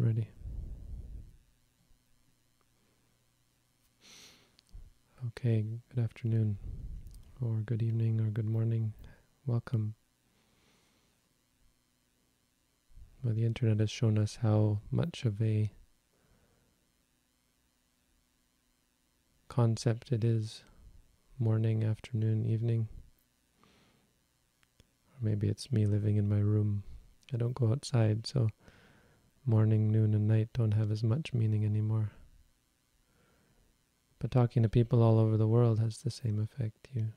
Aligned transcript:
Ready. 0.00 0.28
Okay, 5.26 5.64
good 5.92 6.04
afternoon, 6.04 6.56
or 7.40 7.62
good 7.66 7.82
evening, 7.82 8.20
or 8.20 8.30
good 8.30 8.48
morning. 8.48 8.92
Welcome. 9.44 9.96
Well, 13.24 13.34
the 13.34 13.44
internet 13.44 13.80
has 13.80 13.90
shown 13.90 14.18
us 14.18 14.38
how 14.40 14.78
much 14.92 15.24
of 15.24 15.42
a 15.42 15.72
concept 19.48 20.12
it 20.12 20.22
is 20.22 20.62
morning, 21.40 21.82
afternoon, 21.82 22.46
evening. 22.46 22.86
Or 25.10 25.18
maybe 25.22 25.48
it's 25.48 25.72
me 25.72 25.86
living 25.86 26.18
in 26.18 26.28
my 26.28 26.38
room. 26.38 26.84
I 27.34 27.36
don't 27.36 27.56
go 27.56 27.72
outside, 27.72 28.28
so 28.28 28.48
morning, 29.48 29.90
noon, 29.90 30.12
and 30.12 30.28
night 30.28 30.48
don't 30.52 30.74
have 30.74 30.90
as 30.90 31.02
much 31.02 31.32
meaning 31.32 31.64
anymore. 31.64 32.12
But 34.18 34.30
talking 34.30 34.62
to 34.62 34.68
people 34.68 35.02
all 35.02 35.18
over 35.18 35.36
the 35.36 35.48
world 35.48 35.78
has 35.78 35.98
the 35.98 36.10
same 36.10 36.38
effect. 36.38 36.88
You 36.92 37.08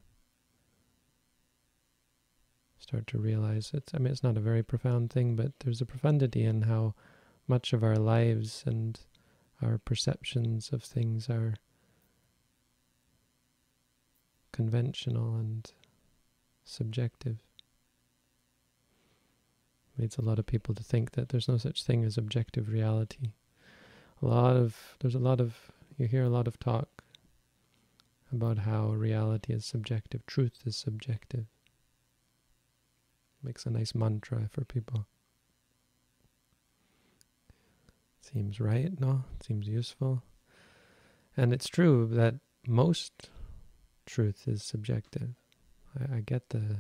start 2.79 3.05
to 3.07 3.17
realize 3.17 3.71
it's, 3.73 3.93
I 3.93 3.97
mean, 3.97 4.11
it's 4.11 4.23
not 4.23 4.37
a 4.37 4.41
very 4.41 4.63
profound 4.63 5.11
thing, 5.11 5.35
but 5.35 5.51
there's 5.59 5.81
a 5.81 5.85
profundity 5.85 6.43
in 6.43 6.63
how 6.63 6.95
much 7.47 7.73
of 7.73 7.83
our 7.83 7.97
lives 7.97 8.63
and 8.65 8.99
our 9.61 9.77
perceptions 9.77 10.71
of 10.71 10.83
things 10.83 11.29
are 11.29 11.55
conventional 14.51 15.35
and 15.35 15.71
subjective. 16.63 17.39
Leads 20.01 20.17
a 20.17 20.23
lot 20.23 20.39
of 20.39 20.47
people 20.47 20.73
to 20.73 20.83
think 20.83 21.11
that 21.11 21.29
there's 21.29 21.47
no 21.47 21.57
such 21.57 21.83
thing 21.83 22.03
as 22.03 22.17
objective 22.17 22.69
reality. 22.69 23.33
A 24.19 24.25
lot 24.25 24.55
of 24.55 24.95
there's 24.99 25.13
a 25.13 25.19
lot 25.19 25.39
of 25.39 25.71
you 25.95 26.07
hear 26.07 26.23
a 26.23 26.29
lot 26.29 26.47
of 26.47 26.57
talk 26.57 27.03
about 28.33 28.57
how 28.57 28.87
reality 28.87 29.53
is 29.53 29.63
subjective, 29.63 30.25
truth 30.25 30.63
is 30.65 30.75
subjective. 30.75 31.45
Makes 33.43 33.67
a 33.67 33.69
nice 33.69 33.93
mantra 33.93 34.47
for 34.49 34.65
people. 34.65 35.05
Seems 38.21 38.59
right, 38.59 38.99
no? 38.99 39.25
Seems 39.45 39.67
useful. 39.67 40.23
And 41.37 41.53
it's 41.53 41.67
true 41.67 42.07
that 42.07 42.35
most 42.65 43.29
truth 44.07 44.47
is 44.47 44.63
subjective. 44.63 45.35
I, 45.99 46.17
I 46.17 46.19
get 46.21 46.49
the 46.49 46.77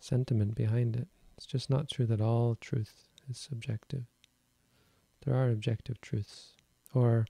sentiment 0.00 0.56
behind 0.56 0.96
it. 0.96 1.06
It's 1.36 1.46
just 1.46 1.70
not 1.70 1.90
true 1.90 2.06
that 2.06 2.20
all 2.20 2.56
truth 2.60 3.08
is 3.28 3.38
subjective. 3.38 4.04
There 5.24 5.34
are 5.34 5.50
objective 5.50 6.00
truths, 6.00 6.52
or 6.94 7.26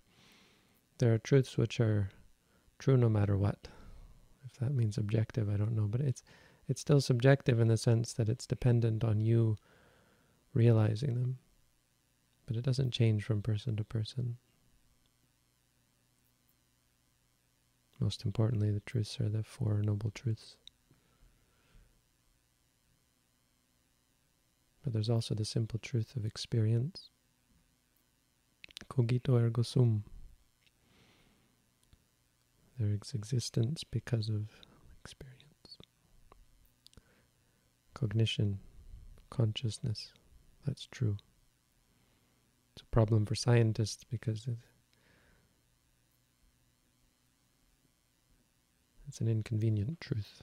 there 0.98 1.14
are 1.14 1.18
truths 1.18 1.56
which 1.56 1.80
are 1.80 2.10
true 2.78 2.96
no 2.96 3.08
matter 3.08 3.36
what. 3.36 3.68
If 4.44 4.58
that 4.58 4.74
means 4.74 4.98
objective, 4.98 5.48
I 5.48 5.56
don't 5.56 5.74
know, 5.74 5.86
but 5.86 6.00
it's 6.00 6.22
it's 6.66 6.80
still 6.80 7.00
subjective 7.00 7.60
in 7.60 7.68
the 7.68 7.76
sense 7.76 8.12
that 8.14 8.28
it's 8.28 8.46
dependent 8.46 9.04
on 9.04 9.20
you 9.20 9.56
realizing 10.54 11.14
them. 11.14 11.38
But 12.46 12.56
it 12.56 12.64
doesn't 12.64 12.92
change 12.92 13.24
from 13.24 13.42
person 13.42 13.76
to 13.76 13.84
person. 13.84 14.36
Most 18.00 18.24
importantly, 18.24 18.70
the 18.70 18.80
truths 18.80 19.20
are 19.20 19.28
the 19.28 19.42
Four 19.42 19.82
Noble 19.82 20.10
Truths. 20.10 20.56
But 24.84 24.92
there's 24.92 25.10
also 25.10 25.34
the 25.34 25.44
simple 25.44 25.80
truth 25.80 26.14
of 26.14 26.26
experience. 26.26 27.08
Cogito 28.88 29.36
ergo 29.36 29.62
sum. 29.62 30.04
There 32.78 32.90
is 32.90 33.14
existence 33.14 33.82
because 33.82 34.28
of 34.28 34.50
experience. 35.02 35.78
Cognition, 37.94 38.58
consciousness, 39.30 40.12
that's 40.66 40.86
true. 40.90 41.16
It's 42.74 42.82
a 42.82 42.86
problem 42.86 43.24
for 43.24 43.34
scientists 43.34 44.04
because 44.04 44.46
it, 44.46 44.58
It's 49.14 49.20
an 49.20 49.28
inconvenient 49.28 50.00
truth. 50.00 50.42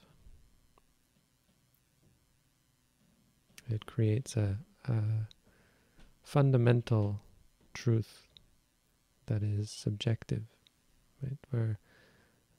It 3.72 3.86
creates 3.86 4.36
a, 4.36 4.58
a 4.84 5.02
fundamental 6.22 7.20
truth 7.74 8.28
that 9.26 9.42
is 9.42 9.70
subjective, 9.70 10.44
right? 11.22 11.38
Where 11.50 11.78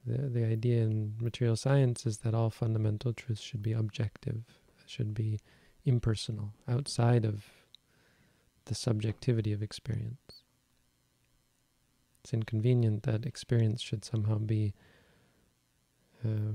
the 0.05 0.29
the 0.29 0.45
idea 0.45 0.81
in 0.81 1.15
material 1.19 1.55
science 1.55 2.05
is 2.05 2.19
that 2.19 2.33
all 2.33 2.49
fundamental 2.49 3.13
truths 3.13 3.41
should 3.41 3.61
be 3.61 3.73
objective, 3.73 4.43
should 4.85 5.13
be 5.13 5.39
impersonal, 5.85 6.53
outside 6.67 7.25
of 7.25 7.45
the 8.65 8.75
subjectivity 8.75 9.53
of 9.53 9.61
experience. 9.61 10.43
It's 12.21 12.33
inconvenient 12.33 13.03
that 13.03 13.25
experience 13.25 13.81
should 13.81 14.05
somehow 14.05 14.37
be 14.37 14.73
uh, 16.25 16.53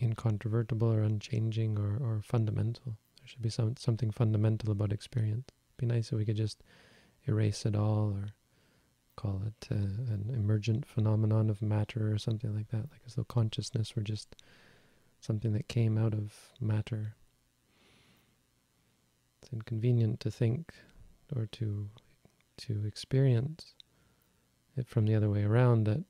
incontrovertible 0.00 0.92
or 0.92 1.02
unchanging 1.02 1.78
or, 1.78 1.96
or 1.96 2.22
fundamental. 2.22 2.96
There 3.20 3.28
should 3.28 3.42
be 3.42 3.50
some 3.50 3.76
something 3.76 4.10
fundamental 4.10 4.70
about 4.70 4.92
experience. 4.92 5.46
It'd 5.48 5.88
be 5.88 5.94
nice 5.94 6.12
if 6.12 6.18
we 6.18 6.24
could 6.24 6.36
just 6.36 6.62
erase 7.26 7.66
it 7.66 7.74
all 7.74 8.12
or 8.12 8.28
call 9.16 9.42
it 9.46 9.68
uh, 9.72 9.74
an 9.74 10.30
emergent 10.32 10.86
phenomenon 10.86 11.48
of 11.48 11.62
matter 11.62 12.12
or 12.12 12.18
something 12.18 12.54
like 12.54 12.68
that, 12.68 12.90
like 12.90 13.00
as 13.06 13.14
though 13.14 13.24
consciousness 13.24 13.96
were 13.96 14.02
just 14.02 14.36
something 15.20 15.52
that 15.54 15.68
came 15.68 15.96
out 15.96 16.12
of 16.12 16.34
matter. 16.60 17.14
It's 19.42 19.52
inconvenient 19.52 20.20
to 20.20 20.30
think 20.30 20.74
or 21.34 21.46
to 21.52 21.88
to 22.58 22.84
experience 22.86 23.74
it 24.76 24.88
from 24.88 25.06
the 25.06 25.14
other 25.14 25.28
way 25.28 25.44
around 25.44 25.84
that 25.84 26.04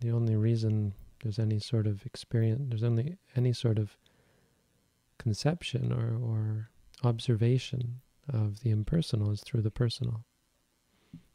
the 0.00 0.10
only 0.10 0.36
reason 0.36 0.94
there's 1.22 1.38
any 1.38 1.58
sort 1.58 1.86
of 1.86 2.04
experience, 2.06 2.66
there's 2.68 2.82
only 2.82 3.18
any 3.36 3.52
sort 3.52 3.78
of 3.78 3.96
conception 5.18 5.92
or, 5.92 6.16
or 6.16 6.70
observation 7.04 8.00
of 8.32 8.60
the 8.60 8.70
impersonal 8.70 9.30
is 9.30 9.42
through 9.42 9.62
the 9.62 9.70
personal. 9.70 10.24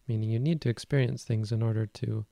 Meaning 0.07 0.29
you 0.29 0.39
need 0.39 0.61
to 0.61 0.69
experience 0.69 1.23
things 1.23 1.51
in 1.51 1.61
order 1.61 1.85
to 1.85 2.25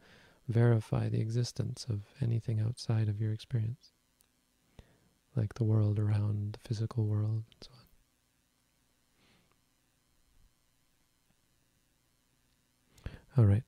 verify 0.47 1.07
the 1.09 1.21
existence 1.21 1.85
of 1.89 2.01
anything 2.21 2.59
outside 2.59 3.07
of 3.07 3.21
your 3.21 3.31
experience, 3.31 3.91
like 5.35 5.53
the 5.53 5.63
world 5.63 5.97
around, 5.99 6.53
the 6.53 6.67
physical 6.67 7.05
world, 7.05 7.43
and 7.51 7.61
so 7.61 7.69
on. 7.73 7.77
All 13.37 13.45
right. 13.45 13.63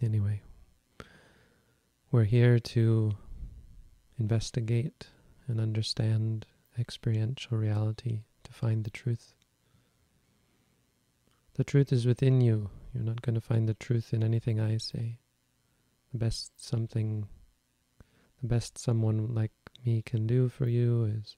Anyway, 0.00 0.42
we're 2.12 2.22
here 2.24 2.60
to 2.60 3.16
investigate 4.18 5.06
and 5.46 5.60
understand 5.60 6.46
experiential 6.78 7.56
reality, 7.56 8.20
to 8.44 8.52
find 8.52 8.84
the 8.84 8.90
truth. 8.90 9.34
The 11.54 11.64
truth 11.64 11.92
is 11.92 12.06
within 12.06 12.40
you. 12.40 12.70
You're 12.94 13.04
not 13.04 13.22
going 13.22 13.34
to 13.34 13.40
find 13.40 13.68
the 13.68 13.74
truth 13.74 14.14
in 14.14 14.22
anything 14.22 14.60
I 14.60 14.76
say. 14.78 15.18
The 16.12 16.18
best 16.18 16.52
something, 16.64 17.26
the 18.40 18.48
best 18.48 18.78
someone 18.78 19.34
like 19.34 19.52
me 19.84 20.02
can 20.02 20.26
do 20.26 20.48
for 20.48 20.68
you 20.68 21.04
is 21.04 21.36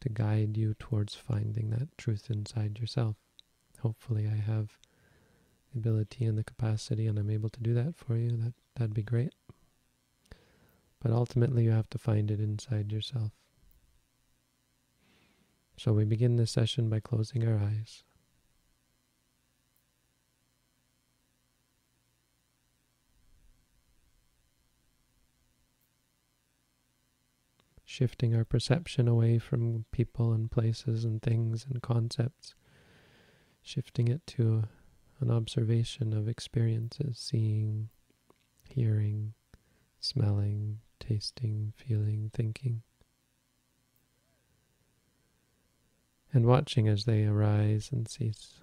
to 0.00 0.08
guide 0.08 0.56
you 0.56 0.74
towards 0.74 1.14
finding 1.14 1.70
that 1.70 1.96
truth 1.96 2.28
inside 2.28 2.78
yourself. 2.78 3.16
Hopefully 3.80 4.26
I 4.26 4.36
have 4.36 4.78
the 5.72 5.78
ability 5.78 6.24
and 6.24 6.36
the 6.36 6.44
capacity 6.44 7.06
and 7.06 7.18
I'm 7.18 7.30
able 7.30 7.48
to 7.50 7.60
do 7.60 7.72
that 7.74 7.96
for 7.96 8.16
you. 8.16 8.36
That 8.36 8.54
that'd 8.74 8.94
be 8.94 9.02
great. 9.02 9.32
But 11.02 11.10
ultimately, 11.10 11.64
you 11.64 11.72
have 11.72 11.90
to 11.90 11.98
find 11.98 12.30
it 12.30 12.38
inside 12.38 12.92
yourself. 12.92 13.32
So 15.76 15.92
we 15.92 16.04
begin 16.04 16.36
this 16.36 16.52
session 16.52 16.88
by 16.88 17.00
closing 17.00 17.46
our 17.46 17.56
eyes. 17.56 18.04
Shifting 27.84 28.34
our 28.36 28.44
perception 28.44 29.08
away 29.08 29.38
from 29.38 29.86
people 29.90 30.32
and 30.32 30.50
places 30.50 31.04
and 31.04 31.20
things 31.20 31.66
and 31.68 31.82
concepts, 31.82 32.54
shifting 33.60 34.06
it 34.06 34.24
to 34.28 34.62
an 35.20 35.30
observation 35.30 36.12
of 36.12 36.28
experiences, 36.28 37.18
seeing, 37.18 37.88
hearing, 38.68 39.34
smelling, 40.00 40.78
tasting, 41.02 41.72
feeling, 41.76 42.30
thinking. 42.32 42.82
and 46.32 46.46
watching 46.46 46.88
as 46.88 47.04
they 47.04 47.24
arise 47.24 47.90
and 47.92 48.08
cease, 48.08 48.60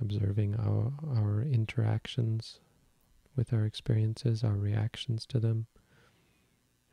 observing 0.00 0.54
our, 0.54 0.92
our 1.16 1.42
interactions 1.42 2.60
with 3.36 3.52
our 3.52 3.64
experiences, 3.64 4.44
our 4.44 4.54
reactions 4.54 5.26
to 5.26 5.40
them. 5.40 5.66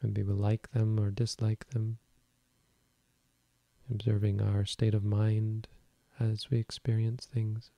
Maybe 0.01 0.23
we 0.23 0.33
like 0.33 0.71
them 0.71 0.99
or 0.99 1.11
dislike 1.11 1.69
them. 1.69 1.97
Observing 3.91 4.41
our 4.41 4.65
state 4.65 4.93
of 4.93 5.03
mind 5.03 5.67
as 6.19 6.49
we 6.49 6.57
experience 6.57 7.25
things. 7.25 7.71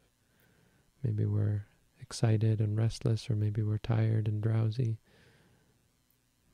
Maybe 1.04 1.26
we're 1.26 1.66
excited 2.02 2.60
and 2.60 2.78
restless, 2.78 3.30
or 3.30 3.36
maybe 3.36 3.62
we're 3.62 3.78
tired 3.78 4.28
and 4.28 4.42
drowsy. 4.42 4.98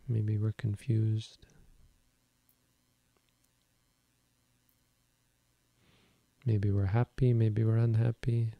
Maybe 0.07 0.37
we're 0.37 0.53
confused. 0.53 1.45
Maybe 6.45 6.69
we're 6.69 6.85
happy, 6.85 7.33
maybe 7.33 7.63
we're 7.63 7.77
unhappy. 7.77 8.53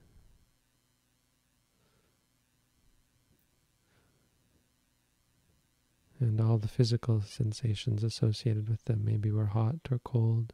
And 6.20 6.42
all 6.42 6.58
the 6.58 6.68
physical 6.68 7.22
sensations 7.22 8.04
associated 8.04 8.70
with 8.70 8.86
them. 8.86 9.02
Maybe 9.06 9.32
we're 9.32 9.46
hot 9.46 9.76
or 9.92 10.00
cold. 10.00 10.54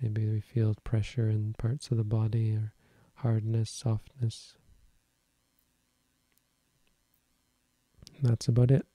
Maybe 0.00 0.26
we 0.26 0.40
feel 0.40 0.74
pressure 0.84 1.28
in 1.28 1.54
parts 1.58 1.90
of 1.90 1.98
the 1.98 2.04
body 2.04 2.52
or 2.54 2.72
hardness, 3.16 3.70
softness. 3.70 4.54
That's 8.22 8.48
about 8.48 8.70
it. 8.70 8.86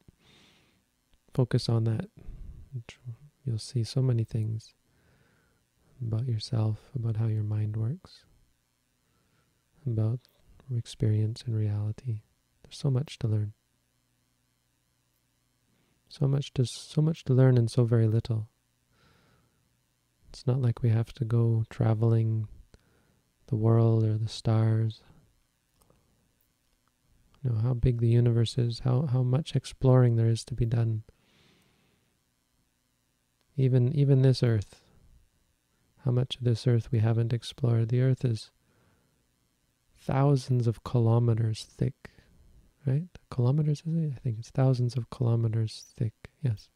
Focus 1.34 1.68
on 1.68 1.84
that. 1.86 2.10
You'll 3.44 3.58
see 3.58 3.84
so 3.84 4.02
many 4.02 4.24
things 4.24 4.74
about 6.02 6.28
yourself, 6.28 6.80
about 6.96 7.18
how 7.18 7.28
your 7.28 7.44
mind 7.44 7.76
works, 7.76 8.26
about 9.86 10.20
experience 10.76 11.44
and 11.46 11.56
reality. 11.56 12.22
There's 12.64 12.78
so 12.78 12.92
much 12.92 13.18
to 13.20 13.28
learn. 13.28 13.54
So 16.08 16.28
much 16.28 16.54
to 16.54 16.66
so 16.66 17.02
much 17.02 17.24
to 17.26 17.34
learn 17.34 17.58
and 17.58 17.70
so 17.72 17.84
very 17.84 18.08
little. 18.08 18.48
It's 20.30 20.46
not 20.46 20.62
like 20.62 20.84
we 20.84 20.90
have 20.90 21.14
to 21.14 21.26
go 21.26 21.64
traveling 21.70 22.48
the 23.48 23.56
world 23.56 24.04
or 24.04 24.18
the 24.20 24.28
stars. 24.28 25.02
You 27.44 27.50
know 27.50 27.58
how 27.58 27.74
big 27.74 28.00
the 28.00 28.08
universe 28.08 28.58
is, 28.60 28.80
how 28.80 29.08
how 29.08 29.24
much 29.24 29.56
exploring 29.56 30.16
there 30.16 30.30
is 30.30 30.44
to 30.46 30.54
be 30.54 30.66
done. 30.66 31.04
Even 33.56 33.94
even 33.94 34.22
this 34.22 34.42
earth, 34.42 34.82
how 36.04 36.12
much 36.12 36.38
of 36.38 36.44
this 36.44 36.66
earth 36.68 36.92
we 36.92 37.00
haven't 37.00 37.34
explored. 37.34 37.90
The 37.90 38.02
earth 38.02 38.26
is 38.26 38.50
thousands 39.98 40.68
of 40.68 40.84
kilometers 40.84 41.64
thick, 41.64 42.12
right? 42.86 43.08
Kilometers, 43.30 43.84
is 43.86 43.96
it? 43.96 44.14
I 44.16 44.20
think 44.20 44.40
it's 44.40 44.50
thousands 44.50 44.98
of 44.98 45.10
kilometers 45.10 45.86
thick, 45.96 46.14
yes. 46.42 46.68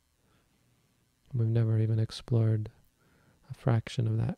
We've 1.34 1.48
never 1.48 1.80
even 1.80 2.00
explored 2.00 2.70
a 3.50 3.54
fraction 3.54 4.08
of 4.08 4.18
that. 4.18 4.38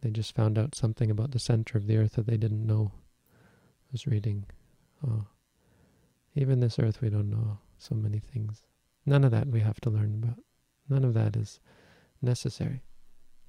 They 0.00 0.10
just 0.10 0.34
found 0.34 0.58
out 0.58 0.74
something 0.74 1.10
about 1.10 1.30
the 1.30 1.38
center 1.38 1.78
of 1.78 1.86
the 1.86 1.96
earth 1.96 2.12
that 2.12 2.26
they 2.26 2.36
didn't 2.36 2.66
know. 2.66 2.92
I 2.94 3.92
was 3.92 4.06
reading. 4.06 4.46
Oh, 5.06 5.26
even 6.34 6.60
this 6.60 6.78
earth, 6.78 7.00
we 7.00 7.08
don't 7.08 7.30
know 7.30 7.58
so 7.82 7.94
many 7.94 8.18
things. 8.18 8.62
None 9.04 9.24
of 9.24 9.30
that 9.32 9.48
we 9.48 9.60
have 9.60 9.80
to 9.80 9.90
learn 9.90 10.14
about. 10.22 10.38
None 10.88 11.04
of 11.04 11.14
that 11.14 11.36
is 11.36 11.60
necessary. 12.20 12.82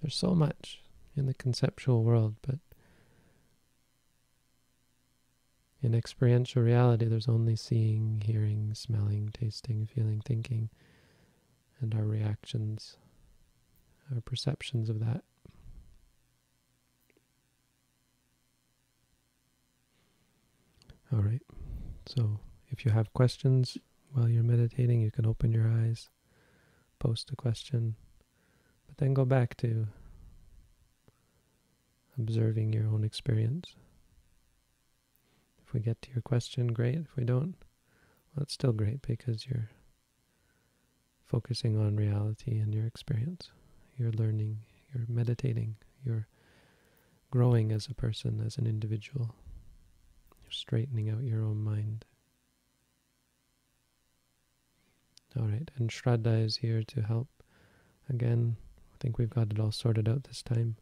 There's 0.01 0.15
so 0.15 0.33
much 0.33 0.81
in 1.15 1.27
the 1.27 1.33
conceptual 1.33 2.03
world, 2.03 2.35
but 2.41 2.55
in 5.81 5.93
experiential 5.93 6.61
reality, 6.63 7.05
there's 7.05 7.27
only 7.27 7.55
seeing, 7.55 8.23
hearing, 8.25 8.73
smelling, 8.73 9.29
tasting, 9.33 9.85
feeling, 9.85 10.21
thinking, 10.25 10.69
and 11.81 11.93
our 11.93 12.05
reactions, 12.05 12.97
our 14.13 14.21
perceptions 14.21 14.89
of 14.89 14.99
that. 15.01 15.23
All 21.11 21.19
right. 21.19 21.41
So 22.07 22.39
if 22.69 22.85
you 22.85 22.91
have 22.91 23.13
questions 23.13 23.77
while 24.13 24.29
you're 24.29 24.43
meditating, 24.43 25.01
you 25.01 25.11
can 25.11 25.25
open 25.25 25.51
your 25.51 25.67
eyes 25.67 26.09
post 27.03 27.29
a 27.31 27.35
question, 27.35 27.95
but 28.87 28.97
then 28.97 29.13
go 29.13 29.25
back 29.25 29.57
to 29.57 29.87
observing 32.17 32.71
your 32.71 32.87
own 32.87 33.03
experience. 33.03 33.75
If 35.61 35.73
we 35.73 35.81
get 35.81 36.01
to 36.03 36.11
your 36.11 36.21
question, 36.21 36.67
great. 36.67 36.95
If 36.95 37.15
we 37.17 37.25
don't, 37.25 37.55
well, 38.33 38.43
it's 38.43 38.53
still 38.53 38.71
great 38.71 39.01
because 39.01 39.45
you're 39.45 39.69
focusing 41.25 41.77
on 41.77 41.97
reality 41.97 42.57
and 42.57 42.73
your 42.73 42.85
experience. 42.85 43.51
You're 43.97 44.13
learning, 44.13 44.59
you're 44.93 45.05
meditating, 45.09 45.75
you're 46.05 46.27
growing 47.31 47.73
as 47.73 47.87
a 47.87 47.93
person, 47.93 48.41
as 48.45 48.57
an 48.57 48.65
individual. 48.65 49.35
You're 50.41 50.51
straightening 50.51 51.09
out 51.09 51.23
your 51.23 51.43
own 51.43 51.61
mind. 51.61 52.05
All 55.39 55.47
right, 55.47 55.69
and 55.77 55.89
Shraddha 55.89 56.45
is 56.45 56.57
here 56.57 56.83
to 56.83 57.01
help. 57.01 57.27
Again, 58.09 58.55
I 58.93 58.97
think 58.99 59.17
we've 59.17 59.29
got 59.29 59.51
it 59.51 59.59
all 59.59 59.71
sorted 59.71 60.07
out 60.07 60.25
this 60.25 60.43
time. 60.43 60.75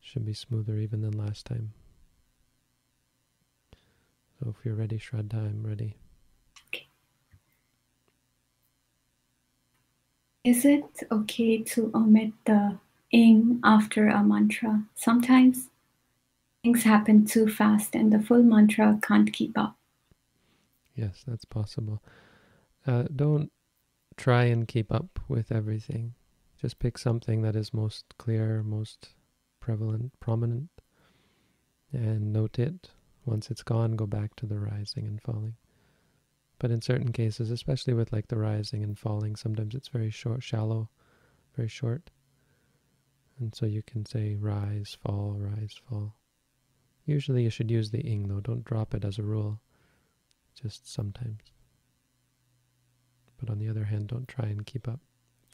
Should 0.00 0.26
be 0.26 0.34
smoother 0.34 0.76
even 0.76 1.00
than 1.00 1.12
last 1.12 1.46
time. 1.46 1.72
So 4.38 4.50
if 4.50 4.66
you're 4.66 4.74
ready, 4.74 4.98
Shraddha, 4.98 5.34
I'm 5.34 5.62
ready. 5.64 5.96
Okay. 6.68 6.88
Is 10.44 10.64
it 10.64 11.04
okay 11.10 11.62
to 11.62 11.90
omit 11.94 12.32
the 12.44 12.78
ing 13.12 13.60
after 13.64 14.08
a 14.08 14.22
mantra? 14.22 14.82
Sometimes 14.94 15.68
things 16.62 16.82
happen 16.82 17.24
too 17.24 17.48
fast 17.48 17.94
and 17.94 18.12
the 18.12 18.20
full 18.20 18.42
mantra 18.42 18.98
can't 19.00 19.32
keep 19.32 19.56
up. 19.56 19.76
Yes, 20.94 21.22
that's 21.26 21.44
possible. 21.44 22.02
Uh, 22.86 23.04
don't 23.14 23.52
try 24.16 24.44
and 24.44 24.66
keep 24.66 24.92
up 24.92 25.20
with 25.28 25.52
everything. 25.52 26.14
Just 26.60 26.78
pick 26.78 26.98
something 26.98 27.42
that 27.42 27.56
is 27.56 27.74
most 27.74 28.04
clear, 28.18 28.62
most 28.62 29.10
prevalent, 29.60 30.12
prominent, 30.20 30.70
and 31.92 32.32
note 32.32 32.58
it. 32.58 32.90
Once 33.24 33.50
it's 33.50 33.62
gone, 33.62 33.92
go 33.92 34.06
back 34.06 34.34
to 34.36 34.46
the 34.46 34.58
rising 34.58 35.06
and 35.06 35.22
falling. 35.22 35.56
But 36.58 36.70
in 36.70 36.82
certain 36.82 37.12
cases, 37.12 37.50
especially 37.50 37.94
with 37.94 38.12
like 38.12 38.28
the 38.28 38.38
rising 38.38 38.82
and 38.82 38.98
falling, 38.98 39.36
sometimes 39.36 39.74
it's 39.74 39.88
very 39.88 40.10
short, 40.10 40.42
shallow, 40.42 40.88
very 41.56 41.68
short. 41.68 42.10
And 43.38 43.54
so 43.54 43.66
you 43.66 43.82
can 43.82 44.06
say 44.06 44.36
rise, 44.36 44.96
fall, 45.02 45.36
rise, 45.38 45.80
fall. 45.88 46.14
Usually 47.04 47.42
you 47.42 47.50
should 47.50 47.70
use 47.70 47.90
the 47.90 48.00
ing 48.00 48.28
though, 48.28 48.40
don't 48.40 48.64
drop 48.64 48.94
it 48.94 49.04
as 49.04 49.18
a 49.18 49.22
rule, 49.22 49.60
just 50.60 50.92
sometimes. 50.92 51.40
But 53.42 53.50
on 53.50 53.58
the 53.58 53.68
other 53.68 53.84
hand, 53.84 54.06
don't 54.06 54.28
try 54.28 54.46
and 54.46 54.64
keep 54.64 54.86
up. 54.86 55.00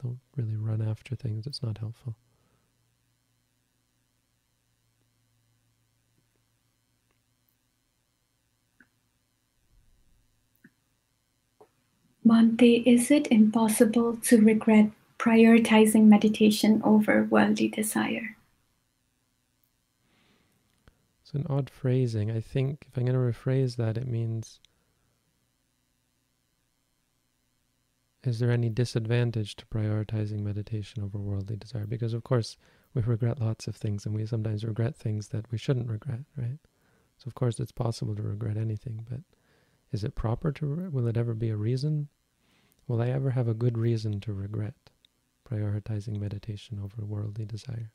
Don't 0.03 0.19
really 0.37 0.57
run 0.57 0.83
after 0.83 1.17
things. 1.17 1.47
It's 1.47 1.63
not 1.63 1.79
helpful. 1.79 2.15
Bhante, 12.27 12.83
is 12.87 13.11
it 13.11 13.27
impossible 13.29 14.19
to 14.25 14.39
regret 14.39 14.91
prioritizing 15.19 16.05
meditation 16.05 16.83
over 16.85 17.25
worldly 17.25 17.69
desire? 17.69 18.37
It's 21.23 21.33
an 21.33 21.47
odd 21.49 21.71
phrasing. 21.71 22.31
I 22.31 22.41
think 22.41 22.85
if 22.87 22.99
I'm 22.99 23.07
going 23.07 23.15
to 23.15 23.39
rephrase 23.39 23.77
that, 23.77 23.97
it 23.97 24.07
means 24.07 24.61
is 28.25 28.39
there 28.39 28.51
any 28.51 28.69
disadvantage 28.69 29.57
to 29.57 29.67
prioritizing 29.67 30.41
meditation 30.41 31.03
over 31.03 31.19
worldly 31.19 31.57
desire? 31.57 31.87
Because, 31.87 32.15
of 32.15 32.25
course, 32.25 32.57
we 32.95 33.03
regret 33.03 33.41
lots 33.41 33.67
of 33.69 33.77
things 33.77 34.07
and 34.07 34.15
we 34.15 34.27
sometimes 34.27 34.65
regret 34.65 34.97
things 34.97 35.29
that 35.29 35.51
we 35.53 35.59
shouldn't 35.59 35.89
regret, 35.89 36.21
right? 36.37 36.59
So, 37.19 37.25
of 37.27 37.35
course, 37.35 37.61
it's 37.61 37.73
possible 37.73 38.15
to 38.17 38.23
regret 38.23 38.57
anything, 38.57 39.07
but 39.09 39.21
is 39.93 40.05
it 40.05 40.15
proper 40.15 40.53
to, 40.53 40.91
will 40.91 41.07
it 41.07 41.17
ever 41.17 41.35
be 41.35 41.51
a 41.51 41.57
reason? 41.57 42.09
Will 42.87 43.01
I 43.01 43.09
ever 43.09 43.31
have 43.31 43.49
a 43.49 43.55
good 43.55 43.79
reason 43.79 44.21
to 44.21 44.33
regret 44.33 44.75
prioritizing 45.49 46.19
meditation 46.19 46.81
over 46.83 47.05
worldly 47.05 47.45
desire? 47.45 47.93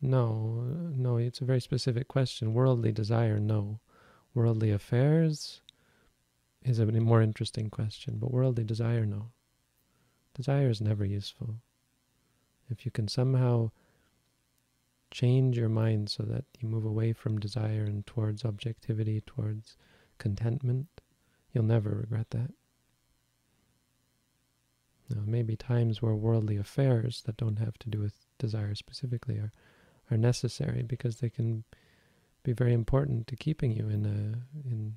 No, 0.00 0.62
no, 0.94 1.16
it's 1.16 1.40
a 1.40 1.44
very 1.44 1.60
specific 1.60 2.06
question. 2.06 2.52
Worldly 2.52 2.92
desire, 2.92 3.40
no. 3.40 3.80
Worldly 4.34 4.70
affairs, 4.70 5.62
is 6.66 6.78
a 6.78 6.86
more 6.86 7.22
interesting 7.22 7.70
question. 7.70 8.18
But 8.18 8.32
worldly 8.32 8.64
desire, 8.64 9.06
no. 9.06 9.30
Desire 10.34 10.68
is 10.68 10.80
never 10.80 11.04
useful. 11.04 11.56
If 12.68 12.84
you 12.84 12.90
can 12.90 13.08
somehow 13.08 13.70
change 15.10 15.56
your 15.56 15.68
mind 15.68 16.10
so 16.10 16.24
that 16.24 16.44
you 16.58 16.68
move 16.68 16.84
away 16.84 17.12
from 17.12 17.38
desire 17.38 17.84
and 17.84 18.04
towards 18.06 18.44
objectivity, 18.44 19.22
towards 19.24 19.76
contentment, 20.18 20.88
you'll 21.52 21.64
never 21.64 21.90
regret 21.90 22.30
that. 22.30 22.50
Now, 25.08 25.22
maybe 25.24 25.56
times 25.56 26.02
where 26.02 26.14
worldly 26.14 26.56
affairs 26.56 27.22
that 27.26 27.36
don't 27.36 27.60
have 27.60 27.78
to 27.78 27.88
do 27.88 28.00
with 28.00 28.26
desire 28.38 28.74
specifically 28.74 29.36
are, 29.36 29.52
are 30.10 30.16
necessary 30.16 30.82
because 30.82 31.18
they 31.20 31.30
can 31.30 31.62
be 32.42 32.52
very 32.52 32.72
important 32.72 33.26
to 33.28 33.36
keeping 33.36 33.72
you 33.72 33.88
in 33.88 34.04
a 34.04 34.68
in 34.68 34.96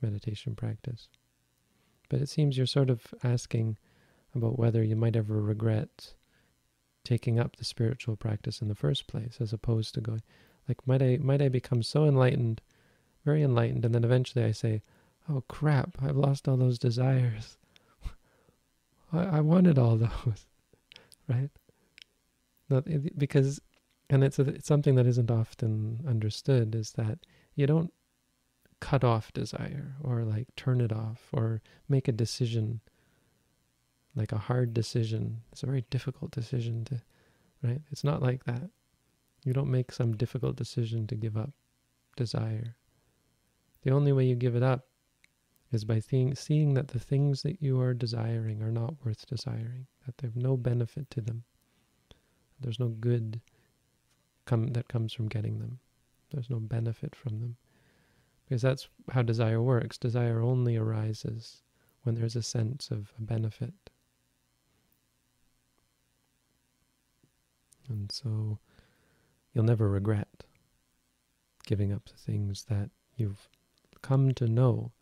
meditation 0.00 0.54
practice. 0.54 1.08
But 2.08 2.20
it 2.20 2.28
seems 2.28 2.56
you're 2.56 2.66
sort 2.66 2.90
of 2.90 3.14
asking 3.22 3.76
about 4.34 4.58
whether 4.58 4.82
you 4.82 4.96
might 4.96 5.16
ever 5.16 5.40
regret 5.40 6.14
taking 7.04 7.38
up 7.38 7.56
the 7.56 7.64
spiritual 7.64 8.16
practice 8.16 8.60
in 8.60 8.68
the 8.68 8.74
first 8.74 9.06
place, 9.06 9.38
as 9.40 9.52
opposed 9.52 9.94
to 9.94 10.00
going, 10.00 10.22
like, 10.68 10.86
might 10.86 11.02
I 11.02 11.18
might 11.18 11.40
I 11.40 11.48
become 11.48 11.82
so 11.82 12.04
enlightened, 12.04 12.60
very 13.24 13.42
enlightened, 13.42 13.84
and 13.84 13.94
then 13.94 14.04
eventually 14.04 14.44
I 14.44 14.52
say, 14.52 14.82
oh 15.28 15.42
crap, 15.48 15.96
I've 16.02 16.16
lost 16.16 16.48
all 16.48 16.56
those 16.56 16.78
desires. 16.78 17.56
I, 19.12 19.38
I 19.38 19.40
wanted 19.40 19.78
all 19.78 19.96
those, 19.96 20.46
right? 21.28 21.50
Not, 22.68 22.86
because, 23.16 23.60
and 24.10 24.22
it's, 24.22 24.38
a, 24.38 24.42
it's 24.42 24.68
something 24.68 24.94
that 24.96 25.06
isn't 25.06 25.30
often 25.30 26.04
understood 26.06 26.74
is 26.74 26.92
that 26.92 27.18
you 27.54 27.66
don't 27.66 27.92
cut 28.80 29.04
off 29.04 29.32
desire 29.32 29.94
or 30.02 30.24
like 30.24 30.54
turn 30.56 30.80
it 30.80 30.92
off 30.92 31.28
or 31.32 31.62
make 31.88 32.08
a 32.08 32.12
decision 32.12 32.80
like 34.14 34.32
a 34.32 34.38
hard 34.38 34.74
decision. 34.74 35.42
It's 35.52 35.62
a 35.62 35.66
very 35.66 35.84
difficult 35.90 36.32
decision 36.32 36.84
to, 36.86 37.00
right? 37.62 37.80
It's 37.90 38.04
not 38.04 38.20
like 38.20 38.44
that. 38.44 38.70
You 39.44 39.52
don't 39.52 39.70
make 39.70 39.92
some 39.92 40.16
difficult 40.16 40.56
decision 40.56 41.06
to 41.06 41.14
give 41.14 41.36
up 41.36 41.50
desire. 42.16 42.76
The 43.82 43.92
only 43.92 44.12
way 44.12 44.24
you 44.24 44.34
give 44.34 44.56
it 44.56 44.62
up 44.62 44.86
is 45.70 45.84
by 45.84 46.00
seeing, 46.00 46.34
seeing 46.34 46.74
that 46.74 46.88
the 46.88 46.98
things 46.98 47.42
that 47.42 47.62
you 47.62 47.80
are 47.80 47.94
desiring 47.94 48.62
are 48.62 48.72
not 48.72 48.94
worth 49.04 49.26
desiring, 49.26 49.86
that 50.04 50.18
they 50.18 50.26
have 50.26 50.36
no 50.36 50.56
benefit 50.56 51.10
to 51.10 51.20
them. 51.20 51.44
There's 52.60 52.80
no 52.80 52.88
good 52.88 53.40
come, 54.46 54.68
that 54.68 54.88
comes 54.88 55.12
from 55.12 55.28
getting 55.28 55.58
them. 55.58 55.78
There's 56.32 56.50
no 56.50 56.58
benefit 56.58 57.14
from 57.14 57.38
them. 57.40 57.56
Because 58.48 58.62
that's 58.62 58.88
how 59.12 59.20
desire 59.20 59.60
works. 59.60 59.98
Desire 59.98 60.40
only 60.40 60.76
arises 60.76 61.62
when 62.02 62.14
there's 62.14 62.36
a 62.36 62.42
sense 62.42 62.90
of 62.90 63.12
a 63.18 63.22
benefit. 63.22 63.74
And 67.90 68.10
so 68.10 68.58
you'll 69.52 69.64
never 69.64 69.90
regret 69.90 70.44
giving 71.66 71.92
up 71.92 72.06
the 72.06 72.16
things 72.16 72.64
that 72.70 72.88
you've 73.16 73.48
come 74.00 74.32
to 74.32 74.46
know 74.46 74.92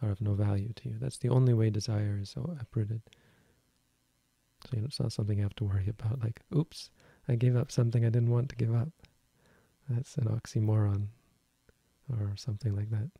are 0.00 0.10
of 0.10 0.22
no 0.22 0.32
value 0.32 0.72
to 0.76 0.88
you. 0.88 0.96
That's 0.98 1.18
the 1.18 1.28
only 1.28 1.52
way 1.52 1.68
desire 1.68 2.18
is 2.22 2.30
so 2.30 2.56
uprooted. 2.58 3.02
So 4.64 4.70
you 4.76 4.80
know, 4.80 4.86
it's 4.86 5.00
not 5.00 5.12
something 5.12 5.36
you 5.36 5.44
have 5.44 5.56
to 5.56 5.64
worry 5.64 5.88
about, 5.90 6.22
like, 6.22 6.40
oops, 6.56 6.88
I 7.28 7.34
gave 7.34 7.54
up 7.54 7.70
something 7.70 8.02
I 8.06 8.08
didn't 8.08 8.30
want 8.30 8.48
to 8.48 8.56
give 8.56 8.74
up. 8.74 8.88
That's 9.90 10.16
an 10.16 10.24
oxymoron 10.24 11.08
or 12.10 12.34
something 12.36 12.74
like 12.74 12.90
that. 12.90 13.10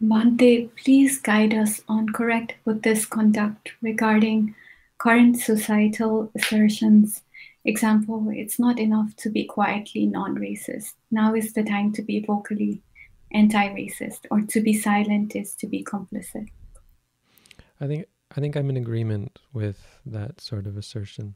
Bhante, 0.00 0.70
please 0.76 1.18
guide 1.20 1.52
us 1.52 1.82
on 1.88 2.10
correct 2.12 2.54
Buddhist 2.64 3.10
conduct 3.10 3.72
regarding 3.82 4.54
current 4.98 5.38
societal 5.38 6.30
assertions. 6.36 7.22
Example, 7.64 8.28
it's 8.32 8.60
not 8.60 8.78
enough 8.78 9.16
to 9.16 9.28
be 9.28 9.44
quietly 9.44 10.06
non-racist. 10.06 10.94
Now 11.10 11.34
is 11.34 11.52
the 11.52 11.64
time 11.64 11.92
to 11.94 12.02
be 12.02 12.20
vocally 12.24 12.80
anti-racist, 13.32 14.20
or 14.30 14.40
to 14.42 14.60
be 14.60 14.72
silent 14.72 15.34
is 15.34 15.54
to 15.56 15.66
be 15.66 15.82
complicit. 15.82 16.48
I 17.80 17.86
think 17.88 18.06
I 18.38 18.40
think 18.40 18.54
I'm 18.54 18.70
in 18.70 18.76
agreement 18.76 19.40
with 19.52 19.98
that 20.06 20.40
sort 20.40 20.68
of 20.68 20.76
assertion. 20.76 21.34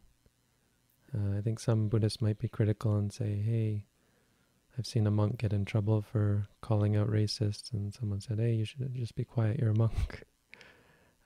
Uh, 1.12 1.36
I 1.36 1.40
think 1.40 1.58
some 1.58 1.88
Buddhists 1.88 2.22
might 2.22 2.38
be 2.38 2.46
critical 2.46 2.94
and 2.94 3.12
say, 3.12 3.42
"Hey, 3.42 3.86
I've 4.78 4.86
seen 4.86 5.08
a 5.08 5.10
monk 5.10 5.38
get 5.38 5.52
in 5.52 5.64
trouble 5.64 6.00
for 6.00 6.46
calling 6.60 6.96
out 6.96 7.08
racists, 7.10 7.72
and 7.72 7.92
someone 7.92 8.20
said, 8.20 8.38
"Hey, 8.38 8.52
you 8.52 8.64
should 8.64 8.94
just 8.94 9.16
be 9.16 9.24
quiet. 9.24 9.58
You're 9.58 9.72
a 9.72 9.74
monk." 9.74 10.22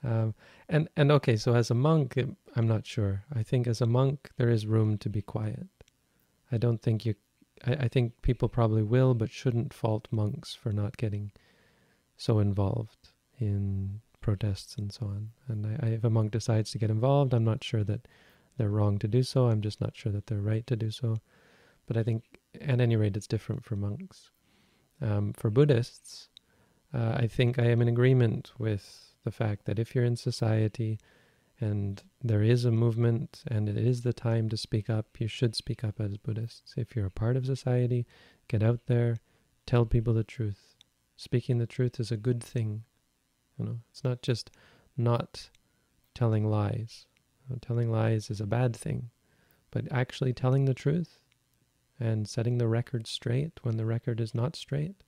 Um, 0.03 0.35
and 0.69 0.87
and 0.95 1.11
okay, 1.11 1.35
so 1.37 1.55
as 1.55 1.71
a 1.71 1.73
monk, 1.73 2.17
I'm 2.55 2.67
not 2.67 2.85
sure. 2.85 3.23
I 3.33 3.41
think 3.41 3.65
as 3.65 3.81
a 3.81 3.87
monk, 3.87 4.29
there 4.37 4.49
is 4.49 4.67
room 4.67 4.99
to 4.99 5.09
be 5.09 5.23
quiet. 5.23 5.67
I 6.51 6.57
don't 6.57 6.83
think 6.83 7.03
you. 7.03 7.15
I, 7.65 7.73
I 7.85 7.87
think 7.87 8.21
people 8.21 8.47
probably 8.47 8.83
will, 8.83 9.15
but 9.15 9.31
shouldn't 9.31 9.73
fault 9.73 10.07
monks 10.11 10.53
for 10.53 10.71
not 10.71 10.97
getting 10.97 11.31
so 12.15 12.37
involved 12.37 13.09
in 13.39 14.01
protests 14.27 14.75
and 14.75 14.91
so 14.91 15.05
on. 15.05 15.29
And 15.47 15.65
I, 15.65 15.87
I, 15.87 15.89
if 15.91 16.03
a 16.03 16.09
monk 16.09 16.31
decides 16.31 16.69
to 16.71 16.77
get 16.77 16.89
involved, 16.89 17.33
I'm 17.33 17.45
not 17.45 17.63
sure 17.63 17.85
that 17.85 18.09
they're 18.57 18.77
wrong 18.77 18.99
to 18.99 19.07
do 19.07 19.23
so. 19.23 19.47
I'm 19.47 19.61
just 19.61 19.79
not 19.79 19.95
sure 19.95 20.11
that 20.11 20.27
they're 20.27 20.41
right 20.41 20.67
to 20.67 20.75
do 20.75 20.91
so. 20.91 21.21
But 21.85 21.95
I 21.95 22.03
think, 22.03 22.23
at 22.59 22.81
any 22.81 22.97
rate, 22.97 23.15
it's 23.15 23.33
different 23.35 23.63
for 23.63 23.77
monks. 23.77 24.31
Um, 25.01 25.31
for 25.31 25.49
Buddhists, 25.49 26.27
uh, 26.93 27.13
I 27.23 27.27
think 27.27 27.57
I 27.57 27.67
am 27.67 27.81
in 27.81 27.87
agreement 27.87 28.51
with 28.57 29.15
the 29.23 29.31
fact 29.31 29.63
that 29.63 29.79
if 29.79 29.95
you're 29.95 30.03
in 30.03 30.17
society 30.17 30.99
and 31.61 32.03
there 32.21 32.43
is 32.43 32.65
a 32.65 32.71
movement 32.71 33.43
and 33.47 33.69
it 33.69 33.77
is 33.77 34.01
the 34.01 34.11
time 34.11 34.49
to 34.49 34.57
speak 34.57 34.89
up, 34.89 35.05
you 35.19 35.29
should 35.29 35.55
speak 35.55 35.85
up 35.85 36.01
as 36.01 36.17
Buddhists. 36.17 36.73
If 36.75 36.97
you're 36.97 37.05
a 37.05 37.21
part 37.23 37.37
of 37.37 37.45
society, 37.45 38.05
get 38.49 38.61
out 38.61 38.87
there, 38.87 39.19
tell 39.65 39.85
people 39.85 40.13
the 40.13 40.25
truth. 40.25 40.75
Speaking 41.15 41.59
the 41.59 41.65
truth 41.65 41.97
is 41.97 42.11
a 42.11 42.17
good 42.17 42.43
thing. 42.43 42.83
You 43.57 43.65
know, 43.65 43.79
it's 43.91 44.03
not 44.03 44.21
just 44.21 44.51
not 44.95 45.49
telling 46.13 46.49
lies. 46.49 47.05
You 47.43 47.55
know, 47.55 47.59
telling 47.61 47.91
lies 47.91 48.29
is 48.29 48.41
a 48.41 48.47
bad 48.47 48.75
thing, 48.75 49.09
but 49.71 49.91
actually 49.91 50.33
telling 50.33 50.65
the 50.65 50.73
truth 50.73 51.19
and 51.99 52.27
setting 52.27 52.57
the 52.57 52.67
record 52.67 53.07
straight 53.07 53.59
when 53.63 53.77
the 53.77 53.85
record 53.85 54.19
is 54.19 54.35
not 54.35 54.55
straight 54.55 55.03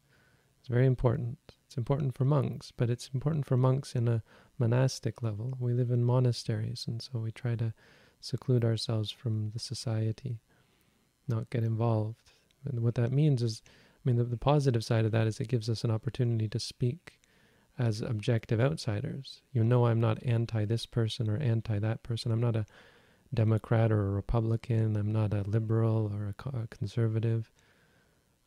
is 0.62 0.68
very 0.68 0.86
important. 0.86 1.38
It's 1.65 1.77
important 1.77 2.15
for 2.15 2.25
monks, 2.25 2.72
but 2.75 2.89
it's 2.89 3.10
important 3.13 3.46
for 3.46 3.58
monks 3.58 3.96
in 3.96 4.08
a 4.08 4.24
monastic 4.58 5.22
level. 5.22 5.56
We 5.60 5.74
live 5.74 5.91
in 5.91 6.03
monasteries, 6.03 6.86
and 6.88 7.01
so 7.01 7.20
we 7.20 7.32
try 7.32 7.56
to 7.56 7.74
seclude 8.20 8.65
ourselves 8.65 9.12
from 9.12 9.51
the 9.51 9.60
society, 9.60 10.39
not 11.27 11.50
get 11.50 11.63
involved. 11.63 12.32
And 12.65 12.82
what 12.82 12.96
that 12.96 13.12
means 13.12 13.41
is, 13.41 13.62
I 13.68 14.01
mean, 14.03 14.18
the, 14.18 14.24
the 14.24 14.38
positive 14.38 14.84
side 14.84 15.06
of 15.06 15.12
that 15.12 15.27
is 15.27 15.39
it 15.39 15.48
gives 15.48 15.70
us 15.70 15.84
an 15.84 15.91
opportunity 15.91 16.48
to 16.50 16.60
speak 16.60 17.19
as 17.79 18.01
objective 18.01 18.59
outsiders. 18.59 19.41
You 19.53 19.63
know, 19.63 19.86
I'm 19.86 20.01
not 20.01 20.21
anti 20.24 20.65
this 20.65 20.86
person 20.86 21.29
or 21.29 21.38
anti 21.38 21.79
that 21.79 22.03
person. 22.03 22.31
I'm 22.31 22.41
not 22.41 22.57
a 22.57 22.65
Democrat 23.33 23.91
or 23.91 24.07
a 24.07 24.12
Republican. 24.12 24.98
I'm 24.98 25.12
not 25.12 25.33
a 25.33 25.43
liberal 25.43 26.12
or 26.13 26.36
a, 26.53 26.67
conservative. 26.67 27.51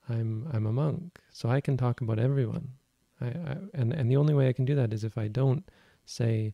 I'm 0.09 0.49
I'm 0.53 0.67
a 0.67 0.73
monk, 0.73 1.19
so 1.31 1.49
I 1.49 1.61
can 1.61 1.77
talk 1.77 2.01
about 2.01 2.19
everyone. 2.19 2.73
I, 3.21 3.27
I, 3.27 3.57
and 3.73 3.93
and 3.93 4.11
the 4.11 4.17
only 4.17 4.35
way 4.35 4.49
I 4.49 4.53
can 4.53 4.65
do 4.65 4.75
that 4.75 4.93
is 4.93 5.05
if 5.05 5.17
I 5.17 5.29
don't 5.29 5.65
say, 6.05 6.53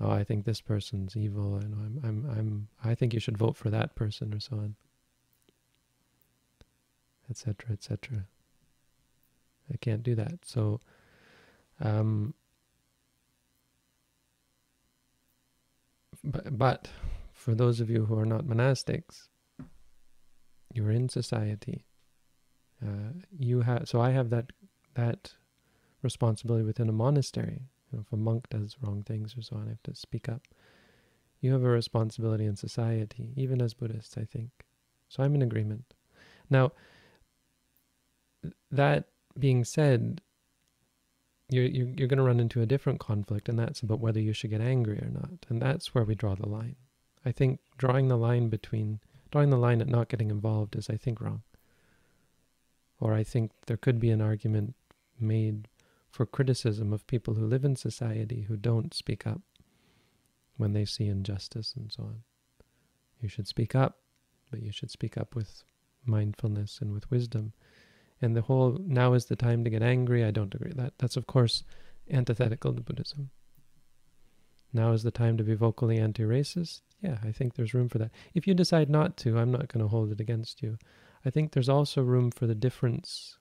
"Oh, 0.00 0.10
I 0.10 0.22
think 0.22 0.44
this 0.44 0.60
person's 0.60 1.16
evil," 1.16 1.56
and 1.56 1.74
I'm 1.74 2.00
I'm 2.04 2.30
I'm 2.30 2.68
I 2.84 2.94
think 2.94 3.14
you 3.14 3.20
should 3.20 3.38
vote 3.38 3.56
for 3.56 3.70
that 3.70 3.94
person 3.94 4.34
or 4.34 4.40
so 4.40 4.56
on, 4.58 4.76
etc. 7.30 7.72
etc. 7.72 8.26
I 9.72 9.76
can't 9.78 10.02
do 10.02 10.14
that. 10.14 10.44
So, 10.44 10.80
um, 11.80 12.34
but 16.22 16.56
but 16.56 16.88
for 17.32 17.54
those 17.54 17.80
of 17.80 17.90
you 17.90 18.06
who 18.06 18.18
are 18.18 18.26
not 18.26 18.44
monastics, 18.44 19.28
you're 20.72 20.90
in 20.90 21.08
society. 21.08 21.84
Uh, 22.84 23.12
you 23.38 23.62
have 23.62 23.88
so 23.88 24.00
I 24.00 24.10
have 24.10 24.30
that 24.30 24.52
that 24.94 25.34
responsibility 26.02 26.64
within 26.64 26.88
a 26.88 26.92
monastery. 26.92 27.62
You 27.90 27.98
know, 27.98 28.04
if 28.06 28.12
a 28.12 28.16
monk 28.16 28.48
does 28.50 28.76
wrong 28.80 29.02
things 29.02 29.36
or 29.36 29.42
so 29.42 29.56
on, 29.56 29.66
I 29.66 29.70
have 29.70 29.82
to 29.84 29.94
speak 29.94 30.28
up. 30.28 30.42
You 31.40 31.52
have 31.52 31.62
a 31.62 31.68
responsibility 31.68 32.46
in 32.46 32.56
society, 32.56 33.32
even 33.36 33.60
as 33.60 33.74
Buddhists, 33.74 34.16
I 34.16 34.24
think. 34.24 34.50
So 35.08 35.22
I'm 35.22 35.34
in 35.34 35.42
agreement. 35.42 35.94
Now, 36.48 36.72
that 38.70 39.08
being 39.38 39.64
said, 39.64 40.20
you're, 41.50 41.66
you're, 41.66 41.88
you're 41.88 42.08
going 42.08 42.18
to 42.18 42.24
run 42.24 42.40
into 42.40 42.62
a 42.62 42.66
different 42.66 43.00
conflict, 43.00 43.48
and 43.48 43.58
that's 43.58 43.80
about 43.80 44.00
whether 44.00 44.20
you 44.20 44.32
should 44.32 44.50
get 44.50 44.60
angry 44.60 44.98
or 44.98 45.10
not. 45.10 45.46
And 45.48 45.60
that's 45.60 45.94
where 45.94 46.04
we 46.04 46.14
draw 46.14 46.34
the 46.34 46.48
line. 46.48 46.76
I 47.24 47.32
think 47.32 47.60
drawing 47.78 48.08
the 48.08 48.16
line 48.16 48.48
between 48.48 49.00
drawing 49.30 49.50
the 49.50 49.56
line 49.56 49.80
at 49.80 49.88
not 49.88 50.08
getting 50.08 50.30
involved 50.30 50.76
is, 50.76 50.88
I 50.88 50.96
think, 50.96 51.20
wrong. 51.20 51.42
Or 53.00 53.14
I 53.14 53.24
think 53.24 53.50
there 53.66 53.76
could 53.76 53.98
be 53.98 54.10
an 54.10 54.20
argument 54.20 54.74
made 55.18 55.66
for 56.08 56.24
criticism 56.24 56.92
of 56.92 57.06
people 57.08 57.34
who 57.34 57.44
live 57.44 57.64
in 57.64 57.74
society 57.74 58.42
who 58.42 58.56
don't 58.56 58.94
speak 58.94 59.26
up 59.26 59.40
when 60.56 60.72
they 60.72 60.84
see 60.84 61.08
injustice 61.08 61.74
and 61.76 61.90
so 61.90 62.04
on. 62.04 62.22
You 63.20 63.28
should 63.28 63.48
speak 63.48 63.74
up, 63.74 63.98
but 64.50 64.62
you 64.62 64.70
should 64.70 64.90
speak 64.90 65.18
up 65.18 65.34
with 65.34 65.64
mindfulness 66.06 66.78
and 66.80 66.92
with 66.92 67.10
wisdom. 67.10 67.52
And 68.24 68.34
the 68.34 68.40
whole 68.40 68.78
now 68.80 69.12
is 69.12 69.26
the 69.26 69.36
time 69.36 69.64
to 69.64 69.70
get 69.70 69.82
angry, 69.82 70.24
I 70.24 70.30
don't 70.30 70.54
agree. 70.54 70.72
That 70.74 70.94
that's 70.96 71.18
of 71.18 71.26
course 71.26 71.62
antithetical 72.10 72.72
to 72.72 72.80
Buddhism. 72.80 73.28
Now 74.72 74.92
is 74.92 75.02
the 75.02 75.10
time 75.10 75.36
to 75.36 75.44
be 75.44 75.54
vocally 75.54 75.98
anti-racist. 75.98 76.80
Yeah, 77.02 77.18
I 77.22 77.32
think 77.32 77.54
there's 77.54 77.74
room 77.74 77.90
for 77.90 77.98
that. 77.98 78.12
If 78.32 78.46
you 78.46 78.54
decide 78.54 78.88
not 78.88 79.18
to, 79.18 79.38
I'm 79.38 79.52
not 79.52 79.68
going 79.68 79.84
to 79.84 79.88
hold 79.88 80.10
it 80.10 80.22
against 80.22 80.62
you. 80.62 80.78
I 81.26 81.28
think 81.28 81.52
there's 81.52 81.68
also 81.68 82.00
room 82.00 82.30
for 82.30 82.46
the 82.46 82.54
difference 82.54 83.36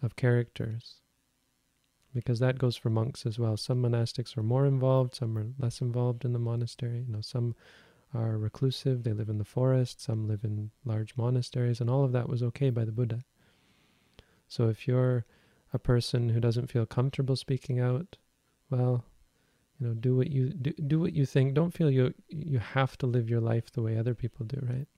of 0.00 0.14
characters 0.14 1.00
because 2.14 2.38
that 2.38 2.58
goes 2.58 2.76
for 2.76 2.90
monks 2.90 3.26
as 3.26 3.36
well. 3.36 3.56
Some 3.56 3.82
monastics 3.82 4.36
are 4.36 4.44
more 4.44 4.64
involved, 4.64 5.16
some 5.16 5.36
are 5.36 5.48
less 5.58 5.80
involved 5.80 6.24
in 6.24 6.34
the 6.34 6.38
monastery. 6.38 7.04
You 7.04 7.14
know, 7.14 7.20
some 7.20 7.56
are 8.14 8.38
reclusive, 8.38 9.02
they 9.02 9.12
live 9.12 9.28
in 9.28 9.38
the 9.38 9.44
forest, 9.44 10.00
some 10.00 10.28
live 10.28 10.44
in 10.44 10.70
large 10.84 11.16
monasteries, 11.16 11.80
and 11.80 11.90
all 11.90 12.04
of 12.04 12.12
that 12.12 12.28
was 12.28 12.44
okay 12.44 12.70
by 12.70 12.84
the 12.84 12.92
Buddha. 12.92 13.24
So 14.48 14.68
if 14.68 14.88
you're 14.88 15.24
a 15.72 15.78
person 15.78 16.30
who 16.30 16.40
doesn't 16.40 16.70
feel 16.70 16.86
comfortable 16.86 17.36
speaking 17.36 17.78
out, 17.78 18.16
well, 18.70 19.04
you 19.78 19.86
know, 19.86 19.94
do 19.94 20.16
what 20.16 20.30
you 20.30 20.48
do, 20.50 20.72
do 20.72 20.98
what 20.98 21.12
you 21.12 21.24
think. 21.24 21.54
Don't 21.54 21.72
feel 21.72 21.90
you 21.90 22.14
you 22.28 22.58
have 22.58 22.96
to 22.98 23.06
live 23.06 23.30
your 23.30 23.40
life 23.40 23.70
the 23.70 23.82
way 23.82 23.96
other 23.96 24.14
people 24.14 24.44
do, 24.44 24.58
right? 24.62 24.88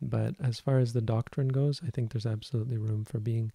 But 0.00 0.34
as 0.40 0.60
far 0.60 0.78
as 0.78 0.92
the 0.92 1.00
doctrine 1.00 1.48
goes, 1.48 1.80
I 1.86 1.90
think 1.90 2.12
there's 2.12 2.26
absolutely 2.26 2.76
room 2.76 3.04
for 3.04 3.18
being 3.18 3.52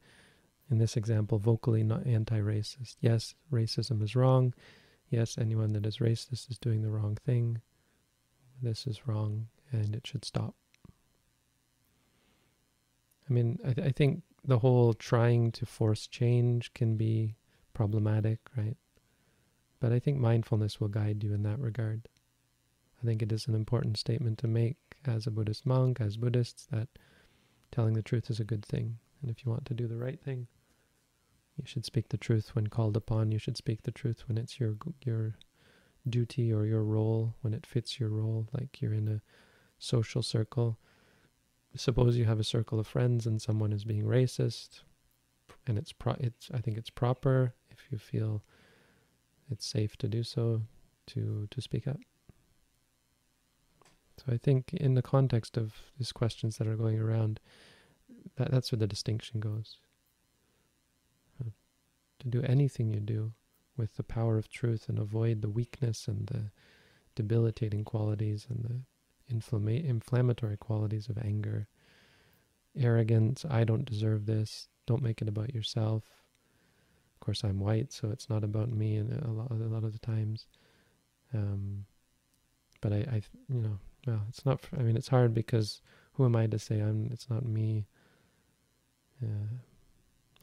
in 0.70 0.80
this 0.80 0.98
example, 0.98 1.40
vocally 1.40 1.84
not 1.84 2.06
anti-racist. 2.06 2.98
Yes, 3.00 3.36
racism 3.52 4.02
is 4.04 4.16
wrong. 4.16 4.54
Yes, 5.10 5.38
anyone 5.38 5.72
that 5.74 5.86
is 5.86 6.00
racist 6.00 6.52
is 6.52 6.58
doing 6.60 6.82
the 6.82 6.90
wrong 6.90 7.18
thing. 7.26 7.62
This 8.62 8.86
is 8.86 9.08
wrong, 9.08 9.48
and 9.72 9.96
it 9.96 10.06
should 10.06 10.26
stop. 10.26 10.56
I 13.30 13.34
mean, 13.34 13.60
I, 13.66 13.74
th- 13.74 13.88
I 13.88 13.92
think 13.92 14.24
the 14.44 14.60
whole 14.60 14.94
trying 14.94 15.52
to 15.54 15.66
force 15.66 16.08
change 16.08 16.74
can 16.74 16.96
be 16.96 17.36
problematic, 17.74 18.40
right? 18.56 18.78
But 19.80 19.92
I 19.92 20.00
think 20.00 20.18
mindfulness 20.18 20.80
will 20.80 20.88
guide 20.88 21.24
you 21.24 21.34
in 21.34 21.44
that 21.44 21.60
regard. 21.60 22.08
I 23.02 23.06
think 23.06 23.22
it 23.22 23.32
is 23.32 23.48
an 23.48 23.56
important 23.56 23.98
statement 23.98 24.40
to 24.40 24.48
make 24.48 24.78
as 25.06 25.28
a 25.28 25.32
Buddhist 25.32 25.66
monk, 25.66 26.02
as 26.02 26.18
Buddhists, 26.18 26.68
that 26.72 26.88
telling 27.72 27.94
the 27.94 28.02
truth 28.02 28.30
is 28.30 28.40
a 28.40 28.46
good 28.46 28.66
thing. 28.66 28.98
And 29.22 29.30
if 29.30 29.46
you 29.46 29.52
want 29.52 29.66
to 29.66 29.74
do 29.74 29.88
the 29.88 29.98
right 29.98 30.20
thing, 30.20 30.48
you 31.58 31.66
should 31.66 31.86
speak 31.86 32.10
the 32.10 32.18
truth 32.18 32.56
when 32.56 32.68
called 32.68 32.96
upon. 32.96 33.32
You 33.32 33.40
should 33.40 33.58
speak 33.58 33.84
the 33.84 33.92
truth 33.92 34.24
when 34.28 34.38
it's 34.38 34.60
your 34.60 34.76
your 35.04 35.36
duty 36.08 36.54
or 36.54 36.66
your 36.66 36.84
role, 36.84 37.36
when 37.42 37.54
it 37.54 37.66
fits 37.66 38.00
your 38.00 38.10
role, 38.10 38.48
like 38.54 38.82
you're 38.82 38.94
in 38.94 39.08
a 39.08 39.22
social 39.78 40.24
circle. 40.24 40.78
Suppose 41.78 42.18
you 42.18 42.26
have 42.26 42.40
a 42.40 42.44
circle 42.44 42.80
of 42.80 42.88
friends 42.88 43.26
and 43.26 43.42
someone 43.42 43.72
is 43.72 43.84
being 43.84 44.04
racist, 44.04 44.82
and 45.66 45.78
it's 45.78 45.94
pro- 45.94 46.18
it's 46.20 46.50
I 46.54 46.60
think 46.60 46.78
it's 46.78 46.90
proper 46.90 47.54
if 47.70 47.86
you 47.92 47.98
feel 47.98 48.44
it's 49.50 49.66
safe 49.66 49.96
to 49.98 50.08
do 50.08 50.24
so 50.24 50.64
to 51.08 51.48
to 51.50 51.62
speak 51.62 51.88
up. 51.88 52.00
So 54.18 54.34
I 54.34 54.38
think 54.38 54.74
in 54.74 54.96
the 54.96 55.04
context 55.04 55.58
of 55.58 55.74
these 55.98 56.12
questions 56.12 56.58
that 56.58 56.68
are 56.68 56.76
going 56.76 57.00
around, 57.00 57.40
that 58.36 58.50
that's 58.50 58.72
where 58.72 58.80
the 58.80 58.88
distinction 58.88 59.40
goes 59.40 59.78
to 62.20 62.28
do 62.28 62.42
anything 62.44 62.92
you 62.92 63.00
do 63.00 63.34
with 63.76 63.96
the 63.96 64.04
power 64.04 64.38
of 64.38 64.50
truth 64.50 64.90
and 64.90 64.98
avoid 64.98 65.42
the 65.42 65.50
weakness 65.50 66.08
and 66.08 66.28
the 66.28 66.52
debilitating 67.16 67.84
qualities 67.84 68.48
and 68.50 68.64
the 68.64 68.82
inflama- 69.32 69.84
inflammatory 69.84 70.58
qualities 70.58 71.10
of 71.10 71.18
anger, 71.18 71.68
arrogance, 72.78 73.46
I 73.50 73.64
don't 73.64 73.86
deserve 73.86 74.26
this, 74.26 74.68
don't 74.86 75.04
make 75.04 75.22
it 75.22 75.28
about 75.28 75.54
yourself. 75.54 76.04
Of 77.16 77.20
course, 77.26 77.44
I'm 77.44 77.60
white, 77.60 77.92
so 77.92 78.10
it's 78.10 78.30
not 78.30 78.44
about 78.44 78.70
me 78.70 78.96
and 78.96 79.12
a 79.24 79.32
lot, 79.32 79.52
a 79.52 79.56
lot 79.56 79.84
of 79.84 79.94
the 79.94 80.00
times. 80.00 80.48
Um, 81.34 81.86
but 82.82 82.94
I, 82.94 82.98
I, 82.98 83.22
you 83.50 83.62
know, 83.62 83.80
well, 84.06 84.22
it's 84.30 84.46
not, 84.46 84.62
I 84.78 84.84
mean, 84.84 84.96
it's 84.96 85.10
hard 85.10 85.34
because 85.34 85.82
who 86.14 86.26
am 86.26 86.36
I 86.36 86.48
to 86.48 86.60
say 86.60 86.80
I'm, 86.80 87.10
it's 87.12 87.30
not 87.30 87.46
me. 87.46 87.88
Uh, 89.22 89.58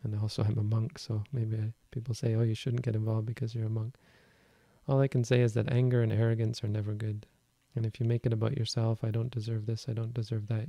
and 0.02 0.20
also 0.20 0.42
I'm 0.42 0.58
a 0.58 0.62
monk, 0.62 0.98
so 0.98 1.24
maybe 1.32 1.56
I, 1.56 1.72
people 1.90 2.14
say, 2.14 2.34
oh, 2.34 2.42
you 2.42 2.54
shouldn't 2.54 2.82
get 2.82 2.96
involved 2.96 3.26
because 3.26 3.54
you're 3.54 3.66
a 3.66 3.70
monk. 3.70 3.94
All 4.86 5.00
I 5.00 5.08
can 5.08 5.24
say 5.24 5.40
is 5.40 5.54
that 5.54 5.72
anger 5.72 6.02
and 6.02 6.12
arrogance 6.12 6.62
are 6.62 6.68
never 6.68 6.92
good. 6.92 7.26
And 7.74 7.84
if 7.84 7.98
you 7.98 8.06
make 8.06 8.26
it 8.26 8.32
about 8.32 8.56
yourself, 8.56 9.02
I 9.02 9.10
don't 9.10 9.30
deserve 9.30 9.66
this, 9.66 9.86
I 9.88 9.92
don't 9.92 10.14
deserve 10.14 10.48
that, 10.48 10.68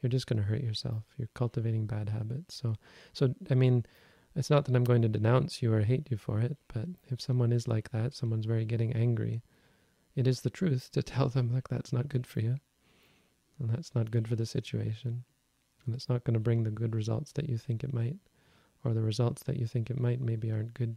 you're 0.00 0.10
just 0.10 0.26
going 0.26 0.38
to 0.38 0.48
hurt 0.48 0.62
yourself. 0.62 1.04
You're 1.16 1.28
cultivating 1.34 1.86
bad 1.86 2.08
habits. 2.08 2.56
So, 2.56 2.74
so 3.12 3.34
I 3.50 3.54
mean, 3.54 3.86
it's 4.34 4.50
not 4.50 4.64
that 4.64 4.74
I'm 4.74 4.84
going 4.84 5.02
to 5.02 5.08
denounce 5.08 5.62
you 5.62 5.72
or 5.72 5.80
hate 5.80 6.10
you 6.10 6.16
for 6.16 6.40
it, 6.40 6.56
but 6.72 6.86
if 7.08 7.20
someone 7.20 7.52
is 7.52 7.68
like 7.68 7.90
that, 7.90 8.14
someone's 8.14 8.46
very 8.46 8.64
getting 8.64 8.92
angry, 8.92 9.42
it 10.14 10.26
is 10.26 10.40
the 10.40 10.50
truth 10.50 10.90
to 10.92 11.02
tell 11.02 11.28
them, 11.28 11.52
like, 11.52 11.68
that's 11.68 11.92
not 11.92 12.08
good 12.08 12.26
for 12.26 12.40
you. 12.40 12.56
And 13.58 13.70
that's 13.70 13.94
not 13.94 14.10
good 14.10 14.26
for 14.26 14.36
the 14.36 14.46
situation. 14.46 15.24
And 15.86 15.94
it's 15.94 16.08
not 16.08 16.24
going 16.24 16.34
to 16.34 16.40
bring 16.40 16.64
the 16.64 16.70
good 16.70 16.94
results 16.94 17.32
that 17.32 17.48
you 17.48 17.58
think 17.58 17.84
it 17.84 17.92
might 17.92 18.16
or 18.84 18.94
the 18.94 19.02
results 19.02 19.42
that 19.44 19.56
you 19.56 19.66
think 19.66 19.90
it 19.90 20.00
might 20.00 20.20
maybe 20.20 20.50
aren't 20.50 20.74
good. 20.74 20.96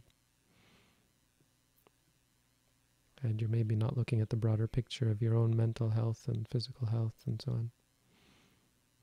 And 3.26 3.40
you're 3.40 3.50
maybe 3.50 3.74
not 3.74 3.96
looking 3.96 4.20
at 4.20 4.30
the 4.30 4.36
broader 4.36 4.68
picture 4.68 5.10
of 5.10 5.20
your 5.20 5.34
own 5.34 5.56
mental 5.56 5.90
health 5.90 6.28
and 6.28 6.46
physical 6.48 6.86
health 6.86 7.16
and 7.26 7.42
so 7.42 7.52
on. 7.52 7.70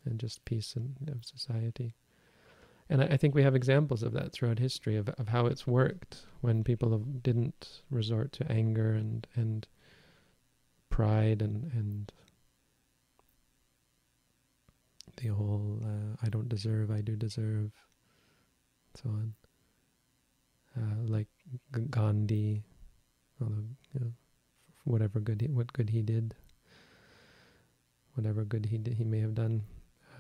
And 0.06 0.18
just 0.18 0.46
peace 0.46 0.76
and 0.76 0.96
of 1.10 1.26
society. 1.26 1.94
And 2.90 3.02
I, 3.02 3.06
I 3.06 3.18
think 3.18 3.36
we 3.36 3.44
have 3.44 3.54
examples 3.54 4.02
of 4.02 4.14
that 4.14 4.32
throughout 4.32 4.60
history 4.60 4.96
of, 4.96 5.10
of 5.10 5.28
how 5.28 5.46
it's 5.48 5.68
worked 5.68 6.22
when 6.40 6.64
people 6.64 6.92
have, 6.92 7.22
didn't 7.22 7.82
resort 7.90 8.32
to 8.34 8.50
anger 8.50 8.94
and, 8.94 9.28
and 9.36 9.68
pride 10.90 11.42
and, 11.42 11.70
and 11.74 12.12
the 15.18 15.28
whole 15.28 15.82
uh, 15.84 16.16
I 16.24 16.30
don't 16.30 16.50
deserve, 16.50 16.92
I 16.92 17.02
do 17.02 17.18
deserve 17.18 17.72
and 18.88 19.04
so 19.04 19.10
on. 19.10 19.34
Uh, 20.76 21.04
like 21.08 21.28
Gandhi, 21.90 22.64
although 23.41 23.63
you 23.93 24.00
know, 24.00 24.13
whatever 24.84 25.19
good 25.19 25.41
he, 25.41 25.48
what 25.48 25.74
good 25.74 25.89
he 25.89 26.02
did, 26.02 26.36
whatever 28.15 28.43
good 28.43 28.65
he 28.67 28.78
did, 28.78 28.96
he 28.96 29.04
may 29.04 29.19
have 29.19 29.36
done. 29.36 29.63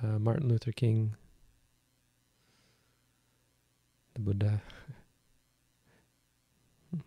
Uh, 0.03 0.19
Martin 0.19 0.49
Luther 0.49 0.71
King, 0.71 1.15
the 4.13 4.19
Buddha. 4.19 4.61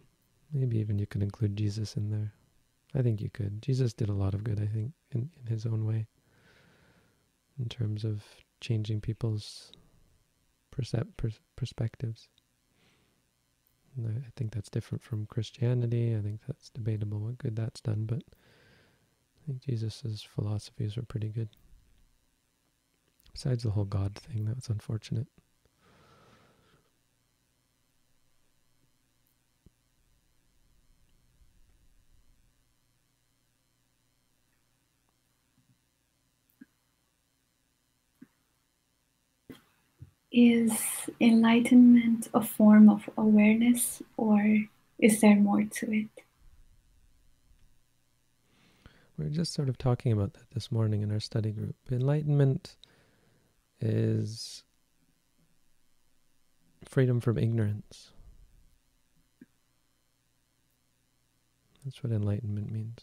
Maybe 0.52 0.78
even 0.78 0.98
you 0.98 1.06
could 1.06 1.22
include 1.22 1.56
Jesus 1.56 1.96
in 1.96 2.10
there. 2.10 2.32
I 2.94 3.02
think 3.02 3.20
you 3.20 3.28
could. 3.28 3.60
Jesus 3.60 3.92
did 3.92 4.08
a 4.08 4.14
lot 4.14 4.32
of 4.32 4.44
good, 4.44 4.60
I 4.60 4.66
think, 4.66 4.92
in, 5.12 5.30
in 5.40 5.46
his 5.46 5.66
own 5.66 5.84
way, 5.84 6.06
in 7.58 7.68
terms 7.68 8.04
of 8.04 8.24
changing 8.60 9.00
people's 9.02 9.72
percep- 10.74 11.16
pers- 11.16 11.40
perspectives. 11.56 12.28
I, 14.04 14.30
think 14.36 14.52
that's 14.52 14.68
different 14.68 15.02
from 15.02 15.26
Christianity. 15.26 16.14
I 16.14 16.20
think 16.20 16.40
that's 16.46 16.70
debatable 16.70 17.20
what 17.20 17.38
good 17.38 17.56
that's 17.56 17.80
done, 17.80 18.04
but 18.04 18.22
I 18.28 19.46
think 19.46 19.62
Jesus' 19.62 20.22
philosophies 20.22 20.96
were 20.96 21.02
pretty 21.02 21.28
good. 21.28 21.48
Besides 23.32 23.62
the 23.62 23.70
whole 23.70 23.84
God 23.84 24.14
thing, 24.14 24.44
that 24.46 24.56
was 24.56 24.68
unfortunate. 24.68 25.28
Is 40.36 40.78
enlightenment 41.18 42.28
a 42.34 42.42
form 42.42 42.90
of 42.90 43.08
awareness 43.16 44.02
or 44.18 44.58
is 44.98 45.22
there 45.22 45.34
more 45.34 45.64
to 45.64 45.90
it? 45.90 46.08
We 49.16 49.24
are 49.24 49.30
just 49.30 49.54
sort 49.54 49.70
of 49.70 49.78
talking 49.78 50.12
about 50.12 50.34
that 50.34 50.50
this 50.52 50.70
morning 50.70 51.00
in 51.00 51.10
our 51.10 51.20
study 51.20 51.52
group. 51.52 51.74
Enlightenment 51.90 52.76
is 53.80 54.62
freedom 56.84 57.20
from 57.20 57.38
ignorance. 57.38 58.10
That's 61.82 62.02
what 62.02 62.12
enlightenment 62.12 62.70
means. 62.70 62.98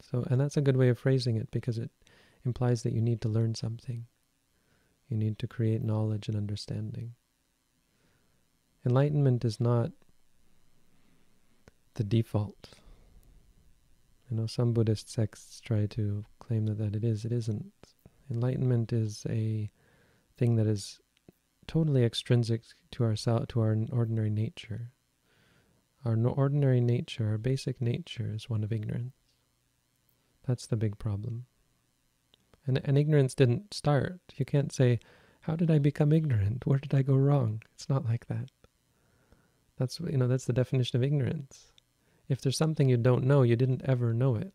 So, 0.00 0.24
and 0.30 0.40
that's 0.40 0.56
a 0.56 0.62
good 0.62 0.78
way 0.78 0.88
of 0.88 0.98
phrasing 0.98 1.36
it 1.36 1.50
because 1.50 1.76
it 1.76 1.90
implies 2.46 2.84
that 2.84 2.94
you 2.94 3.02
need 3.02 3.20
to 3.20 3.28
learn 3.28 3.54
something. 3.54 4.06
You 5.08 5.16
need 5.16 5.38
to 5.38 5.46
create 5.46 5.82
knowledge 5.82 6.28
and 6.28 6.36
understanding. 6.36 7.14
Enlightenment 8.84 9.44
is 9.44 9.60
not 9.60 9.92
the 11.94 12.04
default. 12.04 12.70
You 14.30 14.36
know, 14.36 14.46
some 14.46 14.72
Buddhist 14.72 15.10
sects 15.10 15.60
try 15.60 15.86
to 15.86 16.24
claim 16.38 16.66
that, 16.66 16.78
that 16.78 16.94
it 16.94 17.04
is. 17.04 17.24
It 17.24 17.32
isn't. 17.32 17.72
Enlightenment 18.30 18.92
is 18.92 19.26
a 19.28 19.70
thing 20.36 20.56
that 20.56 20.66
is 20.66 21.00
totally 21.66 22.04
extrinsic 22.04 22.62
to 22.92 23.04
our 23.04 23.14
to 23.16 23.60
our 23.60 23.76
ordinary 23.90 24.30
nature. 24.30 24.92
Our 26.04 26.16
ordinary 26.26 26.80
nature, 26.80 27.28
our 27.28 27.38
basic 27.38 27.80
nature, 27.80 28.30
is 28.34 28.48
one 28.48 28.62
of 28.62 28.72
ignorance. 28.72 29.14
That's 30.46 30.66
the 30.66 30.76
big 30.76 30.98
problem. 30.98 31.46
And, 32.68 32.80
and 32.84 32.98
ignorance 32.98 33.34
didn't 33.34 33.72
start. 33.72 34.20
You 34.36 34.44
can't 34.44 34.72
say, 34.72 35.00
how 35.40 35.56
did 35.56 35.70
I 35.70 35.78
become 35.78 36.12
ignorant? 36.12 36.66
Where 36.66 36.78
did 36.78 36.94
I 36.94 37.00
go 37.00 37.14
wrong? 37.14 37.62
It's 37.74 37.88
not 37.88 38.04
like 38.04 38.26
that. 38.26 38.50
That's 39.78 39.98
you 40.00 40.18
know 40.18 40.28
that's 40.28 40.44
the 40.44 40.52
definition 40.52 40.96
of 40.98 41.02
ignorance. 41.02 41.72
If 42.28 42.42
there's 42.42 42.58
something 42.58 42.88
you 42.88 42.98
don't 42.98 43.24
know, 43.24 43.42
you 43.42 43.56
didn't 43.56 43.82
ever 43.86 44.12
know 44.12 44.36
it, 44.36 44.52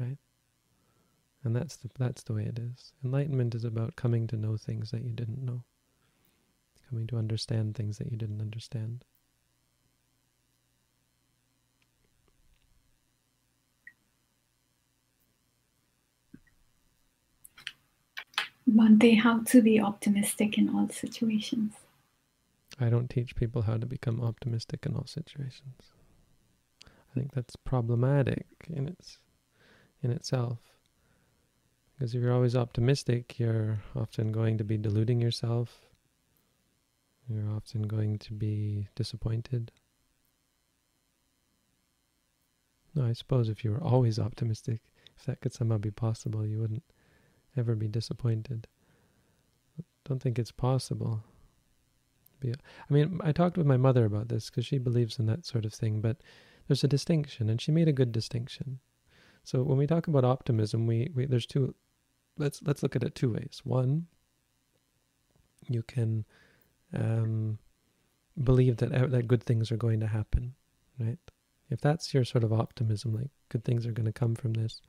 right? 0.00 0.18
And 1.44 1.54
that's 1.54 1.76
the, 1.76 1.90
that's 1.96 2.24
the 2.24 2.32
way 2.32 2.44
it 2.44 2.58
is. 2.58 2.92
Enlightenment 3.04 3.54
is 3.54 3.64
about 3.64 3.94
coming 3.94 4.26
to 4.28 4.36
know 4.36 4.56
things 4.56 4.90
that 4.90 5.04
you 5.04 5.12
didn't 5.12 5.44
know, 5.44 5.62
coming 6.88 7.06
to 7.08 7.18
understand 7.18 7.76
things 7.76 7.98
that 7.98 8.10
you 8.10 8.16
didn't 8.16 8.40
understand. 8.40 9.04
Bhante, 18.74 19.18
how 19.20 19.40
to 19.44 19.62
be 19.62 19.80
optimistic 19.80 20.58
in 20.58 20.68
all 20.68 20.88
situations. 20.88 21.74
I 22.80 22.88
don't 22.88 23.08
teach 23.08 23.36
people 23.36 23.62
how 23.62 23.76
to 23.76 23.86
become 23.86 24.20
optimistic 24.20 24.84
in 24.84 24.96
all 24.96 25.06
situations. 25.06 25.92
I 26.84 27.14
think 27.14 27.32
that's 27.32 27.54
problematic 27.54 28.46
in 28.68 28.88
its 28.88 29.18
in 30.02 30.10
itself. 30.10 30.58
Because 31.94 32.14
if 32.14 32.20
you're 32.20 32.32
always 32.32 32.56
optimistic, 32.56 33.38
you're 33.38 33.78
often 33.94 34.32
going 34.32 34.58
to 34.58 34.64
be 34.64 34.76
deluding 34.76 35.20
yourself. 35.20 35.86
You're 37.28 37.50
often 37.50 37.82
going 37.82 38.18
to 38.18 38.32
be 38.32 38.88
disappointed. 38.96 39.70
No, 42.94 43.04
I 43.04 43.12
suppose 43.12 43.48
if 43.48 43.64
you 43.64 43.70
were 43.70 43.82
always 43.82 44.18
optimistic, 44.18 44.80
if 45.16 45.24
that 45.26 45.40
could 45.40 45.52
somehow 45.52 45.78
be 45.78 45.90
possible, 45.92 46.44
you 46.44 46.58
wouldn't 46.58 46.82
ever 47.56 47.74
be 47.74 47.88
disappointed. 47.88 48.66
Don't 50.04 50.20
think 50.20 50.38
it's 50.38 50.52
possible. 50.52 51.22
I 52.44 52.92
mean, 52.92 53.20
I 53.22 53.32
talked 53.32 53.56
with 53.56 53.66
my 53.66 53.78
mother 53.78 54.04
about 54.04 54.28
this 54.28 54.50
because 54.50 54.66
she 54.66 54.78
believes 54.78 55.18
in 55.18 55.26
that 55.26 55.46
sort 55.46 55.64
of 55.64 55.72
thing, 55.72 56.00
but 56.00 56.18
there's 56.68 56.84
a 56.84 56.88
distinction, 56.88 57.48
and 57.48 57.60
she 57.60 57.72
made 57.72 57.88
a 57.88 57.92
good 57.92 58.12
distinction. 58.12 58.80
So 59.44 59.62
when 59.62 59.78
we 59.78 59.86
talk 59.86 60.08
about 60.08 60.24
optimism, 60.24 60.86
we, 60.86 61.10
we 61.14 61.26
there's 61.26 61.46
two. 61.46 61.74
Let's 62.36 62.62
let's 62.62 62.82
look 62.82 62.96
at 62.96 63.04
it 63.04 63.14
two 63.14 63.32
ways. 63.32 63.60
One, 63.64 64.06
you 65.68 65.82
can 65.82 66.24
um, 66.94 67.58
believe 68.42 68.78
that 68.78 68.90
that 68.90 69.28
good 69.28 69.42
things 69.42 69.70
are 69.70 69.76
going 69.76 70.00
to 70.00 70.06
happen, 70.06 70.54
right? 70.98 71.18
If 71.70 71.80
that's 71.80 72.12
your 72.12 72.24
sort 72.24 72.44
of 72.44 72.52
optimism, 72.52 73.14
like 73.14 73.30
good 73.48 73.64
things 73.64 73.86
are 73.86 73.92
going 73.92 74.06
to 74.06 74.12
come 74.12 74.34
from 74.34 74.54
this, 74.54 74.80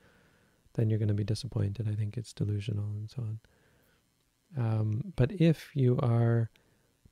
then 0.76 0.90
you're 0.90 1.00
going 1.00 1.08
to 1.08 1.14
be 1.14 1.24
disappointed. 1.24 1.88
I 1.90 1.96
think 1.96 2.18
it's 2.18 2.34
delusional 2.34 2.86
and 2.86 3.10
so 3.10 3.24
on. 3.24 3.40
Um, 4.58 5.14
but 5.16 5.32
if 5.34 5.72
you 5.74 5.98
are 6.02 6.50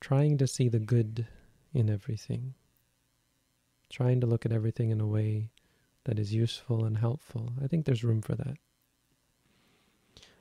trying 0.00 0.38
to 0.38 0.46
see 0.46 0.68
the 0.68 0.78
good 0.78 1.26
in 1.72 1.90
everything, 1.90 2.54
trying 3.90 4.20
to 4.20 4.26
look 4.26 4.46
at 4.46 4.52
everything 4.52 4.90
in 4.90 5.00
a 5.00 5.06
way 5.06 5.50
that 6.04 6.18
is 6.18 6.32
useful 6.32 6.84
and 6.84 6.98
helpful, 6.98 7.52
I 7.62 7.66
think 7.66 7.84
there's 7.84 8.04
room 8.04 8.22
for 8.22 8.34
that. 8.34 8.56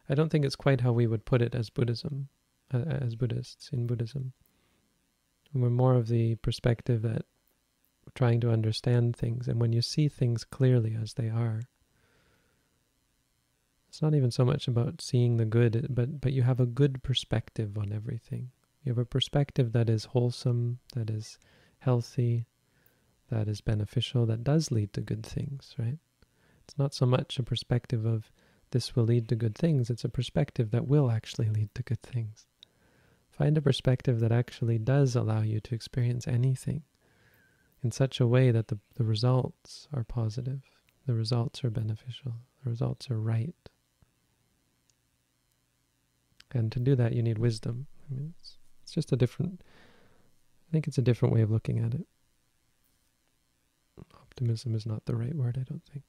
I 0.09 0.15
don't 0.15 0.29
think 0.29 0.45
it's 0.45 0.55
quite 0.55 0.81
how 0.81 0.91
we 0.91 1.07
would 1.07 1.25
put 1.25 1.41
it 1.41 1.55
as 1.55 1.69
Buddhism, 1.69 2.29
as 2.71 3.15
Buddhists 3.15 3.69
in 3.71 3.87
Buddhism. 3.87 4.33
We're 5.53 5.69
more 5.69 5.95
of 5.95 6.07
the 6.07 6.35
perspective 6.35 7.01
that 7.03 7.25
trying 8.15 8.41
to 8.41 8.51
understand 8.51 9.15
things, 9.15 9.47
and 9.47 9.61
when 9.61 9.71
you 9.71 9.81
see 9.81 10.07
things 10.07 10.43
clearly 10.43 10.97
as 11.01 11.13
they 11.13 11.29
are, 11.29 11.61
it's 13.93 14.01
not 14.01 14.15
even 14.15 14.31
so 14.31 14.43
much 14.43 14.67
about 14.67 15.01
seeing 15.01 15.37
the 15.37 15.45
good, 15.45 15.85
but 15.87 16.19
but 16.19 16.33
you 16.33 16.41
have 16.41 16.59
a 16.59 16.65
good 16.65 17.03
perspective 17.03 17.77
on 17.77 17.93
everything. 17.93 18.49
You 18.83 18.89
have 18.89 18.97
a 18.97 19.05
perspective 19.05 19.71
that 19.73 19.87
is 19.87 20.05
wholesome, 20.05 20.79
that 20.95 21.11
is 21.11 21.37
healthy, 21.77 22.47
that 23.29 23.47
is 23.47 23.61
beneficial, 23.61 24.25
that 24.25 24.43
does 24.43 24.71
lead 24.71 24.93
to 24.93 25.01
good 25.01 25.23
things, 25.23 25.75
right? 25.77 25.99
It's 26.63 26.75
not 26.75 26.95
so 26.95 27.05
much 27.05 27.37
a 27.37 27.43
perspective 27.43 28.03
of 28.03 28.31
this 28.71 28.95
will 28.95 29.03
lead 29.03 29.29
to 29.29 29.35
good 29.35 29.53
things, 29.53 29.91
it's 29.91 30.03
a 30.03 30.09
perspective 30.09 30.71
that 30.71 30.87
will 30.87 31.11
actually 31.11 31.49
lead 31.49 31.69
to 31.75 31.83
good 31.83 32.01
things. 32.01 32.47
Find 33.29 33.55
a 33.59 33.61
perspective 33.61 34.19
that 34.21 34.31
actually 34.31 34.79
does 34.79 35.15
allow 35.15 35.41
you 35.41 35.59
to 35.59 35.75
experience 35.75 36.27
anything 36.27 36.81
in 37.83 37.91
such 37.91 38.19
a 38.19 38.25
way 38.25 38.49
that 38.49 38.69
the, 38.69 38.79
the 38.95 39.03
results 39.03 39.87
are 39.93 40.03
positive, 40.03 40.63
the 41.05 41.13
results 41.13 41.63
are 41.63 41.69
beneficial, 41.69 42.33
the 42.63 42.71
results 42.71 43.11
are 43.11 43.19
right. 43.19 43.62
And 46.53 46.71
to 46.71 46.79
do 46.79 46.95
that, 46.95 47.13
you 47.13 47.23
need 47.23 47.39
wisdom. 47.39 47.87
I 48.09 48.13
mean, 48.13 48.33
it's, 48.39 48.57
it's 48.83 48.91
just 48.91 49.11
a 49.11 49.15
different, 49.15 49.61
I 50.69 50.71
think 50.71 50.87
it's 50.87 50.97
a 50.97 51.01
different 51.01 51.33
way 51.33 51.41
of 51.41 51.51
looking 51.51 51.79
at 51.79 51.93
it. 51.93 52.05
Optimism 54.13 54.75
is 54.75 54.85
not 54.85 55.05
the 55.05 55.15
right 55.15 55.35
word, 55.35 55.57
I 55.59 55.63
don't 55.63 55.83
think. 55.85 56.03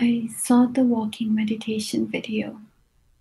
I 0.00 0.28
saw 0.36 0.66
the 0.66 0.82
walking 0.82 1.34
meditation 1.34 2.08
video. 2.08 2.60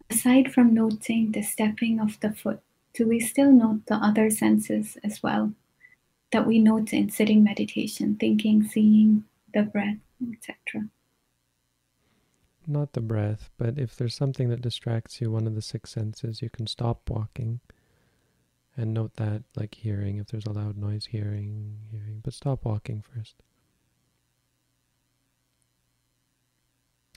Aside 0.09 0.51
from 0.51 0.73
noting 0.73 1.31
the 1.31 1.43
stepping 1.43 1.99
of 1.99 2.19
the 2.21 2.33
foot, 2.33 2.59
do 2.93 3.07
we 3.07 3.19
still 3.19 3.51
note 3.51 3.85
the 3.85 3.95
other 3.95 4.29
senses 4.29 4.97
as 5.03 5.21
well? 5.21 5.53
That 6.31 6.47
we 6.47 6.59
note 6.59 6.93
in 6.93 7.09
sitting 7.09 7.43
meditation, 7.43 8.15
thinking, 8.19 8.63
seeing, 8.63 9.25
the 9.53 9.63
breath, 9.63 9.97
etc. 10.33 10.87
Not 12.67 12.93
the 12.93 13.01
breath, 13.01 13.49
but 13.57 13.77
if 13.77 13.95
there's 13.95 14.15
something 14.15 14.49
that 14.49 14.61
distracts 14.61 15.19
you, 15.19 15.31
one 15.31 15.47
of 15.47 15.55
the 15.55 15.61
six 15.61 15.91
senses, 15.91 16.41
you 16.41 16.49
can 16.49 16.67
stop 16.67 17.09
walking 17.09 17.59
and 18.77 18.93
note 18.93 19.15
that, 19.15 19.43
like 19.55 19.75
hearing, 19.75 20.17
if 20.17 20.27
there's 20.27 20.45
a 20.45 20.51
loud 20.51 20.77
noise, 20.77 21.07
hearing, 21.07 21.79
hearing, 21.91 22.21
but 22.23 22.33
stop 22.33 22.63
walking 22.63 23.01
first. 23.01 23.35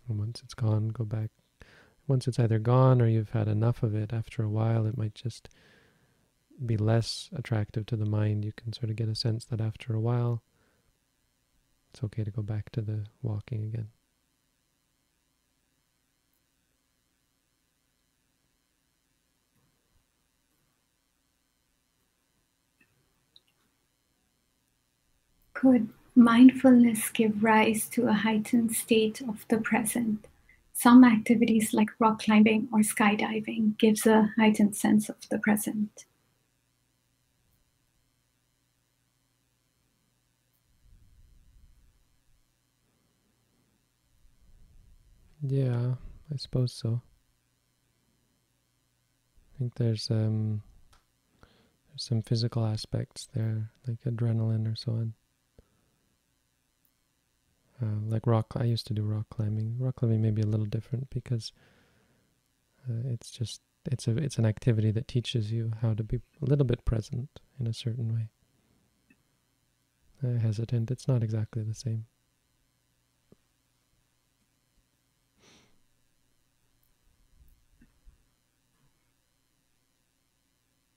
And 0.09 0.18
once 0.18 0.42
it's 0.42 0.55
gone, 0.55 0.88
go 0.88 1.05
back. 1.05 1.31
Once 2.07 2.27
it's 2.27 2.38
either 2.38 2.59
gone 2.59 3.00
or 3.00 3.07
you've 3.07 3.31
had 3.31 3.48
enough 3.48 3.83
of 3.83 3.94
it, 3.94 4.12
after 4.12 4.42
a 4.42 4.48
while, 4.48 4.87
it 4.87 4.98
might 4.98 5.14
just 5.14 5.48
be 6.64 6.77
less 6.77 7.31
attractive 7.35 7.87
to 7.87 7.97
the 7.97 8.05
mind, 8.05 8.45
you 8.45 8.53
can 8.53 8.73
sort 8.73 8.90
of 8.90 8.97
get 8.97 9.09
a 9.09 9.14
sense 9.14 9.45
that 9.47 9.61
after 9.61 9.95
a 9.95 10.01
while, 10.01 10.43
it's 11.93 12.03
okay 12.05 12.25
to 12.25 12.31
go 12.31 12.43
back 12.43 12.71
to 12.73 12.81
the 12.81 13.07
walking 13.23 13.64
again. 13.64 13.88
Could 25.53 25.88
mindfulness 26.14 27.11
give 27.11 27.43
rise 27.43 27.88
to 27.90 28.09
a 28.09 28.12
heightened 28.12 28.75
state 28.77 29.21
of 29.23 29.47
the 29.49 29.59
present? 29.59 30.27
Some 30.73 31.05
activities 31.05 31.73
like 31.73 31.90
rock 31.99 32.23
climbing 32.23 32.69
or 32.73 32.81
skydiving 32.81 33.79
gives 33.79 34.05
a 34.05 34.33
heightened 34.37 34.77
sense 34.77 35.09
of 35.09 35.17
the 35.31 35.38
present. 35.38 36.05
Yeah, 45.46 45.96
I 46.33 46.37
suppose 46.37 46.72
so. 46.72 47.02
I 49.54 49.59
think 49.59 49.74
there's 49.76 50.11
um 50.11 50.62
there's 51.90 52.04
some 52.04 52.22
physical 52.22 52.66
aspects 52.66 53.28
there, 53.35 53.70
like 53.87 54.02
adrenaline 54.04 54.70
or 54.72 54.76
so 54.76 54.92
on. 54.92 55.14
Uh, 57.83 58.00
like 58.09 58.26
rock, 58.26 58.54
I 58.57 58.64
used 58.64 58.87
to 58.88 58.94
do 58.94 59.02
rock 59.04 59.26
climbing. 59.30 59.76
Rock 59.78 59.96
climbing 59.96 60.22
may 60.22 60.30
be 60.33 60.42
a 60.42 60.46
little 60.46 60.66
different 60.66 61.11
because 61.11 61.52
Uh, 62.88 63.02
it's 63.12 63.30
just 63.30 63.61
it's 63.87 64.09
a 64.09 64.16
it's 64.16 64.38
an 64.38 64.46
activity 64.46 64.90
that 64.90 65.09
teaches 65.09 65.52
you 65.52 65.72
how 65.83 65.94
to 65.94 66.02
be 66.04 66.16
a 66.42 66.44
little 66.44 66.64
bit 66.64 66.85
present 66.85 67.40
in 67.61 67.66
a 67.66 67.72
certain 67.72 68.12
way. 68.14 68.28
Hesitant. 70.40 70.90
It's 70.90 71.07
not 71.07 71.22
exactly 71.22 71.62
the 71.62 71.74
same. 71.74 72.07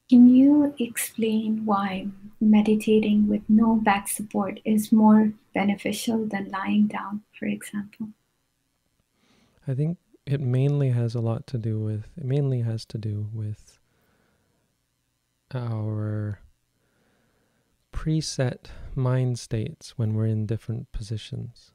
Can 0.10 0.28
you 0.48 0.74
explain 0.80 1.66
why 1.66 2.08
meditating 2.40 3.28
with 3.28 3.42
no 3.48 3.76
back 3.76 4.08
support 4.08 4.60
is 4.64 4.92
more 4.92 5.34
beneficial 5.54 6.26
than 6.26 6.50
lying 6.50 6.88
down, 6.88 7.22
for 7.38 7.46
example? 7.46 8.10
I 9.68 9.74
think 9.74 9.98
it 10.26 10.42
mainly 10.42 10.90
has 10.90 11.16
a 11.16 11.22
lot 11.22 11.48
to 11.48 11.58
do 11.58 11.80
with, 11.80 12.08
it 12.18 12.26
mainly 12.26 12.62
has 12.62 12.86
to 12.86 12.98
do 12.98 13.30
with 13.34 13.80
our 15.54 16.40
preset 17.94 18.66
mind 18.96 19.40
states 19.40 19.98
when 19.98 20.14
we're 20.14 20.28
in 20.28 20.46
different 20.46 20.92
positions. 20.92 21.72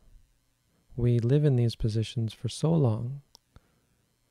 We 0.97 1.19
live 1.19 1.45
in 1.45 1.57
these 1.57 1.75
positions 1.75 2.33
for 2.33 2.49
so 2.49 2.73
long 2.73 3.23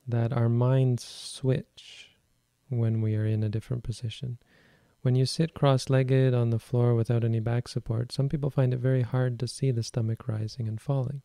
that 0.07 0.31
our 0.31 0.49
minds 0.49 1.03
switch 1.03 2.10
when 2.71 3.01
we 3.01 3.15
are 3.15 3.25
in 3.25 3.43
a 3.43 3.49
different 3.49 3.83
position. 3.83 4.37
When 5.01 5.15
you 5.15 5.25
sit 5.25 5.53
cross 5.53 5.89
legged 5.89 6.33
on 6.33 6.51
the 6.51 6.59
floor 6.59 6.93
without 6.93 7.23
any 7.23 7.39
back 7.39 7.67
support, 7.67 8.11
some 8.11 8.29
people 8.29 8.49
find 8.49 8.73
it 8.73 8.79
very 8.79 9.01
hard 9.01 9.39
to 9.39 9.47
see 9.47 9.71
the 9.71 9.83
stomach 9.83 10.27
rising 10.27 10.67
and 10.67 10.79
falling. 10.79 11.21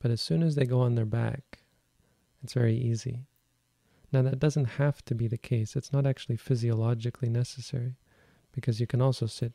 But 0.00 0.10
as 0.10 0.20
soon 0.20 0.42
as 0.42 0.54
they 0.54 0.64
go 0.64 0.80
on 0.80 0.94
their 0.94 1.04
back, 1.04 1.60
it's 2.42 2.54
very 2.54 2.74
easy. 2.74 3.26
Now, 4.12 4.22
that 4.22 4.38
doesn't 4.38 4.64
have 4.64 5.04
to 5.04 5.14
be 5.14 5.28
the 5.28 5.38
case. 5.38 5.76
It's 5.76 5.92
not 5.92 6.06
actually 6.06 6.36
physiologically 6.36 7.28
necessary 7.28 7.96
because 8.52 8.80
you 8.80 8.86
can 8.86 9.00
also 9.00 9.26
sit 9.26 9.52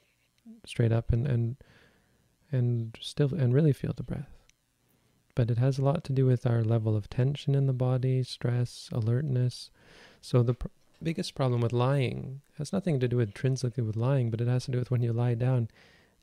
straight 0.65 0.91
up 0.91 1.11
and, 1.11 1.27
and, 1.27 1.57
and 2.51 2.97
still 3.01 3.33
and 3.33 3.53
really 3.53 3.73
feel 3.73 3.93
the 3.95 4.03
breath. 4.03 4.29
But 5.33 5.51
it 5.51 5.57
has 5.57 5.77
a 5.77 5.83
lot 5.83 6.03
to 6.05 6.13
do 6.13 6.25
with 6.25 6.45
our 6.45 6.63
level 6.63 6.95
of 6.95 7.09
tension 7.09 7.55
in 7.55 7.65
the 7.65 7.73
body, 7.73 8.23
stress, 8.23 8.89
alertness. 8.93 9.69
So 10.21 10.43
the 10.43 10.55
biggest 11.05 11.35
problem 11.35 11.61
with 11.61 11.71
lying 11.71 12.41
has 12.57 12.73
nothing 12.73 12.99
to 12.99 13.07
do 13.07 13.19
intrinsically 13.19 13.83
with 13.83 13.95
lying, 13.95 14.31
but 14.31 14.41
it 14.41 14.47
has 14.47 14.65
to 14.65 14.71
do 14.71 14.79
with 14.79 14.89
when 14.89 15.03
you 15.03 15.13
lie 15.13 15.35
down, 15.35 15.69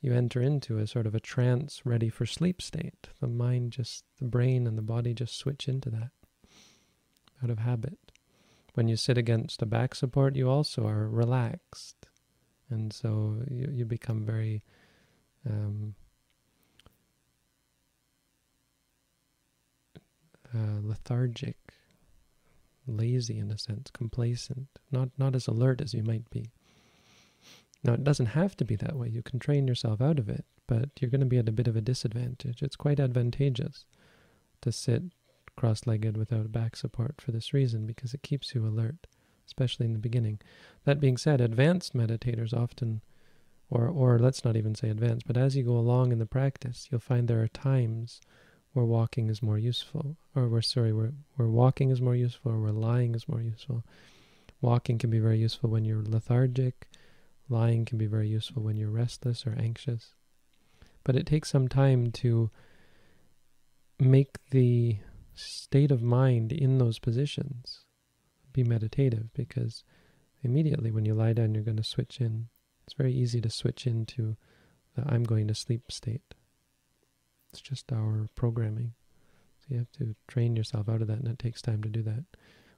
you 0.01 0.13
enter 0.13 0.41
into 0.41 0.77
a 0.77 0.85
sort 0.85 1.07
of 1.07 1.15
a 1.15 1.21
trance 1.21 1.85
ready 1.85 2.09
for 2.09 2.25
sleep 2.25 2.61
state. 2.61 3.07
The 3.21 3.29
mind 3.29 3.71
just, 3.71 4.03
the 4.19 4.25
brain 4.25 4.67
and 4.67 4.77
the 4.77 4.81
body 4.81 5.13
just 5.13 5.37
switch 5.37 5.69
into 5.69 5.89
that 5.91 6.11
out 7.41 7.49
of 7.49 7.59
habit. 7.59 7.97
When 8.73 8.89
you 8.89 8.97
sit 8.97 9.17
against 9.17 9.61
a 9.61 9.65
back 9.65 9.95
support, 9.95 10.35
you 10.35 10.49
also 10.49 10.85
are 10.85 11.07
relaxed. 11.07 12.07
And 12.69 12.91
so 12.91 13.37
you, 13.49 13.69
you 13.71 13.85
become 13.85 14.25
very 14.25 14.63
um, 15.49 15.95
uh, 20.53 20.79
lethargic 20.81 21.57
lazy 22.87 23.39
in 23.39 23.51
a 23.51 23.57
sense, 23.57 23.89
complacent, 23.91 24.67
not 24.91 25.09
not 25.17 25.35
as 25.35 25.47
alert 25.47 25.81
as 25.81 25.93
you 25.93 26.03
might 26.03 26.29
be. 26.29 26.51
Now 27.83 27.93
it 27.93 28.03
doesn't 28.03 28.27
have 28.27 28.55
to 28.57 28.65
be 28.65 28.75
that 28.77 28.95
way. 28.95 29.09
You 29.09 29.21
can 29.21 29.39
train 29.39 29.67
yourself 29.67 30.01
out 30.01 30.19
of 30.19 30.29
it, 30.29 30.45
but 30.67 30.89
you're 30.99 31.11
going 31.11 31.21
to 31.21 31.27
be 31.27 31.37
at 31.37 31.49
a 31.49 31.53
bit 31.53 31.67
of 31.67 31.75
a 31.75 31.81
disadvantage. 31.81 32.61
It's 32.61 32.75
quite 32.75 32.99
advantageous 32.99 33.85
to 34.61 34.71
sit 34.71 35.03
cross-legged 35.55 36.17
without 36.17 36.51
back 36.51 36.75
support 36.75 37.21
for 37.21 37.31
this 37.31 37.53
reason 37.53 37.85
because 37.85 38.13
it 38.13 38.23
keeps 38.23 38.55
you 38.55 38.65
alert, 38.65 39.07
especially 39.45 39.85
in 39.85 39.93
the 39.93 39.99
beginning. 39.99 40.39
That 40.85 40.99
being 40.99 41.17
said, 41.17 41.41
advanced 41.41 41.93
meditators 41.93 42.53
often 42.53 43.01
or 43.69 43.87
or 43.87 44.19
let's 44.19 44.45
not 44.45 44.55
even 44.55 44.75
say 44.75 44.89
advanced, 44.89 45.27
but 45.27 45.37
as 45.37 45.55
you 45.55 45.63
go 45.63 45.77
along 45.77 46.11
in 46.11 46.19
the 46.19 46.25
practice, 46.25 46.87
you'll 46.89 46.99
find 46.99 47.27
there 47.27 47.41
are 47.41 47.47
times 47.47 48.21
where 48.73 48.85
walking 48.85 49.29
is 49.29 49.41
more 49.41 49.57
useful, 49.57 50.17
or 50.35 50.47
where 50.47 50.61
sorry, 50.61 50.91
where 50.93 51.13
where 51.35 51.47
walking 51.47 51.89
is 51.89 52.01
more 52.01 52.15
useful, 52.15 52.51
or 52.51 52.59
where 52.59 52.71
lying 52.71 53.15
is 53.15 53.27
more 53.27 53.41
useful. 53.41 53.83
Walking 54.61 54.97
can 54.97 55.09
be 55.09 55.19
very 55.19 55.39
useful 55.39 55.69
when 55.69 55.85
you're 55.85 56.03
lethargic. 56.03 56.87
Lying 57.49 57.85
can 57.85 57.97
be 57.97 58.05
very 58.05 58.27
useful 58.27 58.63
when 58.63 58.77
you're 58.77 58.89
restless 58.89 59.45
or 59.45 59.55
anxious. 59.59 60.15
But 61.03 61.15
it 61.15 61.25
takes 61.25 61.49
some 61.49 61.67
time 61.67 62.11
to 62.13 62.49
make 63.99 64.37
the 64.51 64.97
state 65.35 65.91
of 65.91 66.01
mind 66.01 66.51
in 66.51 66.77
those 66.77 66.99
positions 66.99 67.81
be 68.53 68.63
meditative 68.63 69.33
because 69.33 69.83
immediately 70.43 70.91
when 70.91 71.05
you 71.05 71.13
lie 71.13 71.33
down, 71.33 71.53
you're 71.53 71.63
going 71.63 71.77
to 71.77 71.83
switch 71.83 72.21
in. 72.21 72.47
It's 72.85 72.93
very 72.93 73.13
easy 73.13 73.41
to 73.41 73.49
switch 73.49 73.87
into 73.87 74.37
the 74.95 75.03
I'm 75.05 75.23
going 75.23 75.47
to 75.47 75.55
sleep 75.55 75.91
state. 75.91 76.33
It's 77.53 77.61
just 77.61 77.91
our 77.91 78.27
programming. 78.33 78.93
So 79.59 79.67
you 79.69 79.77
have 79.77 79.91
to 79.99 80.15
train 80.27 80.55
yourself 80.55 80.89
out 80.89 81.03
of 81.03 81.07
that, 81.07 81.19
and 81.19 81.27
it 81.27 81.37
takes 81.37 81.61
time 81.61 81.83
to 81.83 81.89
do 81.89 82.01
that. 82.01 82.23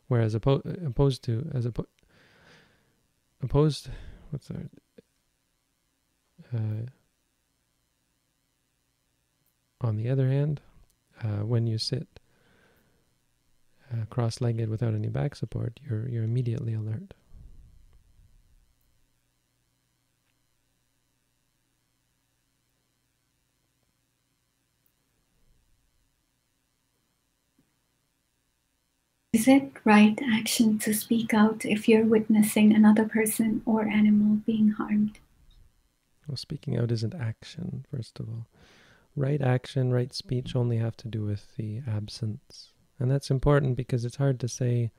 Whereas 0.09 0.35
oppo- 0.35 0.85
opposed 0.85 1.23
to 1.23 1.49
as 1.53 1.65
oppo- 1.65 1.85
opposed, 3.41 3.87
what's 4.31 4.49
that? 4.49 4.69
Uh, 6.53 6.87
on 9.79 9.95
the 9.95 10.09
other 10.09 10.27
hand, 10.27 10.59
uh, 11.23 11.45
when 11.45 11.67
you 11.67 11.77
sit 11.77 12.19
uh, 13.93 14.03
cross-legged 14.09 14.67
without 14.67 14.93
any 14.93 15.07
back 15.07 15.35
support, 15.35 15.79
you're 15.87 16.09
you're 16.09 16.25
immediately 16.25 16.73
alert. 16.73 17.13
Is 29.35 29.49
it 29.49 29.69
right 29.83 30.17
action 30.31 30.79
to 30.79 30.93
speak 30.93 31.33
out 31.33 31.65
if 31.65 31.89
you're 31.89 32.05
witnessing 32.05 32.73
another 32.73 33.03
person 33.03 33.61
or 33.65 33.81
animal 33.81 34.37
being 34.45 34.69
harmed? 34.69 35.19
Well, 36.25 36.37
speaking 36.37 36.77
out 36.77 36.89
isn't 36.89 37.13
action, 37.13 37.85
first 37.91 38.17
of 38.21 38.29
all. 38.29 38.47
Right 39.13 39.41
action, 39.41 39.91
right 39.91 40.13
speech 40.13 40.55
only 40.55 40.77
have 40.77 40.95
to 40.95 41.09
do 41.09 41.25
with 41.25 41.53
the 41.57 41.81
absence. 41.85 42.71
And 42.97 43.11
that's 43.11 43.29
important 43.29 43.75
because 43.75 44.05
it's 44.05 44.15
hard 44.15 44.39
to 44.39 44.47
say 44.47 44.91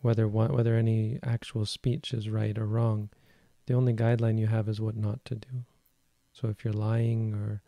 whether 0.00 0.26
whether 0.26 0.74
any 0.74 1.20
actual 1.22 1.66
speech 1.66 2.12
is 2.12 2.28
right 2.28 2.58
or 2.58 2.66
wrong. 2.66 3.10
The 3.66 3.74
only 3.74 3.92
guideline 3.92 4.40
you 4.40 4.48
have 4.48 4.68
is 4.68 4.80
what 4.80 4.96
not 4.96 5.24
to 5.26 5.36
do. 5.36 5.66
So 6.32 6.48
if 6.48 6.64
you're 6.64 6.74
lying 6.74 7.32
or 7.32 7.62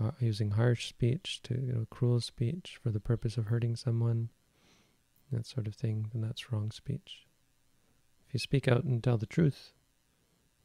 uh, 0.00 0.12
using 0.20 0.52
harsh 0.52 0.86
speech 0.86 1.40
to 1.42 1.54
you 1.54 1.72
know, 1.72 1.86
cruel 1.90 2.20
speech 2.20 2.78
for 2.80 2.90
the 2.90 3.00
purpose 3.00 3.36
of 3.36 3.46
hurting 3.46 3.74
someone, 3.74 4.28
that 5.32 5.46
sort 5.46 5.66
of 5.66 5.74
thing, 5.74 6.08
then 6.12 6.22
that's 6.22 6.52
wrong 6.52 6.70
speech. 6.70 7.26
If 8.28 8.34
you 8.34 8.40
speak 8.40 8.68
out 8.68 8.84
and 8.84 9.02
tell 9.02 9.18
the 9.18 9.26
truth, 9.26 9.72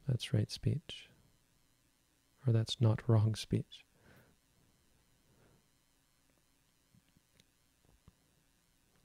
that's 0.07 0.33
right 0.33 0.51
speech. 0.51 1.09
Or 2.45 2.53
that's 2.53 2.79
not 2.79 3.07
wrong 3.07 3.35
speech. 3.35 3.85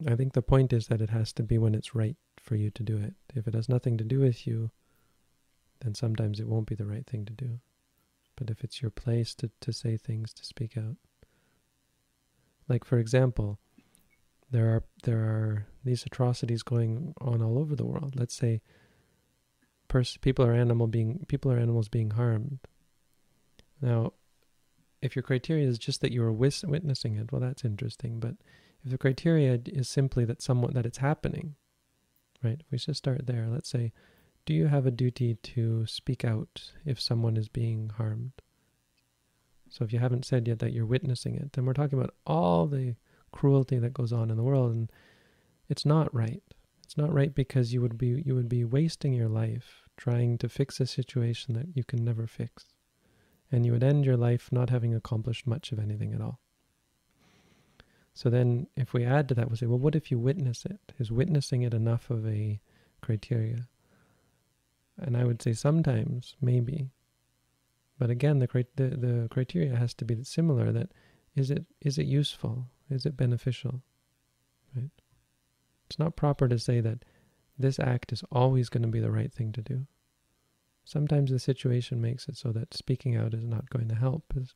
I 0.07 0.15
think 0.15 0.33
the 0.33 0.43
point 0.43 0.73
is 0.73 0.87
that 0.89 1.01
it 1.01 1.11
has 1.11 1.33
to 1.35 1.43
be 1.43 1.59
when 1.59 1.75
it's 1.75 1.95
right 1.95 2.17
for 2.39 2.57
you 2.57 2.71
to 2.71 2.83
do 2.83 2.97
it. 2.97 3.15
If 3.35 3.47
it 3.47 3.55
has 3.55 3.69
nothing 3.69 3.99
to 3.99 4.05
do 4.05 4.21
with 4.21 4.47
you, 4.47 4.71
then 5.81 5.95
sometimes 5.95 6.41
it 6.41 6.49
won't 6.49 6.67
be 6.67 6.75
the 6.75 6.87
right 6.87 7.07
thing 7.07 7.25
to 7.27 7.33
do. 7.33 7.61
But 8.37 8.51
if 8.51 8.65
it's 8.65 8.81
your 8.81 8.91
place 8.91 9.35
to, 9.37 9.51
to 9.61 9.73
say 9.73 9.97
things, 9.97 10.33
to 10.35 10.45
speak 10.45 10.77
out. 10.77 10.97
Like, 12.69 12.85
for 12.85 12.99
example, 12.99 13.59
there 14.51 14.69
are 14.69 14.85
there 15.05 15.19
are 15.19 15.67
these 15.85 16.05
atrocities 16.05 16.63
going 16.63 17.15
on 17.21 17.43
all 17.43 17.59
over 17.59 17.75
the 17.75 17.87
world. 17.87 18.15
Let's 18.17 18.35
say 18.35 18.61
pers- 19.89 20.17
people 20.19 20.45
are 20.45 20.53
animal 20.53 20.87
being 20.87 21.25
people 21.29 21.53
are 21.53 21.59
animals 21.59 21.89
being 21.89 22.11
harmed. 22.11 22.59
Now, 23.81 24.13
if 25.03 25.17
your 25.17 25.23
criteria 25.23 25.67
is 25.67 25.79
just 25.79 26.01
that 26.01 26.13
you 26.13 26.23
are 26.23 26.33
wis- 26.33 26.65
witnessing 26.65 27.17
it, 27.17 27.33
well, 27.33 27.41
that's 27.41 27.65
interesting. 27.65 28.21
But 28.21 28.35
if 28.85 28.91
the 28.91 28.99
criteria 28.99 29.59
is 29.67 29.89
simply 29.89 30.25
that 30.27 30.43
someone 30.43 30.75
that 30.75 30.87
it's 30.87 30.99
happening, 30.99 31.55
right? 32.43 32.61
If 32.61 32.71
we 32.71 32.79
just 32.79 32.99
start 32.99 33.27
there, 33.27 33.49
let's 33.49 33.71
say, 33.71 33.93
do 34.47 34.55
you 34.55 34.67
have 34.67 34.87
a 34.87 34.91
duty 34.91 35.35
to 35.35 35.87
speak 35.87 36.25
out 36.25 36.73
if 36.85 37.01
someone 37.01 37.37
is 37.37 37.49
being 37.49 37.91
harmed? 37.97 38.33
So 39.69 39.85
if 39.85 39.93
you 39.93 40.01
haven't 40.01 40.25
said 40.25 40.49
yet 40.49 40.59
that 40.59 40.73
you're 40.73 40.87
witnessing 40.87 41.37
it, 41.37 41.53
then 41.53 41.65
we're 41.65 41.75
talking 41.75 41.99
about 41.99 42.15
all 42.27 42.67
the 42.67 42.97
cruelty 43.33 43.79
that 43.79 43.95
goes 43.95 44.13
on 44.13 44.31
in 44.31 44.37
the 44.37 44.43
world 44.43 44.73
and 44.73 44.93
it's 45.69 45.87
not 45.87 46.13
right 46.15 46.43
it's 46.85 46.97
not 46.99 47.13
right 47.13 47.35
because 47.35 47.73
you 47.73 47.81
would 47.81 47.99
be 47.99 48.23
you 48.27 48.35
would 48.35 48.49
be 48.49 48.65
wasting 48.65 49.13
your 49.13 49.29
life 49.29 49.83
trying 49.97 50.39
to 50.39 50.49
fix 50.49 50.81
a 50.81 50.87
situation 50.87 51.55
that 51.55 51.67
you 51.75 51.85
can 51.85 52.05
never 52.05 52.27
fix 52.27 52.67
and 53.53 53.67
you 53.67 53.73
would 53.73 53.83
end 53.85 54.05
your 54.05 54.17
life 54.17 54.51
not 54.53 54.71
having 54.71 54.95
accomplished 54.95 55.47
much 55.47 55.73
of 55.73 55.79
anything 55.79 56.13
at 56.15 56.21
all 56.21 56.41
So 58.15 58.31
then, 58.31 58.67
if 58.77 58.93
we 58.93 59.05
add 59.05 59.29
to 59.29 59.35
that, 59.37 59.49
we'll 59.49 59.57
say, 59.57 59.67
well, 59.67 59.79
what 59.79 59.95
if 59.97 60.11
you 60.11 60.19
witness 60.19 60.65
it? 60.67 60.81
Is 60.99 61.11
witnessing 61.13 61.63
it 61.63 61.75
enough 61.75 62.11
of 62.11 62.27
a 62.27 62.61
criteria? 63.01 63.69
And 64.99 65.17
I 65.17 65.25
would 65.25 65.41
say 65.43 65.53
sometimes, 65.55 66.37
maybe. 66.41 66.91
But 67.99 68.11
again, 68.11 68.39
the, 68.41 68.49
the, 68.77 68.89
the 68.97 69.29
criteria 69.31 69.77
has 69.77 69.95
to 69.95 70.05
be 70.05 70.23
similar. 70.25 70.73
That 70.73 70.91
is 71.37 71.51
it 71.51 71.67
is 71.81 71.99
it 71.99 72.07
useful? 72.07 72.69
Is 72.91 73.07
it 73.07 73.17
beneficial? 73.17 73.83
Right. 74.75 74.91
It's 75.87 75.99
not 75.99 76.17
proper 76.17 76.49
to 76.49 76.59
say 76.59 76.81
that 76.81 77.05
this 77.59 77.79
act 77.79 78.13
is 78.13 78.25
always 78.31 78.69
going 78.69 78.83
to 78.83 78.89
be 78.89 79.01
the 79.01 79.11
right 79.11 79.33
thing 79.33 79.53
to 79.53 79.63
do. 79.63 79.87
Sometimes 80.85 81.31
the 81.31 81.39
situation 81.39 82.01
makes 82.01 82.29
it 82.29 82.37
so 82.37 82.53
that 82.53 82.75
speaking 82.75 83.17
out 83.17 83.35
is 83.35 83.45
not 83.45 83.71
going 83.71 83.89
to 83.89 83.95
help, 83.95 84.33
is 84.37 84.55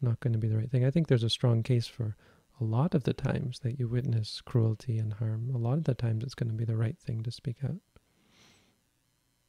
not 0.00 0.18
going 0.20 0.32
to 0.32 0.38
be 0.38 0.48
the 0.48 0.56
right 0.56 0.70
thing. 0.70 0.84
I 0.84 0.90
think 0.90 1.06
there's 1.06 1.22
a 1.22 1.30
strong 1.30 1.62
case 1.62 1.86
for 1.86 2.16
a 2.60 2.64
lot 2.64 2.94
of 2.94 3.04
the 3.04 3.12
times 3.12 3.60
that 3.60 3.78
you 3.78 3.86
witness 3.86 4.40
cruelty 4.40 4.98
and 4.98 5.12
harm. 5.12 5.50
A 5.54 5.58
lot 5.58 5.78
of 5.78 5.84
the 5.84 5.94
times 5.94 6.24
it's 6.24 6.34
going 6.34 6.50
to 6.50 6.56
be 6.56 6.64
the 6.64 6.76
right 6.76 6.98
thing 6.98 7.22
to 7.22 7.30
speak 7.30 7.58
out. 7.64 7.76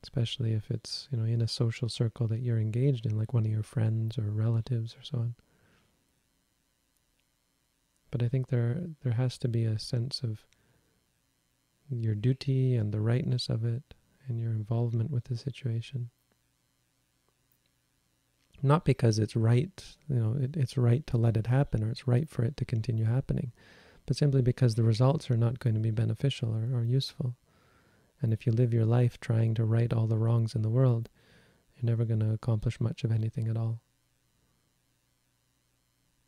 Especially 0.04 0.54
if 0.54 0.70
it's, 0.70 1.08
you 1.12 1.18
know, 1.18 1.26
in 1.26 1.42
a 1.42 1.48
social 1.48 1.90
circle 1.90 2.28
that 2.28 2.42
you're 2.42 2.60
engaged 2.60 3.06
in, 3.06 3.18
like 3.18 3.34
one 3.34 3.46
of 3.46 3.52
your 3.52 3.64
friends 3.64 4.18
or 4.18 4.30
relatives 4.30 4.96
or 4.96 5.04
so 5.04 5.18
on. 5.20 5.36
But 8.12 8.24
I 8.24 8.28
think 8.28 8.48
there 8.48 8.82
there 9.04 9.14
has 9.14 9.38
to 9.40 9.48
be 9.48 9.66
a 9.66 9.80
sense 9.80 10.22
of 10.24 10.46
your 11.90 12.16
duty 12.16 12.76
and 12.76 12.92
the 12.92 13.02
rightness 13.02 13.50
of 13.50 13.66
it 13.66 13.96
and 14.28 14.40
your 14.40 14.52
involvement 14.52 15.12
with 15.12 15.26
the 15.26 15.38
situation. 15.38 16.10
Not 18.62 18.84
because 18.86 19.20
it's 19.20 19.36
right, 19.36 19.84
you 20.10 20.16
know, 20.16 20.36
it, 20.40 20.56
it's 20.58 20.78
right 20.78 21.06
to 21.08 21.18
let 21.18 21.38
it 21.38 21.48
happen 21.48 21.84
or 21.84 21.90
it's 21.90 22.08
right 22.08 22.30
for 22.30 22.44
it 22.44 22.58
to 22.58 22.66
continue 22.66 23.06
happening, 23.06 23.54
but 24.06 24.18
simply 24.18 24.42
because 24.42 24.76
the 24.76 24.84
results 24.84 25.32
are 25.32 25.38
not 25.38 25.60
going 25.60 25.76
to 25.76 25.82
be 25.82 25.92
beneficial 25.92 26.50
or, 26.50 26.78
or 26.78 26.84
useful. 26.84 27.36
And 28.22 28.34
if 28.34 28.46
you 28.46 28.52
live 28.52 28.74
your 28.74 28.86
life 28.86 29.20
trying 29.20 29.54
to 29.56 29.64
right 29.64 29.94
all 29.94 30.08
the 30.08 30.18
wrongs 30.18 30.56
in 30.56 30.62
the 30.62 30.70
world, 30.70 31.10
you're 31.76 31.90
never 31.90 32.04
going 32.04 32.20
to 32.20 32.34
accomplish 32.34 32.82
much 32.82 33.06
of 33.06 33.12
anything 33.12 33.48
at 33.48 33.56
all. 33.56 33.80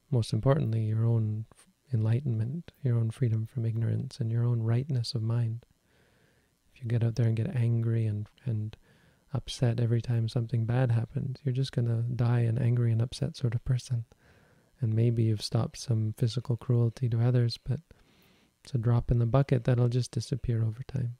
Most 0.09 0.31
importantly, 0.31 0.81
your 0.83 1.05
own 1.05 1.45
enlightenment, 1.93 2.71
your 2.83 2.97
own 2.97 3.11
freedom 3.11 3.45
from 3.45 3.65
ignorance, 3.65 4.19
and 4.19 4.31
your 4.31 4.43
own 4.43 4.63
rightness 4.63 5.13
of 5.13 5.21
mind. 5.21 5.65
If 6.73 6.81
you 6.81 6.87
get 6.87 7.03
out 7.03 7.15
there 7.15 7.27
and 7.27 7.35
get 7.35 7.55
angry 7.55 8.05
and, 8.05 8.27
and 8.45 8.75
upset 9.33 9.79
every 9.79 10.01
time 10.01 10.27
something 10.27 10.65
bad 10.65 10.91
happens, 10.91 11.37
you're 11.43 11.53
just 11.53 11.71
going 11.71 11.87
to 11.87 12.03
die 12.15 12.41
an 12.41 12.57
angry 12.57 12.91
and 12.91 13.01
upset 13.01 13.35
sort 13.35 13.55
of 13.55 13.63
person. 13.65 14.05
And 14.79 14.93
maybe 14.93 15.23
you've 15.23 15.43
stopped 15.43 15.77
some 15.77 16.13
physical 16.17 16.57
cruelty 16.57 17.07
to 17.09 17.21
others, 17.21 17.57
but 17.57 17.79
it's 18.63 18.73
a 18.73 18.77
drop 18.77 19.11
in 19.11 19.19
the 19.19 19.25
bucket 19.25 19.63
that'll 19.63 19.89
just 19.89 20.11
disappear 20.11 20.63
over 20.63 20.83
time. 20.83 21.17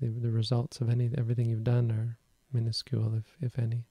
The, 0.00 0.08
the 0.08 0.30
results 0.30 0.80
of 0.80 0.90
any 0.90 1.10
everything 1.16 1.48
you've 1.48 1.64
done 1.64 1.90
are 1.92 2.18
minuscule, 2.52 3.14
if, 3.14 3.36
if 3.40 3.58
any. 3.58 3.86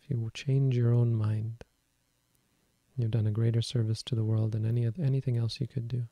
If 0.00 0.10
you 0.10 0.30
change 0.32 0.76
your 0.76 0.92
own 0.92 1.14
mind, 1.14 1.64
You've 2.98 3.12
done 3.12 3.28
a 3.28 3.30
greater 3.30 3.62
service 3.62 4.02
to 4.02 4.16
the 4.16 4.24
world 4.24 4.50
than 4.50 4.66
any 4.66 4.90
anything 5.00 5.36
else 5.36 5.60
you 5.60 5.68
could 5.68 5.86
do. 5.86 6.08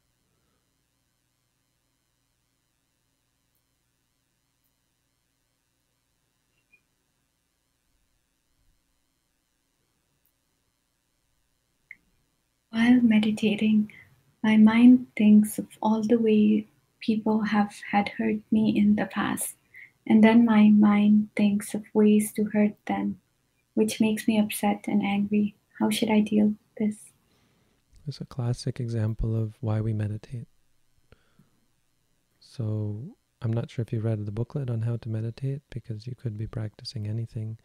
While 12.71 13.01
meditating, 13.01 13.91
my 14.45 14.57
mind 14.57 15.09
thinks 15.17 15.59
of 15.59 15.67
all 15.83 16.03
the 16.03 16.21
way 16.21 16.69
people 17.01 17.41
have 17.41 17.75
had 17.91 18.11
hurt 18.11 18.41
me 18.53 18.79
in 18.79 18.95
the 18.95 19.07
past, 19.07 19.57
and 20.07 20.23
then 20.23 20.45
my 20.45 20.69
mind 20.69 21.31
thinks 21.35 21.75
of 21.75 21.83
ways 21.93 22.33
to 22.35 22.45
hurt 22.45 22.77
them, 22.87 23.21
which 23.75 24.01
makes 24.01 24.29
me 24.29 24.39
upset 24.39 24.85
and 24.87 25.03
angry. 25.03 25.57
How 25.81 25.91
should 25.91 26.11
I 26.11 26.21
deal 26.21 26.55
this. 26.77 27.13
It's 28.07 28.21
a 28.21 28.25
classic 28.25 28.79
example 28.79 29.35
of 29.35 29.55
why 29.61 29.81
we 29.81 29.93
meditate. 29.93 30.47
So 32.39 33.17
I'm 33.43 33.53
not 33.53 33.71
sure 33.71 33.83
if 33.83 33.93
you 33.93 34.01
read 34.01 34.25
the 34.25 34.33
booklet 34.33 34.71
on 34.71 34.83
how 34.83 34.97
to 34.97 35.09
meditate 35.09 35.63
because 35.71 36.07
you 36.07 36.15
could 36.15 36.39
be 36.39 36.47
practicing 36.47 37.07
anything 37.07 37.59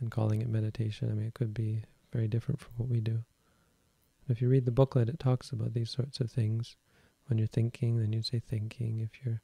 and 0.00 0.10
calling 0.10 0.40
it 0.40 0.48
meditation. 0.48 1.10
I 1.10 1.14
mean, 1.14 1.26
it 1.26 1.34
could 1.34 1.54
be 1.54 1.84
very 2.12 2.26
different 2.26 2.60
from 2.60 2.72
what 2.76 2.88
we 2.88 3.00
do. 3.00 3.22
If 4.28 4.40
you 4.40 4.48
read 4.48 4.64
the 4.64 4.72
booklet, 4.72 5.08
it 5.08 5.18
talks 5.18 5.50
about 5.50 5.74
these 5.74 5.90
sorts 5.90 6.20
of 6.20 6.30
things. 6.30 6.76
When 7.26 7.38
you're 7.38 7.46
thinking, 7.46 7.98
then 7.98 8.12
you 8.12 8.22
say 8.22 8.40
thinking. 8.40 9.00
If 9.00 9.10
you're 9.24 9.40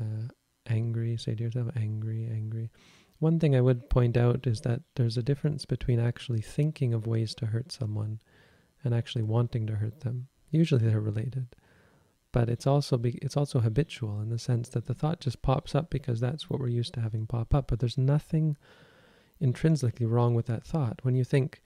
uh, 0.00 0.28
angry, 0.66 1.16
say 1.16 1.34
to 1.34 1.42
yourself 1.42 1.68
angry, 1.76 2.28
angry. 2.30 2.70
One 3.22 3.38
thing 3.38 3.54
I 3.54 3.60
would 3.60 3.88
point 3.88 4.16
out 4.16 4.48
is 4.48 4.62
that 4.62 4.80
there's 4.96 5.16
a 5.16 5.22
difference 5.22 5.64
between 5.64 6.00
actually 6.00 6.40
thinking 6.40 6.92
of 6.92 7.06
ways 7.06 7.36
to 7.36 7.46
hurt 7.46 7.70
someone 7.70 8.18
and 8.82 8.92
actually 8.92 9.22
wanting 9.22 9.64
to 9.68 9.76
hurt 9.76 10.00
them. 10.00 10.26
Usually 10.50 10.88
they're 10.88 11.00
related. 11.00 11.54
But 12.32 12.48
it's 12.48 12.66
also 12.66 12.98
be, 12.98 13.20
it's 13.22 13.36
also 13.36 13.60
habitual 13.60 14.20
in 14.20 14.30
the 14.30 14.40
sense 14.40 14.68
that 14.70 14.86
the 14.86 14.94
thought 14.94 15.20
just 15.20 15.40
pops 15.40 15.76
up 15.76 15.88
because 15.88 16.18
that's 16.18 16.50
what 16.50 16.58
we're 16.58 16.66
used 16.66 16.94
to 16.94 17.00
having 17.00 17.28
pop 17.28 17.54
up. 17.54 17.68
But 17.68 17.78
there's 17.78 17.96
nothing 17.96 18.56
intrinsically 19.38 20.06
wrong 20.06 20.34
with 20.34 20.46
that 20.46 20.64
thought. 20.64 20.98
When 21.04 21.14
you 21.14 21.22
think, 21.22 21.62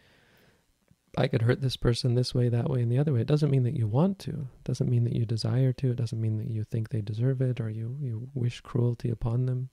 I 1.17 1.27
could 1.27 1.41
hurt 1.41 1.63
this 1.63 1.79
person 1.79 2.17
this 2.17 2.35
way, 2.35 2.51
that 2.51 2.69
way, 2.69 2.83
and 2.83 2.93
the 2.93 2.99
other 2.99 3.15
way. 3.15 3.23
It 3.23 3.27
doesn't 3.27 3.51
mean 3.51 3.63
that 3.63 3.79
you 3.79 3.87
want 3.87 4.19
to. 4.19 4.31
It 4.31 4.65
doesn't 4.65 4.91
mean 4.91 5.05
that 5.05 5.17
you 5.17 5.25
desire 5.25 5.73
to. 5.73 5.93
It 5.93 5.97
doesn't 5.97 6.21
mean 6.21 6.37
that 6.37 6.51
you 6.51 6.65
think 6.65 6.91
they 6.91 7.01
deserve 7.01 7.41
it 7.41 7.61
or 7.61 7.71
you, 7.71 7.97
you 7.99 8.29
wish 8.35 8.61
cruelty 8.61 9.09
upon 9.09 9.47
them 9.47 9.71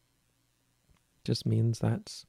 just 1.23 1.45
means 1.45 1.79
that's 1.79 2.25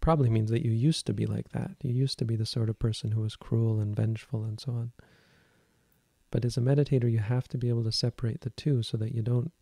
probably 0.00 0.28
means 0.28 0.50
that 0.50 0.64
you 0.64 0.72
used 0.72 1.06
to 1.06 1.14
be 1.14 1.26
like 1.26 1.50
that. 1.50 1.72
You 1.82 1.92
used 1.92 2.18
to 2.18 2.24
be 2.24 2.36
the 2.36 2.46
sort 2.46 2.68
of 2.68 2.78
person 2.78 3.12
who 3.12 3.22
was 3.22 3.36
cruel 3.36 3.80
and 3.80 3.96
vengeful 3.96 4.44
and 4.44 4.60
so 4.60 4.72
on. 4.72 4.92
But 6.30 6.44
as 6.44 6.56
a 6.56 6.60
meditator, 6.60 7.10
you 7.10 7.18
have 7.18 7.48
to 7.48 7.58
be 7.58 7.68
able 7.68 7.84
to 7.84 7.92
separate 7.92 8.42
the 8.42 8.50
two 8.50 8.82
so 8.82 8.96
that 8.98 9.14
you 9.14 9.22
don't 9.22 9.52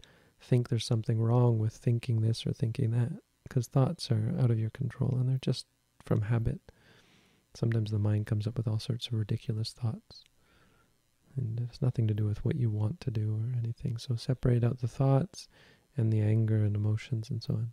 think 0.41 0.69
there's 0.69 0.85
something 0.85 1.21
wrong 1.21 1.59
with 1.59 1.73
thinking 1.73 2.21
this 2.21 2.47
or 2.47 2.53
thinking 2.53 2.91
that, 2.91 3.13
because 3.45 3.67
thoughts 3.67 4.11
are 4.11 4.35
out 4.41 4.51
of 4.51 4.59
your 4.59 4.71
control 4.71 5.17
and 5.19 5.29
they're 5.29 5.39
just 5.41 5.67
from 6.05 6.23
habit. 6.23 6.61
Sometimes 7.55 7.91
the 7.91 7.99
mind 7.99 8.27
comes 8.27 8.47
up 8.47 8.57
with 8.57 8.67
all 8.67 8.81
sorts 8.81 9.07
of 9.07 9.15
ridiculous 9.15 9.73
thoughts. 9.73 10.25
And 11.37 11.61
it's 11.61 11.83
nothing 11.83 12.07
to 12.09 12.15
do 12.15 12.25
with 12.25 12.45
what 12.45 12.57
you 12.57 12.71
want 12.71 13.01
to 13.01 13.11
do 13.11 13.41
or 13.41 13.57
anything. 13.59 13.97
So 13.97 14.17
separate 14.17 14.65
out 14.65 14.81
the 14.81 14.89
thoughts 14.89 15.49
and 15.97 16.13
the 16.13 16.21
anger 16.21 16.65
and 16.65 16.75
emotions 16.75 17.31
and 17.31 17.43
so 17.43 17.55
on. 17.55 17.71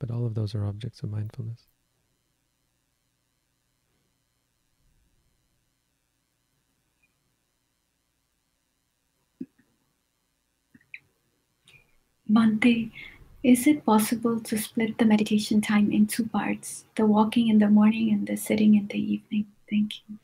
But 0.00 0.10
all 0.10 0.26
of 0.26 0.34
those 0.34 0.54
are 0.54 0.64
objects 0.64 1.02
of 1.02 1.10
mindfulness. 1.10 1.66
Bhante, 12.28 12.90
is 13.42 13.66
it 13.66 13.84
possible 13.84 14.40
to 14.40 14.56
split 14.56 14.96
the 14.98 15.04
meditation 15.04 15.60
time 15.60 15.92
in 15.92 16.06
two 16.06 16.26
parts, 16.26 16.84
the 16.94 17.04
walking 17.04 17.48
in 17.48 17.58
the 17.58 17.68
morning 17.68 18.10
and 18.10 18.26
the 18.26 18.36
sitting 18.36 18.76
in 18.76 18.86
the 18.86 18.98
evening? 18.98 19.46
Thank 19.68 19.94
you. 20.08 20.18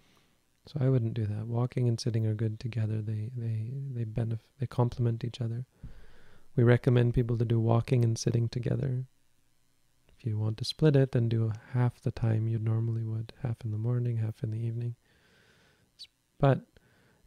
So 0.66 0.78
I 0.80 0.88
wouldn't 0.88 1.14
do 1.14 1.26
that. 1.26 1.46
Walking 1.46 1.88
and 1.88 2.00
sitting 2.00 2.26
are 2.26 2.34
good 2.34 2.58
together. 2.58 3.02
They 3.02 3.30
they 3.36 3.70
they 3.94 4.04
benefit. 4.04 4.46
They 4.58 4.66
complement 4.66 5.24
each 5.24 5.40
other. 5.40 5.64
We 6.56 6.64
recommend 6.64 7.14
people 7.14 7.36
to 7.38 7.44
do 7.44 7.60
walking 7.60 8.04
and 8.04 8.16
sitting 8.16 8.48
together 8.48 9.04
if 10.18 10.24
you 10.24 10.38
want 10.38 10.58
to 10.58 10.64
split 10.64 10.96
it, 10.96 11.12
then 11.12 11.28
do 11.28 11.52
half 11.72 12.00
the 12.00 12.10
time 12.10 12.48
you 12.48 12.58
normally 12.58 13.04
would, 13.04 13.32
half 13.42 13.56
in 13.64 13.70
the 13.70 13.78
morning, 13.78 14.18
half 14.18 14.42
in 14.42 14.50
the 14.50 14.58
evening. 14.58 14.94
But 16.38 16.60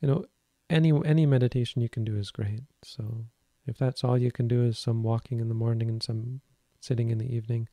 you 0.02 0.08
know, 0.08 0.26
any 0.70 0.94
any 1.06 1.26
meditation 1.26 1.82
you 1.82 1.90
can 1.90 2.04
do 2.04 2.16
is 2.16 2.32
great. 2.32 2.62
So 2.84 3.26
if 3.66 3.78
that's 3.78 4.04
all 4.04 4.18
you 4.18 4.32
can 4.32 4.48
do 4.48 4.64
is 4.64 4.80
some 4.80 5.04
walking 5.04 5.40
in 5.40 5.50
the 5.50 5.56
morning 5.56 5.90
and 5.90 6.02
some 6.02 6.42
sitting 6.80 7.10
in 7.10 7.18
the 7.18 7.36
evening, 7.36 7.68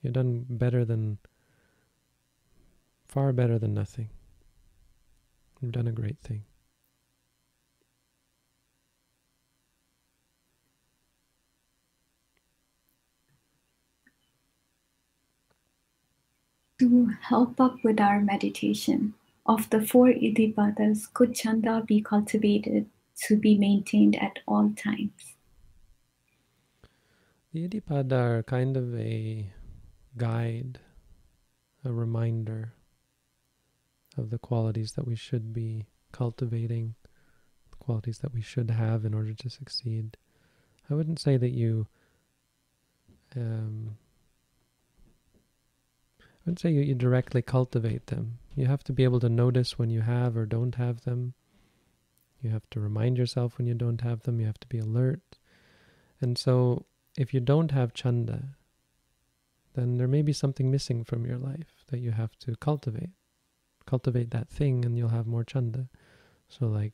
you've 0.00 0.14
done 0.14 0.46
better 0.48 0.84
than 0.84 1.18
far 3.06 3.32
better 3.32 3.58
than 3.58 3.74
nothing. 3.74 4.10
You've 5.60 5.72
done 5.72 5.86
a 5.88 5.92
great 5.92 6.18
thing. 6.20 6.44
Help 17.22 17.60
up 17.60 17.82
with 17.82 18.00
our 18.00 18.20
meditation, 18.20 19.14
of 19.46 19.70
the 19.70 19.80
four 19.80 20.08
iddhipadas, 20.08 21.12
could 21.14 21.34
chanda 21.34 21.82
be 21.86 22.00
cultivated 22.00 22.86
to 23.26 23.36
be 23.36 23.56
maintained 23.56 24.16
at 24.16 24.40
all 24.46 24.70
times? 24.76 25.34
The 27.52 27.68
iddhipada 27.68 28.12
are 28.12 28.42
kind 28.42 28.76
of 28.76 28.94
a 28.98 29.50
guide, 30.16 30.80
a 31.84 31.92
reminder 31.92 32.72
of 34.18 34.30
the 34.30 34.38
qualities 34.38 34.92
that 34.92 35.06
we 35.06 35.16
should 35.16 35.52
be 35.52 35.86
cultivating, 36.12 36.94
the 37.70 37.76
qualities 37.76 38.18
that 38.18 38.32
we 38.34 38.42
should 38.42 38.70
have 38.70 39.04
in 39.04 39.14
order 39.14 39.34
to 39.34 39.50
succeed. 39.50 40.16
I 40.90 40.94
wouldn't 40.94 41.20
say 41.20 41.36
that 41.36 41.50
you 41.50 41.86
um, 43.34 43.96
I 46.46 46.50
wouldn't 46.50 46.60
say 46.60 46.70
you, 46.70 46.80
you 46.80 46.94
directly 46.94 47.42
cultivate 47.42 48.06
them. 48.06 48.38
You 48.54 48.66
have 48.66 48.84
to 48.84 48.92
be 48.92 49.02
able 49.02 49.18
to 49.18 49.28
notice 49.28 49.80
when 49.80 49.90
you 49.90 50.02
have 50.02 50.36
or 50.36 50.46
don't 50.46 50.76
have 50.76 51.02
them. 51.02 51.34
You 52.40 52.50
have 52.50 52.70
to 52.70 52.78
remind 52.78 53.18
yourself 53.18 53.58
when 53.58 53.66
you 53.66 53.74
don't 53.74 54.02
have 54.02 54.22
them. 54.22 54.38
You 54.38 54.46
have 54.46 54.60
to 54.60 54.68
be 54.68 54.78
alert. 54.78 55.38
And 56.20 56.38
so, 56.38 56.86
if 57.18 57.34
you 57.34 57.40
don't 57.40 57.72
have 57.72 57.94
chanda, 57.94 58.56
then 59.74 59.96
there 59.96 60.06
may 60.06 60.22
be 60.22 60.32
something 60.32 60.70
missing 60.70 61.02
from 61.02 61.26
your 61.26 61.36
life 61.36 61.84
that 61.88 61.98
you 61.98 62.12
have 62.12 62.38
to 62.40 62.54
cultivate. 62.54 63.10
Cultivate 63.84 64.30
that 64.30 64.48
thing, 64.48 64.84
and 64.84 64.96
you'll 64.96 65.08
have 65.08 65.26
more 65.26 65.44
chanda. 65.44 65.88
So, 66.48 66.68
like 66.68 66.92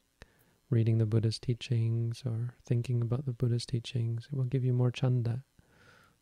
reading 0.71 0.97
the 0.97 1.05
Buddha's 1.05 1.39
teachings 1.39 2.23
or 2.25 2.55
thinking 2.65 3.03
about 3.03 3.27
the 3.27 3.33
Buddha's 3.33 3.67
teachings, 3.67 4.29
it 4.33 4.35
will 4.35 4.45
give 4.45 4.65
you 4.65 4.73
more 4.73 4.91
chanda 4.91 5.45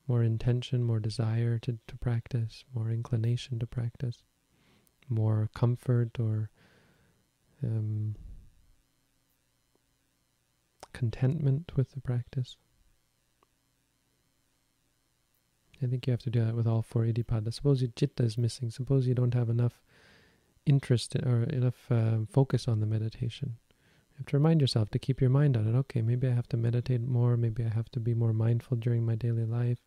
more 0.06 0.22
intention, 0.22 0.82
more 0.82 1.00
desire 1.00 1.58
to, 1.60 1.78
to 1.86 1.96
practice, 1.98 2.64
more 2.74 2.90
inclination 2.90 3.58
to 3.58 3.66
practice, 3.66 4.22
more 5.08 5.48
comfort 5.54 6.18
or 6.18 6.50
um, 7.62 8.16
contentment 10.92 11.72
with 11.76 11.92
the 11.92 12.00
practice. 12.00 12.56
I 15.82 15.86
think 15.86 16.06
you 16.06 16.10
have 16.10 16.22
to 16.22 16.30
do 16.30 16.44
that 16.44 16.54
with 16.54 16.66
all 16.66 16.82
four 16.82 17.04
iddhipada. 17.04 17.52
Suppose 17.54 17.80
your 17.80 17.90
citta 17.96 18.22
is 18.22 18.36
missing. 18.36 18.70
Suppose 18.70 19.06
you 19.06 19.14
don't 19.14 19.34
have 19.34 19.48
enough 19.48 19.80
interest 20.66 21.16
or 21.16 21.44
enough 21.44 21.90
uh, 21.90 22.18
focus 22.30 22.68
on 22.68 22.80
the 22.80 22.86
meditation 22.86 23.56
You 24.12 24.18
have 24.18 24.26
to 24.26 24.36
remind 24.36 24.60
yourself 24.60 24.90
to 24.90 24.98
keep 24.98 25.20
your 25.20 25.30
mind 25.30 25.56
on 25.56 25.66
it. 25.66 25.76
Okay, 25.78 26.02
maybe 26.02 26.28
I 26.28 26.32
have 26.32 26.48
to 26.48 26.56
meditate 26.56 27.00
more. 27.00 27.36
Maybe 27.36 27.64
I 27.64 27.68
have 27.68 27.90
to 27.92 28.00
be 28.00 28.14
more 28.14 28.34
mindful 28.34 28.76
during 28.76 29.06
my 29.06 29.14
daily 29.14 29.46
life. 29.46 29.78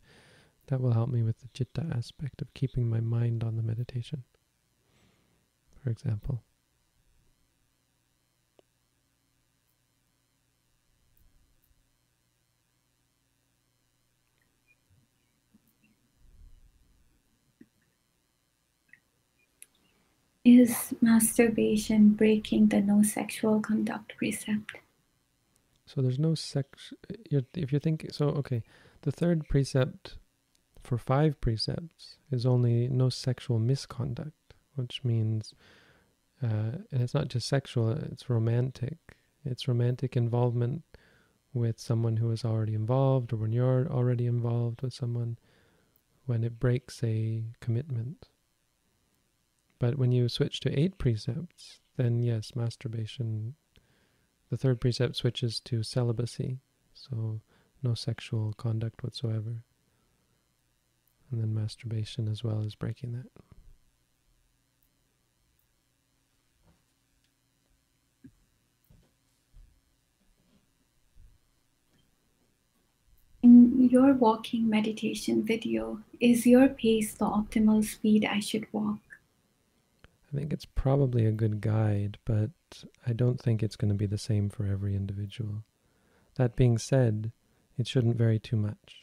That 0.67 0.81
will 0.81 0.93
help 0.93 1.09
me 1.09 1.23
with 1.23 1.39
the 1.39 1.49
citta 1.53 1.85
aspect 1.95 2.41
of 2.41 2.53
keeping 2.53 2.89
my 2.89 2.99
mind 2.99 3.43
on 3.43 3.57
the 3.57 3.63
meditation, 3.63 4.23
for 5.83 5.89
example. 5.89 6.41
Is 20.45 20.93
masturbation 21.01 22.09
breaking 22.09 22.67
the 22.67 22.81
no 22.81 23.01
sexual 23.03 23.61
conduct 23.61 24.17
precept? 24.17 24.71
So 25.85 26.01
there's 26.01 26.19
no 26.19 26.35
sex. 26.35 26.93
If 27.29 27.71
you 27.71 27.79
think 27.79 28.07
so, 28.11 28.27
okay. 28.29 28.63
The 29.03 29.11
third 29.11 29.47
precept 29.47 30.17
for 30.83 30.97
five 30.97 31.39
precepts 31.39 32.17
is 32.29 32.45
only 32.45 32.87
no 32.87 33.09
sexual 33.09 33.57
misconduct, 33.57 34.53
which 34.75 35.03
means, 35.03 35.53
uh, 36.41 36.77
and 36.91 37.01
it's 37.01 37.13
not 37.13 37.29
just 37.29 37.47
sexual; 37.47 37.91
it's 37.91 38.29
romantic. 38.29 38.97
It's 39.45 39.67
romantic 39.67 40.15
involvement 40.15 40.83
with 41.53 41.79
someone 41.79 42.17
who 42.17 42.31
is 42.31 42.43
already 42.43 42.73
involved, 42.73 43.31
or 43.33 43.37
when 43.37 43.53
you're 43.53 43.87
already 43.89 44.25
involved 44.25 44.81
with 44.81 44.93
someone, 44.93 45.37
when 46.25 46.43
it 46.43 46.59
breaks 46.59 47.03
a 47.03 47.43
commitment. 47.59 48.27
But 49.79 49.97
when 49.97 50.11
you 50.11 50.29
switch 50.29 50.59
to 50.61 50.79
eight 50.79 50.97
precepts, 50.97 51.79
then 51.97 52.23
yes, 52.23 52.55
masturbation. 52.55 53.55
The 54.49 54.57
third 54.57 54.79
precept 54.81 55.15
switches 55.15 55.59
to 55.61 55.83
celibacy, 55.83 56.59
so 56.93 57.41
no 57.81 57.93
sexual 57.93 58.53
conduct 58.53 59.03
whatsoever. 59.03 59.63
And 61.33 61.41
then 61.41 61.55
masturbation 61.55 62.27
as 62.27 62.43
well 62.43 62.61
as 62.63 62.75
breaking 62.75 63.13
that. 63.13 63.25
In 73.41 73.89
your 73.89 74.13
walking 74.13 74.69
meditation 74.69 75.43
video, 75.43 76.01
is 76.19 76.45
your 76.45 76.67
pace 76.67 77.15
the 77.15 77.25
optimal 77.25 77.83
speed 77.83 78.25
I 78.25 78.39
should 78.39 78.71
walk? 78.71 78.99
I 80.31 80.37
think 80.37 80.53
it's 80.53 80.65
probably 80.65 81.25
a 81.25 81.31
good 81.31 81.61
guide, 81.61 82.19
but 82.25 82.51
I 83.07 83.13
don't 83.13 83.41
think 83.41 83.63
it's 83.63 83.75
going 83.75 83.89
to 83.89 83.95
be 83.95 84.05
the 84.05 84.19
same 84.19 84.51
for 84.51 84.67
every 84.67 84.95
individual. 84.95 85.63
That 86.35 86.55
being 86.55 86.77
said, 86.77 87.31
it 87.75 87.87
shouldn't 87.87 88.17
vary 88.17 88.37
too 88.37 88.57
much. 88.57 89.02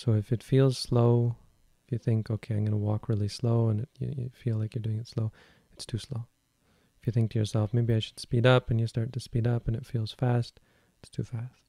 So 0.00 0.14
if 0.14 0.32
it 0.32 0.42
feels 0.42 0.78
slow, 0.78 1.36
if 1.84 1.92
you 1.92 1.98
think, 1.98 2.30
okay, 2.30 2.54
I'm 2.54 2.60
going 2.60 2.70
to 2.70 2.78
walk 2.78 3.06
really 3.06 3.28
slow 3.28 3.68
and 3.68 3.80
it, 3.80 3.88
you, 3.98 4.14
you 4.16 4.30
feel 4.32 4.56
like 4.56 4.74
you're 4.74 4.80
doing 4.80 4.98
it 4.98 5.06
slow, 5.06 5.30
it's 5.74 5.84
too 5.84 5.98
slow. 5.98 6.24
If 6.98 7.06
you 7.06 7.12
think 7.12 7.32
to 7.32 7.38
yourself, 7.38 7.74
maybe 7.74 7.92
I 7.92 7.98
should 7.98 8.18
speed 8.18 8.46
up, 8.46 8.70
and 8.70 8.80
you 8.80 8.86
start 8.86 9.12
to 9.12 9.20
speed 9.20 9.46
up 9.46 9.68
and 9.68 9.76
it 9.76 9.84
feels 9.84 10.10
fast, 10.10 10.58
it's 11.00 11.10
too 11.10 11.22
fast. 11.22 11.60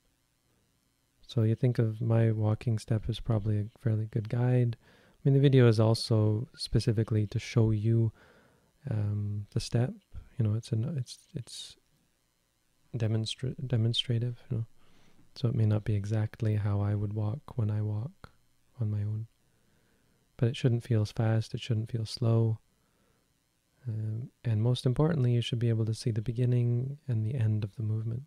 So 1.27 1.43
you 1.43 1.55
think 1.55 1.77
of 1.77 1.99
my 1.99 2.31
walking 2.31 2.79
step 2.79 3.03
as 3.09 3.19
probably 3.19 3.59
a 3.59 3.65
fairly 3.81 4.05
good 4.05 4.29
guide. 4.29 4.77
I 4.79 5.19
mean, 5.25 5.33
the 5.33 5.41
video 5.41 5.67
is 5.67 5.81
also 5.81 6.47
specifically 6.55 7.27
to 7.27 7.37
show 7.37 7.71
you 7.71 8.13
um, 8.89 9.45
the 9.53 9.59
step. 9.59 9.91
You 10.39 10.45
know, 10.45 10.53
it's 10.53 10.71
an 10.71 10.95
it's 10.97 11.17
it's 11.35 11.75
demonstra- 12.95 13.55
demonstrative. 13.67 14.37
You 14.49 14.57
know, 14.57 14.65
so 15.35 15.49
it 15.49 15.55
may 15.55 15.65
not 15.65 15.83
be 15.83 15.95
exactly 15.95 16.55
how 16.55 16.79
I 16.79 16.95
would 16.95 17.11
walk 17.11 17.57
when 17.57 17.69
I 17.69 17.81
walk 17.81 18.20
on 18.81 18.91
my 18.91 19.01
own, 19.01 19.27
but 20.37 20.49
it 20.49 20.55
shouldn't 20.55 20.83
feel 20.83 21.05
fast. 21.05 21.53
It 21.53 21.61
shouldn't 21.61 21.91
feel 21.91 22.05
slow. 22.05 22.59
Um, 23.87 24.29
and 24.43 24.61
most 24.61 24.85
importantly, 24.85 25.33
you 25.33 25.41
should 25.41 25.59
be 25.59 25.69
able 25.69 25.85
to 25.85 25.93
see 25.93 26.11
the 26.11 26.21
beginning 26.21 26.97
and 27.07 27.25
the 27.25 27.35
end 27.35 27.63
of 27.63 27.75
the 27.75 27.83
movement. 27.83 28.25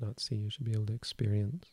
not 0.00 0.18
see, 0.18 0.36
you 0.36 0.50
should 0.50 0.64
be 0.64 0.72
able 0.72 0.86
to 0.86 0.94
experience. 0.94 1.68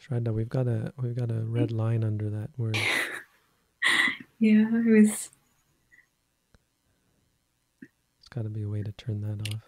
Shraddha, 0.00 0.34
we've 0.34 0.48
got 0.48 0.68
a 0.68 0.92
we've 1.00 1.16
got 1.16 1.30
a 1.30 1.40
red 1.44 1.72
line 1.72 2.04
under 2.04 2.28
that 2.30 2.50
word. 2.58 2.78
yeah, 4.44 4.68
it 4.68 5.00
was. 5.00 5.30
It's 8.18 8.28
got 8.28 8.42
to 8.42 8.50
be 8.50 8.60
a 8.60 8.68
way 8.68 8.82
to 8.82 8.92
turn 8.92 9.22
that 9.22 9.54
off. 9.54 9.62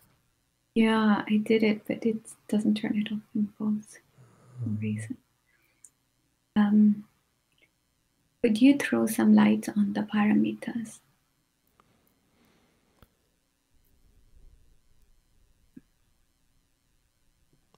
Yeah, 0.74 1.24
I 1.26 1.38
did 1.38 1.62
it, 1.62 1.80
but 1.86 2.04
it 2.04 2.18
doesn't 2.48 2.74
turn 2.76 2.98
it 2.98 3.10
off 3.10 3.22
in 3.34 3.48
phones 3.58 3.86
for 3.96 4.64
some 4.64 4.78
reason. 4.82 5.16
Um, 6.56 7.04
could 8.42 8.60
you 8.60 8.76
throw 8.76 9.06
some 9.06 9.34
light 9.34 9.66
on 9.74 9.94
the 9.94 10.02
parameters? 10.02 11.00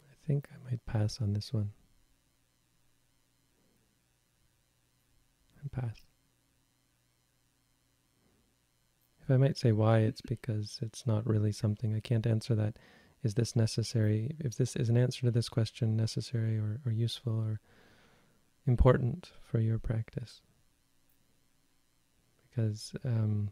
I 0.01 0.26
think 0.26 0.49
I 0.53 0.68
might 0.68 0.84
pass 0.84 1.20
on 1.20 1.32
this 1.32 1.53
one. 1.53 1.70
And 5.62 5.70
pass. 5.70 6.07
If 9.28 9.34
I 9.34 9.36
might 9.36 9.58
say 9.58 9.72
why, 9.72 9.98
it's 9.98 10.22
because 10.22 10.78
it's 10.80 11.06
not 11.06 11.26
really 11.26 11.52
something 11.52 11.94
I 11.94 12.00
can't 12.00 12.26
answer 12.26 12.54
that. 12.54 12.76
Is 13.22 13.34
this 13.34 13.54
necessary? 13.54 14.36
If 14.38 14.56
this 14.56 14.74
is 14.74 14.88
an 14.88 14.96
answer 14.96 15.22
to 15.22 15.30
this 15.30 15.50
question 15.50 15.96
necessary 15.96 16.56
or, 16.56 16.80
or 16.86 16.92
useful 16.92 17.38
or 17.38 17.60
important 18.66 19.32
for 19.42 19.58
your 19.58 19.78
practice? 19.78 20.40
Because 22.48 22.94
um, 23.04 23.50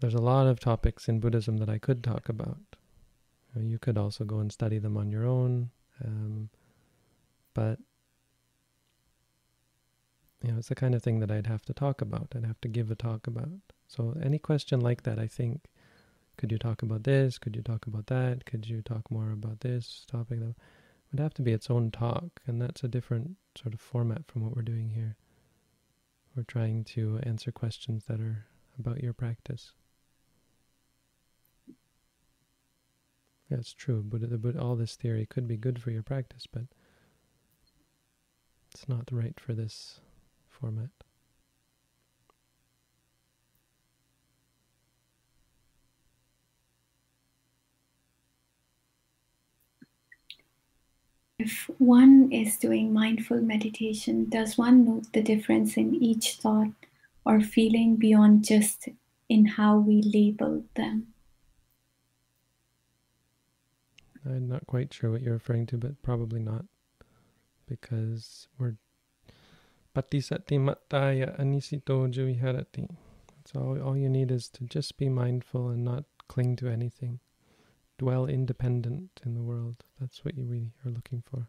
there's 0.00 0.14
a 0.14 0.18
lot 0.18 0.46
of 0.46 0.60
topics 0.60 1.08
in 1.08 1.18
Buddhism 1.18 1.56
that 1.56 1.68
I 1.68 1.78
could 1.78 2.04
talk 2.04 2.28
about 2.28 2.58
you 3.60 3.78
could 3.78 3.98
also 3.98 4.24
go 4.24 4.38
and 4.38 4.50
study 4.50 4.78
them 4.78 4.96
on 4.96 5.10
your 5.10 5.26
own, 5.26 5.70
um, 6.04 6.48
but 7.54 7.78
you 10.44 10.52
know, 10.52 10.58
it's 10.58 10.68
the 10.68 10.74
kind 10.74 10.94
of 10.94 11.02
thing 11.02 11.20
that 11.20 11.30
I'd 11.30 11.46
have 11.46 11.62
to 11.62 11.72
talk 11.72 12.02
about. 12.02 12.34
I'd 12.36 12.44
have 12.44 12.60
to 12.60 12.68
give 12.68 12.90
a 12.90 12.94
talk 12.94 13.26
about. 13.26 13.48
So 13.88 14.14
any 14.22 14.38
question 14.38 14.78
like 14.78 15.04
that, 15.04 15.18
I 15.18 15.26
think, 15.26 15.62
could 16.36 16.52
you 16.52 16.58
talk 16.58 16.82
about 16.82 17.04
this? 17.04 17.38
Could 17.38 17.56
you 17.56 17.62
talk 17.62 17.86
about 17.86 18.08
that? 18.08 18.44
Could 18.44 18.68
you 18.68 18.82
talk 18.82 19.10
more 19.10 19.30
about 19.30 19.60
this 19.60 20.04
topic? 20.06 20.40
That 20.40 20.54
would 21.10 21.20
have 21.20 21.32
to 21.34 21.42
be 21.42 21.52
its 21.52 21.70
own 21.70 21.90
talk, 21.90 22.42
and 22.46 22.60
that's 22.60 22.84
a 22.84 22.88
different 22.88 23.36
sort 23.56 23.72
of 23.72 23.80
format 23.80 24.26
from 24.26 24.42
what 24.42 24.54
we're 24.54 24.62
doing 24.62 24.90
here. 24.90 25.16
We're 26.36 26.42
trying 26.42 26.84
to 26.84 27.20
answer 27.22 27.50
questions 27.50 28.04
that 28.08 28.20
are 28.20 28.44
about 28.78 29.02
your 29.02 29.14
practice. 29.14 29.72
That's 33.48 33.72
true. 33.72 34.04
But, 34.06 34.42
but 34.42 34.56
all 34.56 34.76
this 34.76 34.96
theory 34.96 35.24
could 35.24 35.48
be 35.48 35.56
good 35.56 35.80
for 35.80 35.90
your 35.90 36.02
practice, 36.02 36.46
but 36.52 36.64
it's 38.74 38.88
not 38.88 39.08
right 39.10 39.38
for 39.40 39.54
this 39.54 40.00
format. 40.64 40.88
If 51.38 51.68
one 51.78 52.32
is 52.32 52.56
doing 52.56 52.94
mindful 52.94 53.42
meditation, 53.42 54.30
does 54.30 54.56
one 54.56 54.86
note 54.86 55.12
the 55.12 55.20
difference 55.20 55.76
in 55.76 55.94
each 55.94 56.36
thought 56.36 56.72
or 57.26 57.40
feeling 57.40 57.96
beyond 57.96 58.44
just 58.46 58.88
in 59.28 59.44
how 59.44 59.76
we 59.76 60.00
label 60.00 60.64
them? 60.74 61.08
I'm 64.24 64.48
not 64.48 64.66
quite 64.66 64.94
sure 64.94 65.10
what 65.10 65.20
you're 65.20 65.34
referring 65.34 65.66
to, 65.66 65.76
but 65.76 66.00
probably 66.00 66.40
not. 66.40 66.64
Because 67.66 68.48
we're 68.58 68.76
patisati 69.94 70.58
mataya 70.58 71.38
anisito 71.38 72.08
juviharati. 72.08 72.88
So 73.46 73.60
all, 73.60 73.82
all 73.82 73.96
you 73.96 74.08
need 74.08 74.30
is 74.30 74.48
to 74.50 74.64
just 74.64 74.96
be 74.96 75.08
mindful 75.08 75.68
and 75.68 75.84
not 75.84 76.04
cling 76.28 76.56
to 76.56 76.68
anything. 76.68 77.20
Dwell 77.98 78.26
independent 78.26 79.20
in 79.24 79.34
the 79.34 79.42
world. 79.42 79.84
That's 80.00 80.24
what 80.24 80.36
you, 80.36 80.46
we 80.46 80.72
are 80.84 80.90
looking 80.90 81.22
for. 81.22 81.48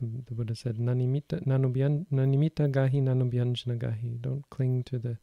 The 0.00 0.34
Buddha 0.34 0.54
said, 0.54 0.76
Nanimita, 0.76 1.44
nanimita 1.44 2.70
gahi 2.70 3.02
nanubyanjana 3.02 3.78
gahi. 3.78 4.20
Don't 4.20 4.48
cling 4.50 4.84
to 4.84 4.98
the 4.98 5.18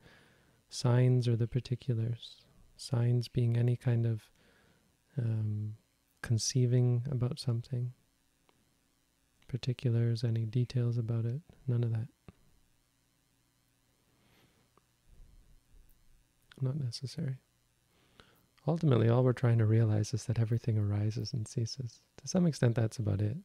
signs 0.69 1.27
or 1.27 1.37
the 1.37 1.47
particulars. 1.47 2.41
Signs 2.75 3.29
being 3.29 3.55
any 3.55 3.77
kind 3.77 4.05
of 4.05 4.23
um, 5.17 5.75
conceiving 6.21 7.03
about 7.09 7.39
something, 7.39 7.93
particulars, 9.47 10.23
any 10.23 10.45
details 10.45 10.97
about 10.97 11.25
it, 11.25 11.41
none 11.67 11.83
of 11.83 11.91
that. 11.91 12.07
Not 16.61 16.79
necessary. 16.79 17.37
Ultimately, 18.67 19.09
all 19.09 19.23
we're 19.23 19.33
trying 19.33 19.59
to 19.59 19.65
realize 19.65 20.13
is 20.13 20.25
that 20.25 20.39
everything 20.39 20.77
arises 20.77 21.33
and 21.33 21.47
ceases. 21.47 22.01
To 22.17 22.27
some 22.27 22.47
extent, 22.47 22.75
that's 22.75 22.97
about 22.97 23.21
it. 23.21 23.37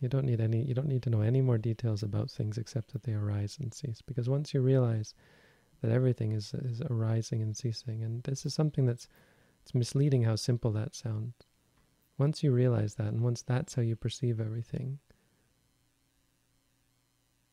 You 0.00 0.08
don't 0.08 0.26
need 0.26 0.40
any. 0.40 0.62
You 0.62 0.74
don't 0.74 0.88
need 0.88 1.02
to 1.04 1.10
know 1.10 1.20
any 1.20 1.40
more 1.40 1.58
details 1.58 2.02
about 2.02 2.30
things 2.30 2.58
except 2.58 2.92
that 2.92 3.04
they 3.04 3.12
arise 3.12 3.58
and 3.60 3.72
cease. 3.72 4.02
Because 4.02 4.28
once 4.28 4.52
you 4.52 4.60
realize 4.60 5.14
that 5.80 5.92
everything 5.92 6.32
is 6.32 6.52
is 6.54 6.82
arising 6.90 7.42
and 7.42 7.56
ceasing, 7.56 8.02
and 8.02 8.22
this 8.24 8.44
is 8.44 8.54
something 8.54 8.86
that's 8.86 9.08
it's 9.62 9.74
misleading 9.74 10.24
how 10.24 10.36
simple 10.36 10.72
that 10.72 10.94
sounds. 10.94 11.34
Once 12.16 12.42
you 12.42 12.52
realize 12.52 12.94
that, 12.94 13.08
and 13.08 13.22
once 13.22 13.42
that's 13.42 13.74
how 13.74 13.82
you 13.82 13.96
perceive 13.96 14.40
everything, 14.40 14.98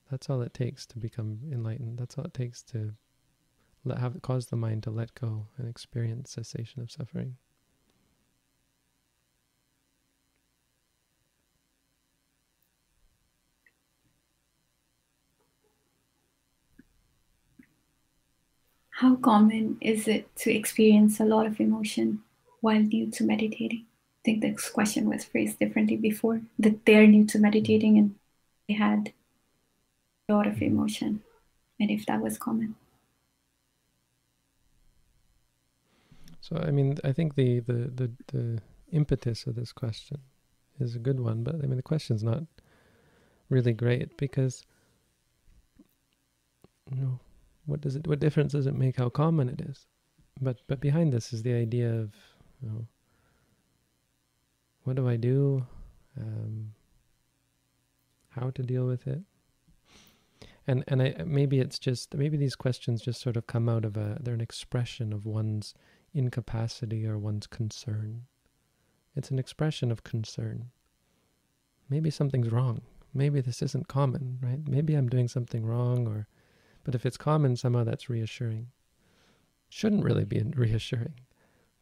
that's 0.10 0.30
all 0.30 0.42
it 0.42 0.54
takes 0.54 0.86
to 0.86 1.00
become 1.00 1.40
enlightened. 1.52 1.98
That's 1.98 2.18
all 2.18 2.26
it 2.26 2.34
takes 2.34 2.62
to 2.64 2.94
let, 3.84 3.98
have 3.98 4.22
cause 4.22 4.48
the 4.48 4.56
mind 4.56 4.84
to 4.84 4.92
let 4.92 5.16
go 5.16 5.48
and 5.58 5.68
experience 5.68 6.32
cessation 6.32 6.82
of 6.82 6.92
suffering. 6.92 7.38
How 18.92 19.16
common 19.16 19.80
is 19.82 20.08
it 20.08 20.36
to 20.38 20.54
experience 20.54 21.20
a 21.20 21.26
lot 21.26 21.48
of 21.48 21.60
emotion 21.60 22.22
while 22.60 22.80
new 22.80 23.10
to 23.10 23.24
meditating? 23.24 23.88
I 24.22 24.24
think 24.24 24.42
this 24.42 24.70
question 24.70 25.10
was 25.10 25.26
phrased 25.26 25.58
differently 25.58 25.98
before 25.98 26.42
that 26.60 26.86
they're 26.86 27.08
new 27.08 27.26
to 27.26 27.40
meditating 27.40 27.98
and 27.98 28.16
they 28.68 28.76
had 28.76 29.14
a 30.30 30.34
lot 30.34 30.46
of 30.46 30.62
emotion, 30.62 31.24
and 31.80 31.90
if 31.90 32.06
that 32.06 32.22
was 32.22 32.38
common. 32.38 32.76
So 36.40 36.58
I 36.58 36.70
mean, 36.72 36.98
I 37.04 37.14
think 37.14 37.36
the 37.36 37.62
the 37.62 37.92
the, 37.96 38.12
the 38.28 38.60
impetus 38.92 39.48
of 39.48 39.56
this 39.56 39.72
question 39.72 40.20
is 40.80 40.96
a 40.96 41.00
good 41.00 41.20
one, 41.20 41.44
but 41.44 41.56
I 41.56 41.68
mean 41.68 41.78
the 41.78 41.82
question's 41.82 42.24
not 42.24 42.44
really 43.50 43.74
great 43.74 44.18
because 44.18 44.66
you 46.92 47.02
know 47.02 47.20
what 47.66 47.82
does 47.82 47.96
it? 47.96 48.08
What 48.08 48.20
difference 48.20 48.52
does 48.54 48.68
it 48.68 48.76
make 48.76 48.98
how 48.98 49.10
common 49.10 49.50
it 49.50 49.62
is? 49.62 49.88
But 50.40 50.62
but 50.68 50.80
behind 50.80 51.12
this 51.12 51.34
is 51.34 51.44
the 51.44 51.54
idea 51.54 51.92
of 51.92 52.14
you 52.62 52.70
know, 52.70 52.88
what 54.84 54.96
do 54.96 55.08
I 55.08 55.16
do? 55.16 55.66
Um, 56.20 56.74
how 58.30 58.50
to 58.52 58.64
deal 58.64 58.86
with 58.86 59.08
it? 59.08 59.22
And 60.68 60.84
and 60.88 61.02
I 61.02 61.24
maybe 61.26 61.60
it's 61.60 61.80
just 61.80 62.16
maybe 62.16 62.38
these 62.38 62.56
questions 62.56 63.02
just 63.02 63.22
sort 63.22 63.38
of 63.38 63.48
come 63.48 63.68
out 63.68 63.86
of 63.86 63.98
a 63.98 64.18
they're 64.22 64.34
an 64.34 64.42
expression 64.42 65.12
of 65.12 65.26
one's 65.26 65.74
incapacity 66.14 67.06
or 67.08 67.18
one's 67.18 67.48
concern. 67.48 68.24
It's 69.16 69.32
an 69.32 69.40
expression 69.40 69.92
of 69.92 70.04
concern. 70.04 70.70
Maybe 71.90 72.10
something's 72.10 72.52
wrong. 72.52 72.82
Maybe 73.14 73.42
this 73.42 73.62
isn't 73.62 73.90
common, 73.90 74.40
right? 74.42 74.60
Maybe 74.66 74.94
I'm 74.94 75.10
doing 75.10 75.28
something 75.28 75.66
wrong 75.66 76.08
or 76.08 76.28
but 76.84 76.96
if 76.96 77.06
it's 77.06 77.18
common, 77.18 77.56
somehow 77.56 77.84
that's 77.84 78.10
reassuring. 78.10 78.68
Shouldn't 79.70 80.04
really 80.04 80.26
be 80.26 80.42
reassuring, 80.56 81.14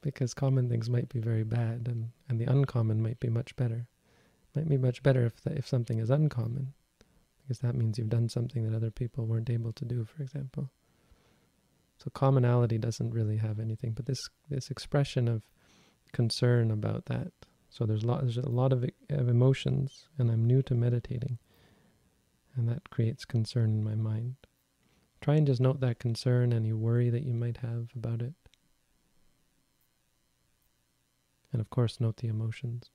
because 0.01 0.33
common 0.33 0.69
things 0.69 0.89
might 0.89 1.09
be 1.09 1.19
very 1.19 1.43
bad, 1.43 1.87
and, 1.87 2.09
and 2.27 2.39
the 2.39 2.51
uncommon 2.51 3.01
might 3.01 3.19
be 3.19 3.29
much 3.29 3.55
better. 3.55 3.87
Might 4.55 4.69
be 4.69 4.77
much 4.77 5.03
better 5.03 5.25
if 5.25 5.41
the, 5.41 5.55
if 5.57 5.67
something 5.67 5.99
is 5.99 6.09
uncommon, 6.09 6.73
because 7.41 7.59
that 7.59 7.75
means 7.75 7.97
you've 7.97 8.09
done 8.09 8.29
something 8.29 8.63
that 8.63 8.75
other 8.75 8.91
people 8.91 9.25
weren't 9.25 9.49
able 9.49 9.73
to 9.73 9.85
do, 9.85 10.05
for 10.05 10.23
example. 10.23 10.69
So 11.97 12.09
commonality 12.11 12.77
doesn't 12.77 13.11
really 13.11 13.37
have 13.37 13.59
anything, 13.59 13.91
but 13.91 14.05
this 14.05 14.19
this 14.49 14.71
expression 14.71 15.27
of 15.27 15.43
concern 16.13 16.71
about 16.71 17.05
that. 17.05 17.31
So 17.69 17.85
there's 17.85 18.03
a 18.03 18.07
lot, 18.07 18.21
there's 18.21 18.37
a 18.37 18.49
lot 18.49 18.73
of, 18.73 18.83
of 19.09 19.29
emotions, 19.29 20.07
and 20.17 20.31
I'm 20.31 20.45
new 20.45 20.63
to 20.63 20.73
meditating, 20.73 21.37
and 22.55 22.67
that 22.67 22.89
creates 22.89 23.25
concern 23.25 23.69
in 23.69 23.83
my 23.83 23.95
mind. 23.95 24.35
Try 25.21 25.35
and 25.35 25.45
just 25.45 25.61
note 25.61 25.81
that 25.81 25.99
concern, 25.99 26.53
any 26.53 26.73
worry 26.73 27.09
that 27.09 27.23
you 27.23 27.33
might 27.33 27.57
have 27.57 27.89
about 27.95 28.21
it. 28.21 28.33
And 31.51 31.61
of 31.61 31.69
course, 31.69 31.99
note 31.99 32.17
the 32.17 32.27
emotions. 32.27 32.91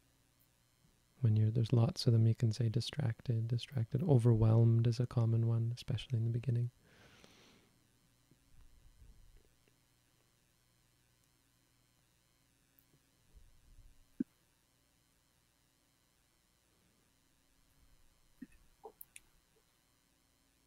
When 1.20 1.36
you're, 1.36 1.50
there's 1.50 1.72
lots 1.72 2.06
of 2.06 2.12
them, 2.12 2.26
you 2.26 2.34
can 2.34 2.52
say 2.52 2.68
distracted, 2.68 3.48
distracted. 3.48 4.02
Overwhelmed 4.02 4.86
is 4.86 5.00
a 5.00 5.06
common 5.06 5.46
one, 5.46 5.72
especially 5.74 6.18
in 6.18 6.24
the 6.24 6.30
beginning. 6.30 6.70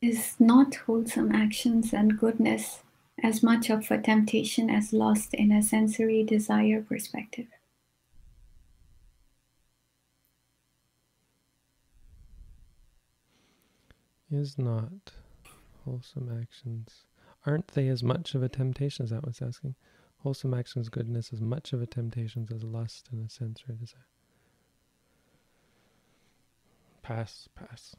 Is 0.01 0.35
not 0.39 0.75
wholesome 0.75 1.31
actions 1.33 1.93
and 1.93 2.17
goodness 2.17 2.81
as 3.23 3.43
much 3.43 3.69
of 3.69 3.91
a 3.91 3.97
temptation 3.99 4.69
as 4.69 4.93
lost 4.93 5.33
in 5.33 5.51
a 5.51 5.61
sensory 5.61 6.23
desire 6.23 6.81
perspective? 6.81 7.47
Is 14.37 14.59
not 14.59 15.13
wholesome 15.83 16.29
actions. 16.39 17.05
Aren't 17.47 17.69
they 17.69 17.87
as 17.87 18.03
much 18.03 18.35
of 18.35 18.43
a 18.43 18.49
temptation? 18.49 19.03
Is 19.03 19.09
that 19.09 19.25
what's 19.25 19.41
asking? 19.41 19.73
Wholesome 20.17 20.53
actions, 20.53 20.89
goodness, 20.89 21.33
as 21.33 21.41
much 21.41 21.73
of 21.73 21.81
a 21.81 21.87
temptation 21.87 22.47
as 22.53 22.63
lust 22.63 23.09
and 23.11 23.25
a 23.25 23.29
sensory 23.29 23.75
desire. 23.75 24.05
Pass, 27.01 27.49
pass. 27.55 27.95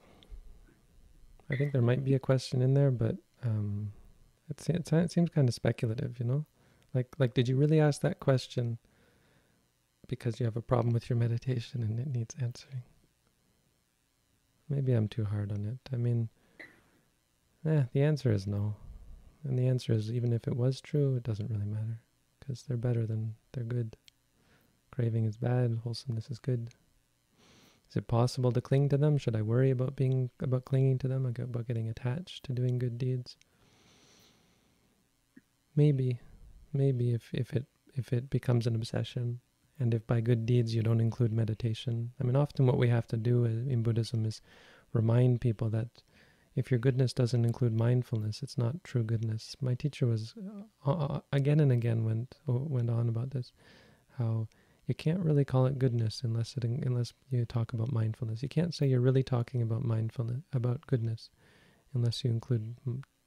I 1.51 1.57
think 1.57 1.73
there 1.73 1.83
might 1.83 2.05
be 2.05 2.15
a 2.15 2.21
question 2.21 2.63
in 2.63 2.75
there, 2.75 2.93
but 2.93 3.17
um, 3.43 3.91
it, 4.49 4.69
it, 4.69 4.93
it 4.93 5.11
seems 5.11 5.31
kind 5.31 5.49
of 5.49 5.55
speculative, 5.55 6.21
you 6.21 6.25
know? 6.25 6.45
Like, 6.95 7.09
like, 7.19 7.35
did 7.35 7.49
you 7.49 7.57
really 7.57 7.81
ask 7.81 8.01
that 8.03 8.21
question 8.21 8.79
because 10.07 10.39
you 10.39 10.47
have 10.47 10.57
a 10.57 10.63
problem 10.63 10.95
with 10.95 11.11
your 11.11 11.19
meditation 11.19 11.83
and 11.83 11.99
it 11.99 12.07
needs 12.07 12.37
answering? 12.41 12.83
Maybe 14.69 14.93
I'm 14.93 15.09
too 15.09 15.25
hard 15.25 15.51
on 15.53 15.65
it. 15.65 15.79
I 15.93 15.97
mean, 15.97 16.29
eh, 17.65 17.85
the 17.93 18.03
answer 18.03 18.33
is 18.33 18.47
no. 18.47 18.75
And 19.45 19.59
the 19.59 19.67
answer 19.67 19.93
is 19.93 20.13
even 20.13 20.33
if 20.33 20.47
it 20.47 20.57
was 20.57 20.81
true, 20.81 21.17
it 21.17 21.23
doesn't 21.23 21.51
really 21.51 21.67
matter 21.67 22.01
because 22.39 22.63
they're 22.63 22.77
better 22.77 23.07
than 23.07 23.35
they're 23.53 23.65
good. 23.65 23.97
Craving 24.91 25.25
is 25.25 25.37
bad, 25.37 25.81
wholesomeness 25.85 26.31
is 26.31 26.39
good. 26.39 26.71
Is 27.89 27.97
it 27.97 28.07
possible 28.09 28.53
to 28.53 28.61
cling 28.61 28.91
to 28.91 28.99
them? 28.99 29.17
Should 29.17 29.37
I 29.37 29.43
worry 29.43 29.71
about 29.71 29.97
being 29.97 30.31
about 30.41 30.67
clinging 30.67 30.99
to 30.99 31.09
them, 31.09 31.25
about 31.25 31.67
getting 31.67 31.89
attached 31.89 32.45
to 32.45 32.53
doing 32.53 32.79
good 32.79 32.99
deeds? 32.99 33.37
Maybe, 35.75 36.21
maybe 36.73 37.15
if 37.15 37.31
if 37.33 37.55
it 37.55 37.67
if 37.95 38.13
it 38.13 38.29
becomes 38.29 38.67
an 38.67 38.75
obsession, 38.75 39.41
and 39.79 39.95
if 39.95 40.07
by 40.07 40.21
good 40.21 40.45
deeds 40.47 40.75
you 40.75 40.83
don't 40.83 41.01
include 41.01 41.33
meditation. 41.33 42.13
I 42.21 42.25
mean, 42.25 42.37
often 42.37 42.67
what 42.67 42.79
we 42.79 42.89
have 42.89 43.07
to 43.09 43.17
do 43.17 43.45
in 43.45 43.83
Buddhism 43.83 44.27
is 44.27 44.41
remind 44.93 45.41
people 45.41 45.69
that 45.71 45.89
if 46.57 46.71
your 46.71 46.81
goodness 46.81 47.13
doesn't 47.13 47.45
include 47.45 47.73
mindfulness, 47.73 48.43
it's 48.43 48.59
not 48.59 48.83
true 48.83 49.05
goodness. 49.05 49.55
My 49.61 49.75
teacher 49.75 50.07
was 50.07 50.35
uh, 50.85 50.91
uh, 50.91 51.21
again 51.33 51.61
and 51.61 51.71
again 51.71 52.05
went 52.05 52.35
went 52.47 52.91
on 52.91 53.09
about 53.09 53.31
this, 53.31 53.53
how 54.19 54.49
you 54.89 54.95
can't 54.95 55.21
really 55.21 55.45
call 55.45 55.67
it 55.67 55.79
goodness 55.79 56.23
unless 56.25 56.57
it 56.57 56.65
unless 56.65 57.13
you 57.31 57.45
talk 57.45 57.73
about 57.73 57.93
mindfulness. 57.93 58.43
You 58.43 58.49
can't 58.49 58.75
say 58.75 58.89
you're 58.89 59.01
really 59.01 59.23
talking 59.23 59.63
about 59.63 59.85
mindfulness 59.85 60.41
about 60.53 60.87
goodness 60.87 61.31
unless 61.95 62.25
you 62.25 62.31
include 62.31 62.77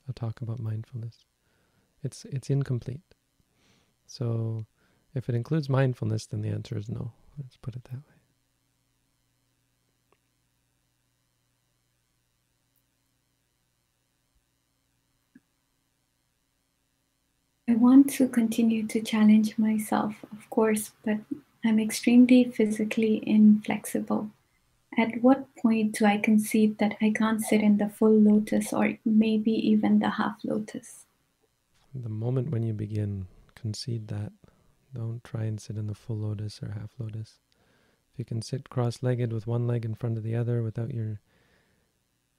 a 0.09 0.13
talk 0.13 0.41
about 0.41 0.59
mindfulness. 0.59 1.25
It's 2.03 2.25
it's 2.25 2.49
incomplete. 2.49 3.15
So 4.07 4.65
if 5.13 5.29
it 5.29 5.35
includes 5.35 5.69
mindfulness, 5.69 6.25
then 6.25 6.41
the 6.41 6.49
answer 6.49 6.77
is 6.77 6.89
no. 6.89 7.11
Let's 7.37 7.57
put 7.57 7.75
it 7.75 7.83
that 7.85 7.93
way. 7.93 8.21
I 17.69 17.75
want 17.75 18.09
to 18.11 18.27
continue 18.27 18.85
to 18.87 19.01
challenge 19.01 19.57
myself, 19.57 20.15
of 20.31 20.49
course, 20.49 20.91
but 21.05 21.19
I'm 21.63 21.79
extremely 21.79 22.43
physically 22.43 23.23
inflexible. 23.25 24.29
At 24.97 25.21
what 25.21 25.47
point 25.55 25.97
do 25.97 26.05
I 26.05 26.17
concede 26.17 26.79
that 26.79 26.95
I 27.01 27.11
can't 27.11 27.41
sit 27.41 27.61
in 27.61 27.77
the 27.77 27.87
full 27.87 28.11
lotus 28.11 28.73
or 28.73 28.97
maybe 29.05 29.51
even 29.51 29.99
the 29.99 30.09
half 30.09 30.39
lotus? 30.43 31.05
The 31.95 32.09
moment 32.09 32.49
when 32.49 32.63
you 32.63 32.73
begin, 32.73 33.27
concede 33.55 34.09
that. 34.09 34.33
Don't 34.93 35.23
try 35.23 35.43
and 35.43 35.59
sit 35.59 35.77
in 35.77 35.87
the 35.87 35.95
full 35.95 36.17
lotus 36.17 36.61
or 36.61 36.71
half 36.71 36.91
lotus. 36.99 37.39
If 38.13 38.19
you 38.19 38.25
can 38.25 38.41
sit 38.41 38.69
cross-legged 38.69 39.31
with 39.31 39.47
one 39.47 39.67
leg 39.67 39.85
in 39.85 39.95
front 39.95 40.17
of 40.17 40.23
the 40.23 40.35
other 40.35 40.61
without 40.61 40.93
your 40.93 41.21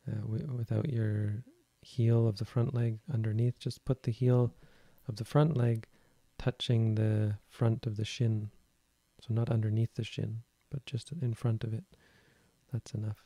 uh, 0.06 0.26
without 0.26 0.90
your 0.90 1.44
heel 1.80 2.26
of 2.26 2.38
the 2.38 2.44
front 2.44 2.74
leg 2.74 2.98
underneath, 3.12 3.58
just 3.58 3.84
put 3.84 4.02
the 4.02 4.10
heel 4.10 4.52
of 5.08 5.16
the 5.16 5.24
front 5.24 5.56
leg 5.56 5.86
touching 6.38 6.96
the 6.96 7.36
front 7.48 7.86
of 7.86 7.96
the 7.96 8.04
shin. 8.04 8.50
So 9.20 9.32
not 9.32 9.50
underneath 9.50 9.94
the 9.94 10.04
shin, 10.04 10.42
but 10.70 10.84
just 10.86 11.12
in 11.22 11.34
front 11.34 11.62
of 11.62 11.72
it. 11.72 11.84
That's 12.72 12.92
enough. 12.92 13.24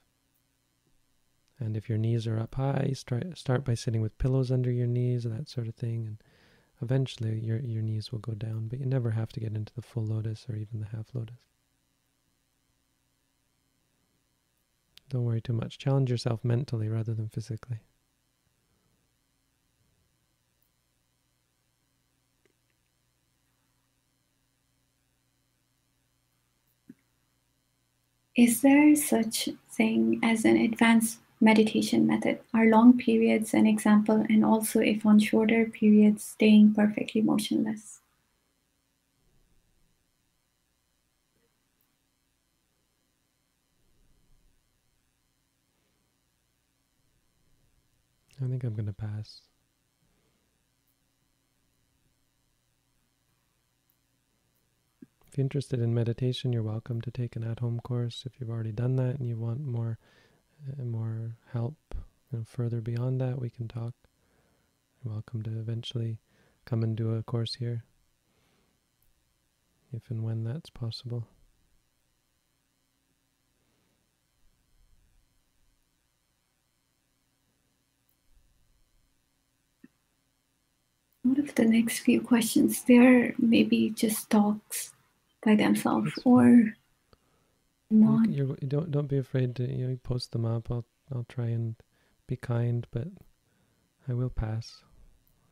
And 1.59 1.77
if 1.77 1.89
your 1.89 1.97
knees 1.97 2.27
are 2.27 2.39
up 2.39 2.57
high, 2.57 2.93
start 2.95 3.39
start 3.39 3.65
by 3.65 3.75
sitting 3.75 4.03
with 4.03 4.19
pillows 4.19 4.51
under 4.51 4.71
your 4.71 4.87
knees, 4.87 5.25
that 5.25 5.49
sort 5.49 5.69
of 5.69 5.75
thing, 5.75 6.07
and 6.07 6.23
eventually 6.83 7.39
your 7.39 7.59
your 7.59 7.83
knees 7.83 8.13
will 8.13 8.19
go 8.19 8.35
down. 8.35 8.69
But 8.69 8.81
you 8.81 8.87
never 8.87 9.11
have 9.13 9.33
to 9.33 9.41
get 9.41 9.55
into 9.55 9.75
the 9.75 9.83
full 9.83 10.05
lotus 10.05 10.47
or 10.49 10.57
even 10.57 10.81
the 10.81 10.87
half 10.87 11.15
lotus. 11.15 11.37
Don't 15.09 15.25
worry 15.25 15.41
too 15.41 15.53
much. 15.53 15.79
Challenge 15.79 16.11
yourself 16.11 16.45
mentally 16.45 16.89
rather 16.89 17.15
than 17.15 17.29
physically. 17.29 17.79
Is 28.37 28.61
there 28.61 28.95
such 28.95 29.49
thing 29.71 30.21
as 30.23 30.45
an 30.45 30.57
advanced 30.59 31.21
meditation 31.41 32.07
method? 32.07 32.41
Are 32.55 32.67
long 32.67 32.97
periods 32.99 33.55
an 33.55 33.67
example, 33.67 34.25
and 34.29 34.45
also 34.45 34.81
if 34.81 35.05
on 35.05 35.19
shorter 35.19 35.67
periods, 35.67 36.25
staying 36.25 36.75
perfectly 36.75 37.23
motionless? 37.23 38.01
I 48.43 48.49
think 48.49 48.65
I'm 48.65 48.75
going 48.75 48.87
to 48.87 48.93
pass. 48.93 49.41
If 55.27 55.39
you're 55.39 55.43
interested 55.43 55.81
in 55.81 55.95
meditation, 55.95 56.53
you're 56.53 56.63
welcome 56.63 57.01
to 57.01 57.11
take 57.11 57.37
an 57.37 57.45
at-home 57.45 57.81
course. 57.81 58.25
If 58.27 58.39
you've 58.39 58.51
already 58.51 58.73
done 58.73 58.97
that 58.97 59.19
and 59.19 59.27
you 59.27 59.37
want 59.37 59.67
more, 59.67 59.99
more 60.85 61.37
help 61.53 61.77
you 62.33 62.39
know, 62.39 62.45
further 62.47 62.81
beyond 62.81 63.21
that, 63.21 63.41
we 63.41 63.51
can 63.51 63.69
talk. 63.69 63.95
You're 65.05 65.13
welcome 65.15 65.43
to 65.43 65.51
eventually 65.59 66.19
come 66.65 66.83
and 66.83 66.97
do 66.97 67.15
a 67.15 67.23
course 67.23 67.55
here, 67.55 67.85
if 69.93 70.11
and 70.11 70.23
when 70.25 70.45
that's 70.45 70.71
possible. 70.71 71.29
What 81.23 81.39
of 81.39 81.55
the 81.57 81.65
next 81.65 82.01
few 82.01 82.21
questions? 82.21 82.83
They're 82.85 83.35
maybe 83.39 83.91
just 83.91 84.31
talks 84.31 84.93
by 85.45 85.57
themselves 85.57 86.13
or 86.25 86.75
not. 87.91 88.29
You, 88.29 88.57
you 88.61 88.69
don't 88.69 88.91
don't 88.91 89.09
be 89.09 89.19
afraid 89.19 89.55
to 89.57 89.65
you 89.65 89.87
know 89.87 89.99
post 90.03 90.33
them 90.33 90.45
up. 90.45 90.71
I'll 90.71 90.85
I'll 91.15 91.27
try 91.29 91.47
and 91.47 91.77
be 92.27 92.37
kind, 92.37 92.87
but 92.91 93.09
I 94.09 94.15
will 94.15 94.31
pass. 94.31 94.83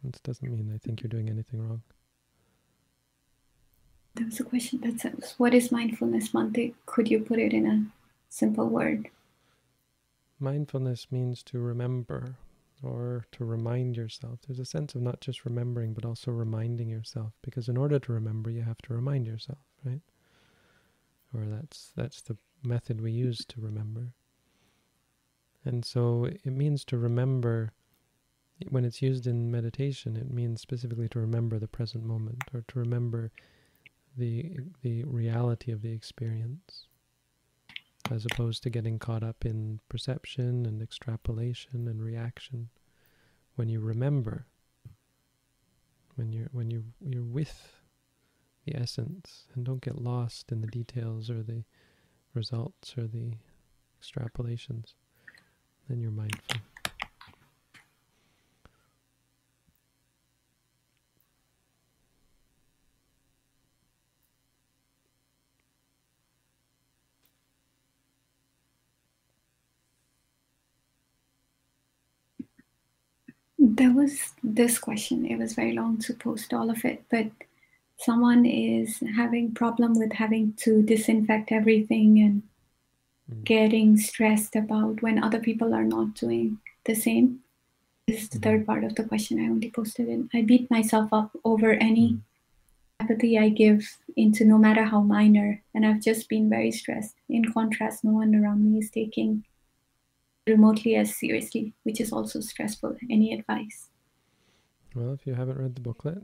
This 0.02 0.20
doesn't 0.20 0.50
mean 0.50 0.70
I 0.74 0.78
think 0.78 1.02
you're 1.02 1.08
doing 1.08 1.28
anything 1.28 1.60
wrong. 1.60 1.82
There 4.14 4.26
was 4.26 4.38
a 4.38 4.44
question 4.44 4.80
that 4.82 5.00
says, 5.00 5.34
"What 5.38 5.54
is 5.54 5.72
mindfulness, 5.72 6.28
Bhante? 6.28 6.74
Could 6.86 7.08
you 7.08 7.20
put 7.20 7.38
it 7.38 7.52
in 7.52 7.66
a 7.66 7.86
simple 8.28 8.68
word?" 8.68 9.08
Mindfulness 10.38 11.10
means 11.10 11.42
to 11.44 11.58
remember 11.58 12.36
or 12.82 13.24
to 13.32 13.44
remind 13.44 13.96
yourself. 13.96 14.40
There's 14.46 14.58
a 14.58 14.64
sense 14.64 14.94
of 14.94 15.02
not 15.02 15.20
just 15.20 15.44
remembering, 15.44 15.94
but 15.94 16.04
also 16.04 16.30
reminding 16.30 16.88
yourself. 16.88 17.32
Because 17.42 17.68
in 17.68 17.76
order 17.76 17.98
to 17.98 18.12
remember, 18.12 18.50
you 18.50 18.62
have 18.62 18.82
to 18.82 18.94
remind 18.94 19.26
yourself, 19.26 19.58
right? 19.84 20.02
Or 21.34 21.44
that's 21.46 21.92
that's 21.96 22.22
the 22.22 22.36
method 22.62 23.00
we 23.00 23.12
use 23.12 23.44
to 23.46 23.60
remember. 23.60 24.12
And 25.64 25.84
so 25.84 26.26
it 26.26 26.46
means 26.46 26.84
to 26.86 26.98
remember. 26.98 27.72
When 28.68 28.84
it's 28.84 29.02
used 29.02 29.26
in 29.26 29.50
meditation, 29.50 30.16
it 30.16 30.30
means 30.32 30.60
specifically 30.60 31.08
to 31.08 31.18
remember 31.18 31.58
the 31.58 31.66
present 31.66 32.04
moment, 32.04 32.44
or 32.54 32.64
to 32.68 32.78
remember 32.78 33.32
the 34.16 34.56
the 34.82 35.04
reality 35.04 35.72
of 35.72 35.82
the 35.82 35.90
experience 35.90 36.86
as 38.10 38.26
opposed 38.26 38.62
to 38.62 38.70
getting 38.70 38.98
caught 38.98 39.22
up 39.22 39.44
in 39.44 39.80
perception 39.88 40.66
and 40.66 40.82
extrapolation 40.82 41.88
and 41.88 42.02
reaction. 42.02 42.68
When 43.56 43.68
you 43.68 43.80
remember, 43.80 44.46
when 46.16 46.32
you're 46.32 46.48
when 46.52 46.70
you 46.70 46.84
you're 47.00 47.24
with 47.24 47.80
the 48.66 48.76
essence 48.76 49.46
and 49.54 49.64
don't 49.64 49.82
get 49.82 50.00
lost 50.00 50.50
in 50.52 50.60
the 50.60 50.66
details 50.66 51.30
or 51.30 51.42
the 51.42 51.64
results 52.34 52.94
or 52.98 53.06
the 53.06 53.34
extrapolations, 54.00 54.94
then 55.88 56.00
you're 56.00 56.10
mindful. 56.10 56.60
There 73.58 73.92
was 73.92 74.32
this 74.42 74.78
question. 74.78 75.26
It 75.26 75.38
was 75.38 75.54
very 75.54 75.72
long 75.72 75.98
to 76.00 76.14
post 76.14 76.52
all 76.54 76.70
of 76.70 76.84
it, 76.84 77.04
but 77.10 77.26
someone 78.04 78.44
is 78.44 79.02
having 79.16 79.54
problem 79.54 79.94
with 79.94 80.12
having 80.12 80.52
to 80.54 80.82
disinfect 80.82 81.52
everything 81.52 82.20
and 82.20 82.42
mm. 83.30 83.44
getting 83.44 83.96
stressed 83.96 84.56
about 84.56 85.02
when 85.02 85.22
other 85.22 85.40
people 85.40 85.74
are 85.74 85.84
not 85.84 86.14
doing 86.14 86.58
the 86.84 86.94
same. 86.94 87.40
This 88.06 88.22
is 88.22 88.28
the 88.28 88.38
mm. 88.38 88.42
third 88.42 88.66
part 88.66 88.84
of 88.84 88.94
the 88.94 89.04
question 89.04 89.40
I 89.40 89.48
only 89.48 89.70
posted 89.70 90.08
in. 90.08 90.28
I 90.34 90.42
beat 90.42 90.70
myself 90.70 91.12
up 91.12 91.30
over 91.44 91.72
any 91.72 92.12
mm. 92.12 92.20
apathy 93.00 93.38
I 93.38 93.48
give 93.48 93.96
into 94.16 94.44
no 94.44 94.58
matter 94.58 94.84
how 94.84 95.00
minor, 95.00 95.62
and 95.74 95.86
I've 95.86 96.02
just 96.02 96.28
been 96.28 96.50
very 96.50 96.70
stressed. 96.70 97.16
In 97.28 97.52
contrast, 97.52 98.04
no 98.04 98.12
one 98.12 98.34
around 98.34 98.70
me 98.70 98.78
is 98.78 98.90
taking 98.90 99.44
remotely 100.46 100.94
as 100.96 101.16
seriously, 101.16 101.72
which 101.84 102.00
is 102.00 102.12
also 102.12 102.40
stressful. 102.40 102.96
Any 103.10 103.32
advice? 103.32 103.88
Well, 104.94 105.12
if 105.14 105.26
you 105.26 105.34
haven't 105.34 105.58
read 105.58 105.74
the 105.74 105.80
booklet, 105.80 106.22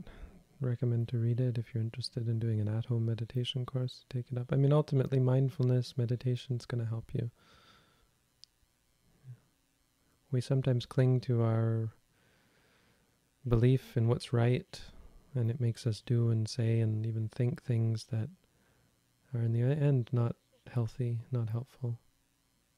recommend 0.61 1.09
to 1.09 1.19
read 1.19 1.41
it. 1.41 1.59
If 1.59 1.75
you're 1.75 1.83
interested 1.83 2.29
in 2.29 2.39
doing 2.39 2.61
an 2.61 2.69
at 2.69 2.87
home 2.87 3.07
meditation 3.07 3.65
course, 3.65 4.05
take 4.11 4.27
it 4.31 4.39
up. 4.39 4.53
I 4.53 4.57
mean, 4.57 4.73
ultimately, 4.73 5.19
mindfulness 5.19 5.97
meditation 5.97 6.57
is 6.57 6.67
going 6.67 6.83
to 6.83 6.89
help 6.89 7.13
you. 7.13 7.31
We 10.31 10.41
sometimes 10.41 10.87
cling 10.87 11.21
to 11.21 11.43
our 11.43 11.91
belief 13.47 13.97
in 13.97 14.07
what's 14.07 14.33
right 14.33 14.81
and 15.35 15.51
it 15.51 15.61
makes 15.61 15.87
us 15.87 16.03
do 16.05 16.31
and 16.31 16.49
say 16.49 16.81
and 16.81 17.07
even 17.07 17.29
think 17.29 17.63
things 17.63 18.07
that 18.13 18.29
are 19.35 19.41
in 19.41 19.53
the 19.53 19.63
end 19.63 20.11
not 20.13 20.37
healthy, 20.73 21.21
not 21.33 21.49
helpful. 21.49 21.99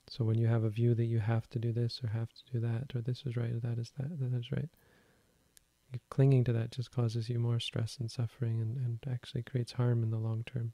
So 0.08 0.24
when 0.24 0.38
you 0.38 0.46
have 0.46 0.64
a 0.64 0.70
view 0.70 0.94
that 0.94 1.04
you 1.04 1.20
have 1.20 1.48
to 1.50 1.58
do 1.58 1.72
this 1.72 2.00
or 2.02 2.08
have 2.08 2.32
to 2.32 2.52
do 2.52 2.60
that 2.60 2.94
or 2.94 3.00
this 3.00 3.22
is 3.26 3.36
right 3.36 3.52
or 3.52 3.60
that 3.60 3.78
is 3.78 3.92
that, 3.98 4.18
that 4.20 4.36
is 4.36 4.52
right, 4.52 4.68
clinging 6.10 6.44
to 6.44 6.52
that 6.52 6.70
just 6.70 6.90
causes 6.90 7.28
you 7.28 7.38
more 7.38 7.60
stress 7.60 7.98
and 7.98 8.10
suffering 8.10 8.60
and, 8.60 8.76
and 8.76 8.98
actually 9.10 9.42
creates 9.42 9.72
harm 9.72 10.02
in 10.02 10.10
the 10.10 10.18
long 10.18 10.44
term. 10.44 10.72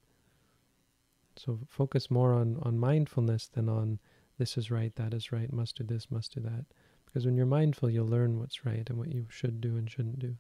So 1.37 1.61
focus 1.69 2.11
more 2.11 2.35
on, 2.35 2.59
on 2.62 2.79
mindfulness 2.79 3.47
than 3.47 3.69
on 3.69 4.01
this 4.39 4.57
is 4.57 4.71
right, 4.71 4.95
that 4.97 5.14
is 5.14 5.33
right, 5.33 5.53
must 5.53 5.77
do 5.77 5.85
this, 5.85 6.11
must 6.11 6.35
do 6.35 6.41
that. 6.41 6.64
Because 7.05 7.25
when 7.25 7.37
you're 7.37 7.47
mindful, 7.47 7.91
you'll 7.91 8.07
learn 8.07 8.39
what's 8.39 8.64
right 8.64 8.89
and 8.89 8.99
what 8.99 9.12
you 9.12 9.27
should 9.31 9.61
do 9.61 9.77
and 9.77 9.91
shouldn't 9.91 10.19
do. 10.19 10.37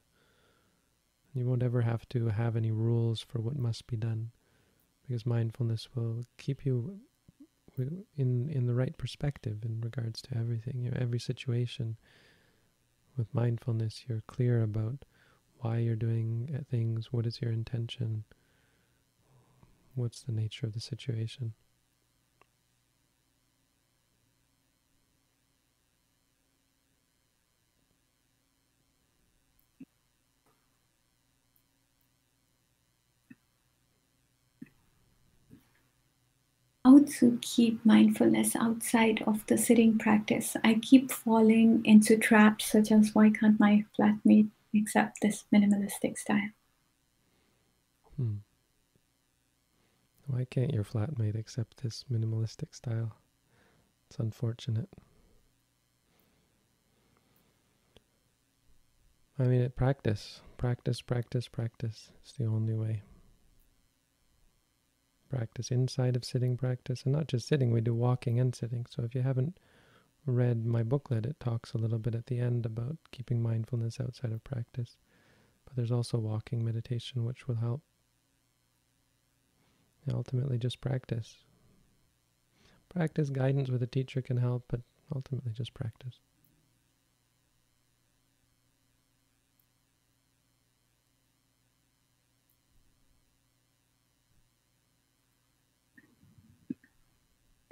You 1.34 1.46
won't 1.46 1.62
ever 1.62 1.82
have 1.82 2.08
to 2.10 2.28
have 2.28 2.56
any 2.56 2.70
rules 2.70 3.20
for 3.20 3.40
what 3.40 3.56
must 3.56 3.86
be 3.86 3.96
done, 3.96 4.30
because 5.02 5.26
mindfulness 5.26 5.88
will 5.94 6.24
keep 6.36 6.66
you 6.66 6.98
in 8.16 8.48
in 8.48 8.66
the 8.66 8.74
right 8.74 8.96
perspective 8.98 9.64
in 9.64 9.80
regards 9.80 10.20
to 10.22 10.36
everything. 10.36 10.82
You 10.82 10.90
know, 10.90 10.98
every 11.00 11.20
situation. 11.20 11.96
With 13.18 13.34
mindfulness, 13.34 14.04
you're 14.06 14.22
clear 14.28 14.62
about 14.62 15.04
why 15.58 15.78
you're 15.78 15.96
doing 15.96 16.54
uh, 16.54 16.62
things. 16.70 17.12
What 17.12 17.26
is 17.26 17.42
your 17.42 17.50
intention? 17.50 18.22
What's 19.96 20.22
the 20.22 20.30
nature 20.30 20.66
of 20.66 20.72
the 20.72 20.80
situation? 20.80 21.54
To 37.18 37.38
keep 37.42 37.84
mindfulness 37.84 38.54
outside 38.56 39.22
of 39.26 39.44
the 39.46 39.58
sitting 39.58 39.98
practice. 39.98 40.56
I 40.64 40.74
keep 40.74 41.10
falling 41.10 41.82
into 41.84 42.16
traps 42.16 42.72
such 42.72 42.92
as 42.92 43.14
why 43.14 43.30
can't 43.30 43.58
my 43.58 43.84
flatmate 43.98 44.50
accept 44.74 45.18
this 45.22 45.44
minimalistic 45.52 46.18
style? 46.18 46.50
Hmm. 48.16 48.36
Why 50.26 50.46
can't 50.50 50.72
your 50.74 50.84
flatmate 50.84 51.38
accept 51.38 51.82
this 51.82 52.04
minimalistic 52.12 52.74
style? 52.74 53.16
It's 54.08 54.18
unfortunate. 54.18 54.88
I 59.38 59.44
mean, 59.44 59.60
it 59.60 59.76
practice, 59.76 60.40
practice, 60.56 61.00
practice, 61.00 61.48
practice. 61.48 62.10
It's 62.22 62.32
the 62.32 62.46
only 62.46 62.74
way 62.74 63.02
practice, 65.28 65.70
inside 65.70 66.16
of 66.16 66.24
sitting 66.24 66.56
practice, 66.56 67.02
and 67.02 67.12
not 67.12 67.28
just 67.28 67.46
sitting, 67.46 67.70
we 67.70 67.80
do 67.80 67.94
walking 67.94 68.40
and 68.40 68.54
sitting. 68.54 68.86
So 68.88 69.02
if 69.02 69.14
you 69.14 69.22
haven't 69.22 69.58
read 70.26 70.66
my 70.66 70.82
booklet, 70.82 71.26
it 71.26 71.40
talks 71.40 71.72
a 71.72 71.78
little 71.78 71.98
bit 71.98 72.14
at 72.14 72.26
the 72.26 72.38
end 72.38 72.66
about 72.66 72.96
keeping 73.10 73.42
mindfulness 73.42 74.00
outside 74.00 74.32
of 74.32 74.44
practice. 74.44 74.96
But 75.64 75.76
there's 75.76 75.92
also 75.92 76.18
walking 76.18 76.64
meditation, 76.64 77.24
which 77.24 77.46
will 77.46 77.56
help. 77.56 77.82
And 80.06 80.14
ultimately, 80.14 80.58
just 80.58 80.80
practice. 80.80 81.36
Practice 82.88 83.30
guidance 83.30 83.68
with 83.68 83.82
a 83.82 83.86
teacher 83.86 84.22
can 84.22 84.38
help, 84.38 84.64
but 84.68 84.80
ultimately, 85.14 85.52
just 85.52 85.74
practice. 85.74 86.20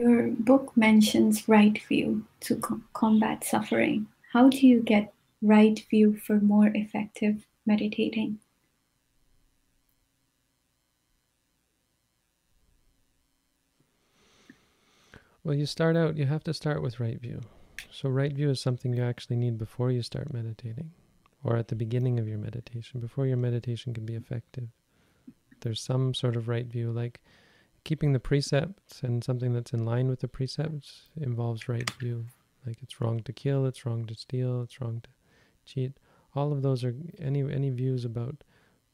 Your 0.07 0.29
book 0.29 0.77
mentions 0.77 1.49
right 1.49 1.77
view 1.89 2.25
to 2.43 2.55
co- 2.55 2.81
combat 2.93 3.43
suffering. 3.43 4.07
How 4.33 4.49
do 4.49 4.65
you 4.65 4.81
get 4.81 5.13
right 5.43 5.85
view 5.91 6.17
for 6.17 6.39
more 6.39 6.69
effective 6.69 7.45
meditating? 7.67 8.39
Well, 15.43 15.57
you 15.57 15.67
start 15.67 15.97
out, 15.97 16.17
you 16.17 16.27
have 16.27 16.45
to 16.45 16.55
start 16.55 16.83
with 16.83 17.01
right 17.01 17.21
view. 17.21 17.41
So, 17.91 18.09
right 18.09 18.33
view 18.33 18.51
is 18.51 18.61
something 18.61 18.95
you 18.95 19.03
actually 19.03 19.37
need 19.37 19.59
before 19.59 19.91
you 19.91 20.03
start 20.03 20.33
meditating 20.33 20.93
or 21.43 21.57
at 21.57 21.67
the 21.67 21.75
beginning 21.75 22.21
of 22.21 22.29
your 22.29 22.39
meditation, 22.39 23.01
before 23.01 23.27
your 23.27 23.39
meditation 23.39 23.93
can 23.93 24.07
be 24.07 24.15
effective. 24.15 24.69
There's 25.63 25.81
some 25.81 26.15
sort 26.15 26.37
of 26.37 26.47
right 26.47 26.67
view, 26.67 26.93
like 26.93 27.21
keeping 27.87 28.13
the 28.13 28.19
precepts 28.19 29.05
and 29.05 29.23
something 29.23 29.53
that's 29.53 29.73
in 29.73 29.85
line 29.85 30.09
with 30.09 30.19
the 30.19 30.27
precepts 30.27 31.09
involves 31.21 31.69
right 31.69 31.89
view. 32.01 32.27
Like 32.67 32.83
it's 32.83 33.01
wrong 33.01 33.21
to 33.21 33.33
kill, 33.33 33.65
it's 33.65 33.87
wrong 33.87 34.07
to 34.07 34.15
steal, 34.17 34.63
it's 34.63 34.81
wrong 34.81 35.03
to 35.05 35.11
cheat. 35.65 35.93
All 36.35 36.53
of 36.53 36.63
those 36.63 36.83
are 36.83 36.97
any 37.21 37.43
any 37.43 37.71
views 37.71 38.05
about 38.05 38.43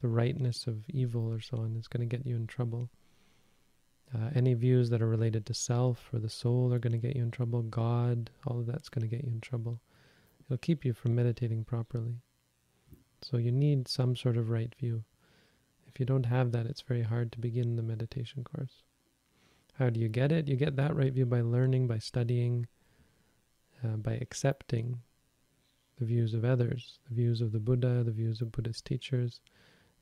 the 0.02 0.08
rightness 0.08 0.66
of 0.66 0.84
evil 0.90 1.32
or 1.32 1.40
so 1.40 1.56
on 1.56 1.74
is 1.74 1.88
going 1.88 2.06
to 2.06 2.16
get 2.16 2.26
you 2.26 2.36
in 2.36 2.46
trouble. 2.46 2.90
Uh, 4.14 4.28
any 4.34 4.52
views 4.52 4.90
that 4.90 5.00
are 5.00 5.08
related 5.08 5.46
to 5.46 5.54
self 5.54 6.10
or 6.12 6.18
the 6.18 6.28
soul 6.28 6.74
are 6.74 6.78
going 6.78 6.92
to 6.92 7.06
get 7.06 7.16
you 7.16 7.22
in 7.22 7.30
trouble. 7.30 7.62
God, 7.62 8.28
all 8.46 8.60
of 8.60 8.66
that's 8.66 8.90
going 8.90 9.08
to 9.08 9.16
get 9.16 9.24
you 9.24 9.32
in 9.32 9.40
trouble. 9.40 9.80
It'll 10.44 10.58
keep 10.58 10.84
you 10.84 10.92
from 10.92 11.14
meditating 11.14 11.64
properly. 11.64 12.16
So 13.22 13.38
you 13.38 13.52
need 13.52 13.88
some 13.88 14.16
sort 14.16 14.36
of 14.36 14.50
right 14.50 14.74
view. 14.78 15.04
If 15.92 16.00
you 16.00 16.06
don't 16.06 16.26
have 16.26 16.52
that, 16.52 16.64
it's 16.66 16.80
very 16.80 17.02
hard 17.02 17.32
to 17.32 17.38
begin 17.38 17.76
the 17.76 17.82
meditation 17.82 18.44
course. 18.44 18.82
How 19.74 19.90
do 19.90 20.00
you 20.00 20.08
get 20.08 20.32
it? 20.32 20.48
You 20.48 20.56
get 20.56 20.76
that 20.76 20.96
right 20.96 21.12
view 21.12 21.26
by 21.26 21.42
learning, 21.42 21.86
by 21.86 21.98
studying, 21.98 22.66
uh, 23.84 23.96
by 23.96 24.14
accepting 24.14 25.00
the 25.98 26.06
views 26.06 26.32
of 26.32 26.44
others, 26.44 26.98
the 27.08 27.14
views 27.14 27.40
of 27.42 27.52
the 27.52 27.58
Buddha, 27.58 28.02
the 28.04 28.10
views 28.10 28.40
of 28.40 28.52
Buddhist 28.52 28.86
teachers. 28.86 29.40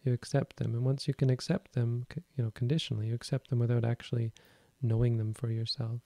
You 0.05 0.12
accept 0.12 0.57
them, 0.57 0.74
and 0.74 0.84
once 0.84 1.09
you 1.09 1.14
can 1.14 1.28
accept 1.28 1.72
them, 1.72 2.07
you 2.36 2.45
know, 2.45 2.53
conditionally, 2.53 3.09
you 3.09 3.14
accept 3.14 3.51
them 3.51 3.59
without 3.59 3.84
actually 3.84 4.32
knowing 4.80 5.18
them 5.18 5.34
for 5.34 5.51
yourself. 5.51 6.01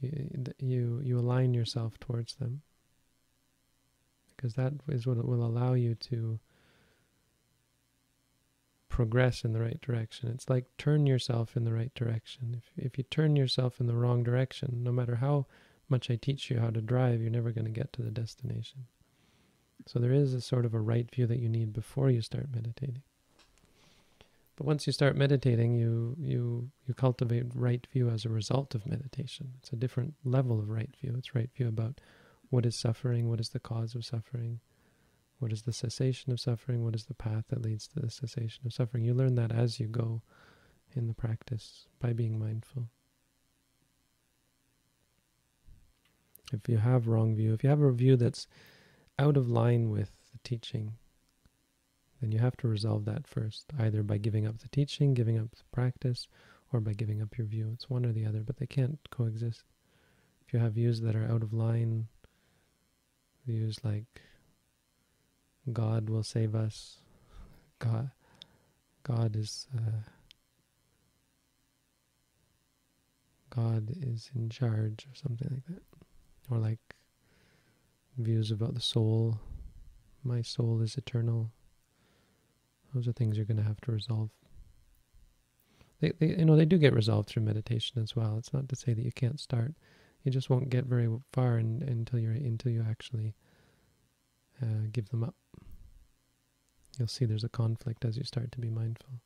You 0.00 0.30
you, 0.58 1.00
you 1.04 1.18
align 1.18 1.54
yourself 1.54 1.98
towards 1.98 2.36
them, 2.36 2.62
because 4.34 4.54
that 4.54 4.72
is 4.88 5.06
what 5.06 5.22
will 5.26 5.44
allow 5.44 5.74
you 5.74 5.94
to 5.96 6.38
progress 8.90 9.44
in 9.44 9.54
the 9.54 9.60
right 9.60 9.80
direction. 9.80 10.28
It's 10.28 10.50
like 10.50 10.66
turn 10.76 11.06
yourself 11.06 11.56
in 11.56 11.64
the 11.64 11.72
right 11.72 11.94
direction. 11.94 12.54
If 12.58 12.84
if 12.84 12.98
you 12.98 13.04
turn 13.04 13.36
yourself 13.36 13.80
in 13.80 13.86
the 13.86 13.96
wrong 13.96 14.22
direction, 14.22 14.82
no 14.82 14.92
matter 14.92 15.16
how 15.16 15.46
much 15.88 16.10
I 16.10 16.16
teach 16.16 16.50
you 16.50 16.60
how 16.60 16.70
to 16.70 16.82
drive, 16.82 17.22
you're 17.22 17.30
never 17.30 17.52
going 17.52 17.64
to 17.64 17.80
get 17.80 17.92
to 17.94 18.02
the 18.02 18.10
destination. 18.10 18.86
So 19.86 19.98
there 19.98 20.12
is 20.12 20.34
a 20.34 20.40
sort 20.40 20.66
of 20.66 20.74
a 20.74 20.80
right 20.80 21.10
view 21.10 21.26
that 21.26 21.40
you 21.40 21.48
need 21.48 21.72
before 21.72 22.10
you 22.10 22.20
start 22.20 22.54
meditating. 22.54 23.02
But 24.56 24.66
once 24.66 24.86
you 24.86 24.92
start 24.92 25.16
meditating, 25.16 25.76
you 25.76 26.16
you 26.18 26.70
you 26.86 26.92
cultivate 26.92 27.46
right 27.54 27.86
view 27.92 28.10
as 28.10 28.24
a 28.24 28.28
result 28.28 28.74
of 28.74 28.86
meditation. 28.86 29.52
It's 29.58 29.72
a 29.72 29.76
different 29.76 30.14
level 30.24 30.58
of 30.58 30.68
right 30.68 30.94
view. 31.00 31.14
It's 31.16 31.34
right 31.34 31.50
view 31.56 31.68
about 31.68 32.00
what 32.50 32.66
is 32.66 32.76
suffering, 32.76 33.30
what 33.30 33.40
is 33.40 33.50
the 33.50 33.60
cause 33.60 33.94
of 33.94 34.04
suffering, 34.04 34.60
what 35.40 35.52
is 35.52 35.62
the 35.62 35.72
cessation 35.72 36.32
of 36.32 36.38
suffering? 36.38 36.84
What 36.84 36.94
is 36.94 37.06
the 37.06 37.14
path 37.14 37.44
that 37.48 37.62
leads 37.62 37.88
to 37.88 38.00
the 38.00 38.10
cessation 38.10 38.66
of 38.66 38.74
suffering? 38.74 39.04
You 39.04 39.14
learn 39.14 39.34
that 39.36 39.50
as 39.50 39.80
you 39.80 39.88
go 39.88 40.20
in 40.94 41.06
the 41.06 41.14
practice 41.14 41.86
by 41.98 42.12
being 42.12 42.38
mindful. 42.38 42.88
If 46.52 46.68
you 46.68 46.76
have 46.76 47.08
wrong 47.08 47.34
view, 47.34 47.54
if 47.54 47.64
you 47.64 47.70
have 47.70 47.80
a 47.80 47.90
view 47.90 48.16
that's 48.16 48.46
out 49.18 49.38
of 49.38 49.48
line 49.48 49.88
with 49.88 50.10
the 50.32 50.38
teaching, 50.44 50.92
then 52.20 52.32
you 52.32 52.38
have 52.38 52.56
to 52.58 52.68
resolve 52.68 53.06
that 53.06 53.26
first, 53.26 53.66
either 53.78 54.02
by 54.02 54.18
giving 54.18 54.46
up 54.46 54.58
the 54.58 54.68
teaching, 54.68 55.14
giving 55.14 55.38
up 55.38 55.52
the 55.52 55.64
practice, 55.72 56.28
or 56.70 56.80
by 56.80 56.92
giving 56.92 57.22
up 57.22 57.38
your 57.38 57.46
view. 57.46 57.70
It's 57.72 57.88
one 57.88 58.04
or 58.04 58.12
the 58.12 58.26
other, 58.26 58.40
but 58.40 58.58
they 58.58 58.66
can't 58.66 58.98
coexist. 59.10 59.64
If 60.46 60.52
you 60.52 60.58
have 60.58 60.74
views 60.74 61.00
that 61.00 61.16
are 61.16 61.24
out 61.24 61.42
of 61.42 61.54
line, 61.54 62.08
views 63.46 63.78
like 63.82 64.20
God 65.72 66.10
will 66.10 66.22
save 66.22 66.54
us. 66.54 66.98
God, 67.78 68.10
God 69.02 69.36
is 69.36 69.66
uh, 69.76 70.02
God 73.50 73.90
is 74.02 74.30
in 74.34 74.48
charge 74.48 75.06
or 75.06 75.14
something 75.14 75.48
like 75.50 75.66
that, 75.66 75.82
or 76.50 76.58
like 76.58 76.78
views 78.18 78.50
about 78.50 78.74
the 78.74 78.80
soul. 78.80 79.38
My 80.22 80.42
soul 80.42 80.82
is 80.82 80.96
eternal. 80.96 81.50
Those 82.94 83.08
are 83.08 83.12
things 83.12 83.36
you're 83.36 83.46
going 83.46 83.56
to 83.56 83.62
have 83.62 83.80
to 83.82 83.92
resolve. 83.92 84.30
They, 86.00 86.12
they, 86.18 86.28
you 86.38 86.44
know, 86.44 86.56
they 86.56 86.64
do 86.64 86.78
get 86.78 86.94
resolved 86.94 87.28
through 87.28 87.42
meditation 87.42 88.02
as 88.02 88.16
well. 88.16 88.36
It's 88.38 88.52
not 88.52 88.68
to 88.68 88.76
say 88.76 88.94
that 88.94 89.04
you 89.04 89.12
can't 89.12 89.40
start. 89.40 89.74
You 90.22 90.30
just 90.30 90.50
won't 90.50 90.68
get 90.70 90.84
very 90.84 91.08
far 91.32 91.58
in, 91.58 91.82
until 91.86 92.18
you're 92.18 92.32
until 92.32 92.72
you 92.72 92.84
actually 92.88 93.34
uh, 94.62 94.88
give 94.92 95.08
them 95.08 95.24
up. 95.24 95.34
You'll 96.98 97.08
see 97.08 97.24
there's 97.24 97.44
a 97.44 97.48
conflict 97.48 98.04
as 98.04 98.16
you 98.16 98.24
start 98.24 98.52
to 98.52 98.58
be 98.58 98.68
mindful. 98.68 99.20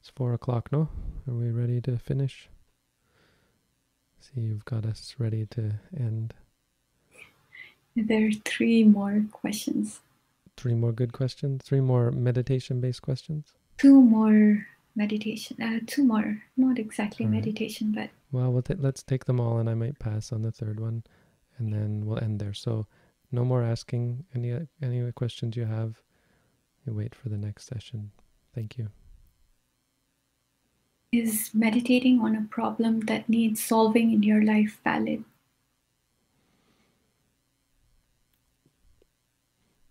It's 0.00 0.10
four 0.10 0.34
o'clock, 0.34 0.72
no? 0.72 0.88
Are 1.28 1.34
we 1.34 1.50
ready 1.50 1.80
to 1.82 1.96
finish? 1.96 2.48
See, 4.20 4.40
you've 4.40 4.64
got 4.64 4.84
us 4.84 5.14
ready 5.18 5.46
to 5.46 5.74
end. 5.96 6.34
There 7.94 8.26
are 8.26 8.32
three 8.44 8.84
more 8.84 9.24
questions. 9.30 10.00
Three 10.56 10.74
more 10.74 10.92
good 10.92 11.12
questions? 11.12 11.62
Three 11.62 11.80
more 11.80 12.10
meditation 12.10 12.80
based 12.80 13.02
questions? 13.02 13.52
Two 13.78 14.00
more 14.00 14.66
meditation. 14.96 15.60
Uh, 15.62 15.80
two 15.86 16.04
more. 16.04 16.42
Not 16.56 16.78
exactly 16.78 17.26
right. 17.26 17.34
meditation, 17.34 17.92
but. 17.92 18.10
Well, 18.30 18.52
we'll 18.52 18.64
let's 18.78 19.02
take 19.02 19.26
them 19.26 19.40
all, 19.40 19.58
and 19.58 19.68
I 19.68 19.74
might 19.74 19.98
pass 19.98 20.32
on 20.32 20.42
the 20.42 20.52
third 20.52 20.80
one, 20.80 21.04
and 21.62 21.72
then 21.72 22.04
we'll 22.04 22.22
end 22.22 22.40
there. 22.40 22.52
So, 22.52 22.86
no 23.30 23.44
more 23.44 23.62
asking 23.62 24.24
any 24.34 24.66
any 24.82 25.12
questions 25.12 25.56
you 25.56 25.64
have. 25.64 26.02
You 26.84 26.92
wait 26.92 27.14
for 27.14 27.28
the 27.28 27.38
next 27.38 27.66
session. 27.66 28.10
Thank 28.54 28.76
you. 28.76 28.88
Is 31.12 31.50
meditating 31.54 32.20
on 32.20 32.34
a 32.34 32.46
problem 32.50 33.00
that 33.00 33.28
needs 33.28 33.62
solving 33.62 34.12
in 34.12 34.22
your 34.22 34.42
life 34.42 34.80
valid? 34.82 35.24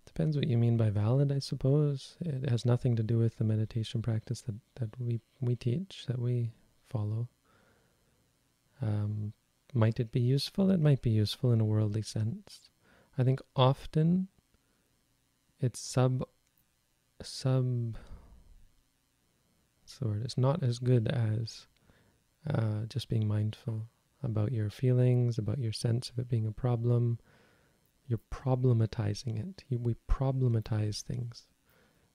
Depends 0.05 0.35
what 0.35 0.49
you 0.49 0.57
mean 0.57 0.77
by 0.77 0.89
valid, 0.89 1.31
I 1.31 1.39
suppose. 1.39 2.17
It 2.19 2.49
has 2.49 2.65
nothing 2.65 2.95
to 2.97 3.03
do 3.03 3.17
with 3.17 3.37
the 3.37 3.45
meditation 3.45 4.01
practice 4.01 4.41
that, 4.41 4.55
that 4.75 4.89
we, 4.99 5.21
we 5.39 5.55
teach, 5.55 6.05
that 6.07 6.19
we 6.19 6.51
follow. 6.89 7.29
Um, 8.81 9.33
might 9.73 9.99
it 9.99 10.11
be 10.11 10.19
useful? 10.19 10.69
It 10.71 10.79
might 10.79 11.01
be 11.01 11.09
useful 11.09 11.51
in 11.51 11.61
a 11.61 11.65
worldly 11.65 12.01
sense. 12.01 12.69
I 13.17 13.23
think 13.23 13.41
often 13.55 14.27
it's 15.59 15.79
sub 15.79 16.23
sub 17.21 17.97
word 20.01 20.23
it's 20.23 20.37
not 20.37 20.63
as 20.63 20.79
good 20.79 21.07
as 21.07 21.67
uh, 22.49 22.85
just 22.87 23.07
being 23.07 23.27
mindful 23.27 23.87
about 24.23 24.51
your 24.51 24.69
feelings, 24.69 25.37
about 25.37 25.59
your 25.59 25.71
sense 25.71 26.09
of 26.09 26.19
it 26.19 26.29
being 26.29 26.47
a 26.47 26.51
problem, 26.51 27.19
you're 28.07 28.19
problematizing 28.31 29.39
it. 29.39 29.63
You, 29.69 29.79
we 29.79 29.95
problematize 30.09 31.01
things. 31.01 31.47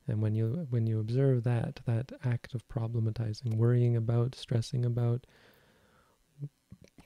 And 0.08 0.22
when 0.22 0.34
you 0.34 0.66
when 0.70 0.86
you 0.86 1.00
observe 1.00 1.42
that 1.44 1.80
that 1.86 2.12
act 2.24 2.54
of 2.54 2.68
problematizing, 2.68 3.56
worrying 3.56 3.96
about, 3.96 4.34
stressing 4.34 4.84
about, 4.84 5.26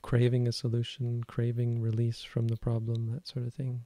craving 0.01 0.47
a 0.47 0.51
solution, 0.51 1.23
craving 1.23 1.81
release 1.81 2.21
from 2.21 2.47
the 2.47 2.57
problem, 2.57 3.11
that 3.11 3.27
sort 3.27 3.45
of 3.45 3.53
thing, 3.53 3.81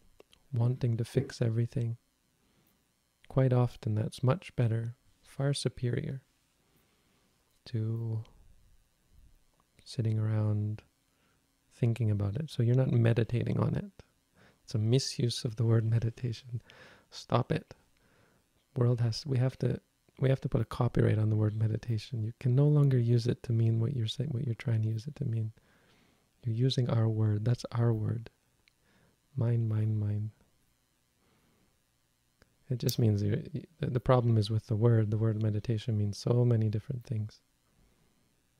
wanting 0.53 0.97
to 0.97 1.05
fix 1.05 1.41
everything, 1.41 1.97
quite 3.27 3.53
often 3.53 3.95
that's 3.95 4.23
much 4.23 4.55
better, 4.55 4.95
far 5.23 5.53
superior 5.53 6.21
to 7.65 8.23
sitting 9.83 10.19
around 10.19 10.81
thinking 11.73 12.09
about 12.09 12.35
it. 12.35 12.49
So 12.49 12.63
you're 12.63 12.75
not 12.75 12.91
meditating 12.91 13.59
on 13.59 13.75
it. 13.75 14.03
It's 14.63 14.75
a 14.75 14.79
misuse 14.79 15.45
of 15.45 15.57
the 15.57 15.65
word 15.65 15.85
meditation. 15.89 16.61
Stop 17.11 17.51
it. 17.51 17.73
World 18.75 19.01
has 19.01 19.25
we 19.25 19.37
have 19.37 19.57
to 19.59 19.79
we 20.19 20.29
have 20.29 20.41
to 20.41 20.49
put 20.49 20.61
a 20.61 20.65
copyright 20.65 21.19
on 21.19 21.29
the 21.29 21.35
word 21.35 21.57
meditation. 21.57 22.23
You 22.23 22.33
can 22.39 22.55
no 22.55 22.67
longer 22.67 22.97
use 22.97 23.27
it 23.27 23.43
to 23.43 23.51
mean 23.51 23.79
what 23.79 23.95
you're 23.95 24.07
saying, 24.07 24.29
what 24.31 24.45
you're 24.45 24.55
trying 24.55 24.81
to 24.83 24.89
use 24.89 25.07
it 25.07 25.15
to 25.17 25.25
mean. 25.25 25.51
You're 26.45 26.55
using 26.55 26.89
our 26.89 27.09
word. 27.09 27.43
That's 27.43 27.65
our 27.71 27.91
word. 27.91 28.29
Mind, 29.35 29.67
mind, 29.67 29.99
mind. 29.99 30.29
It 32.69 32.77
just 32.77 32.99
means 32.99 33.23
the 33.79 33.99
problem 33.99 34.37
is 34.37 34.49
with 34.49 34.67
the 34.67 34.75
word. 34.75 35.11
The 35.11 35.17
word 35.17 35.41
meditation 35.41 35.97
means 35.97 36.17
so 36.17 36.45
many 36.45 36.69
different 36.69 37.03
things 37.03 37.41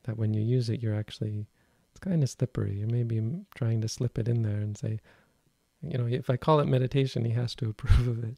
that 0.03 0.17
when 0.17 0.33
you 0.33 0.41
use 0.41 0.69
it, 0.69 0.81
you're 0.81 0.95
actually, 0.95 1.47
it's 1.91 1.99
kind 1.99 2.23
of 2.23 2.29
slippery. 2.29 2.77
You 2.79 2.87
may 2.87 3.03
be 3.03 3.21
trying 3.55 3.81
to 3.81 3.87
slip 3.87 4.19
it 4.19 4.27
in 4.27 4.41
there 4.41 4.57
and 4.57 4.77
say, 4.77 4.99
you 5.81 5.97
know, 5.97 6.07
if 6.07 6.29
I 6.29 6.37
call 6.37 6.59
it 6.59 6.67
meditation, 6.67 7.25
he 7.25 7.31
has 7.31 7.55
to 7.55 7.69
approve 7.69 8.07
of 8.07 8.23
it. 8.23 8.37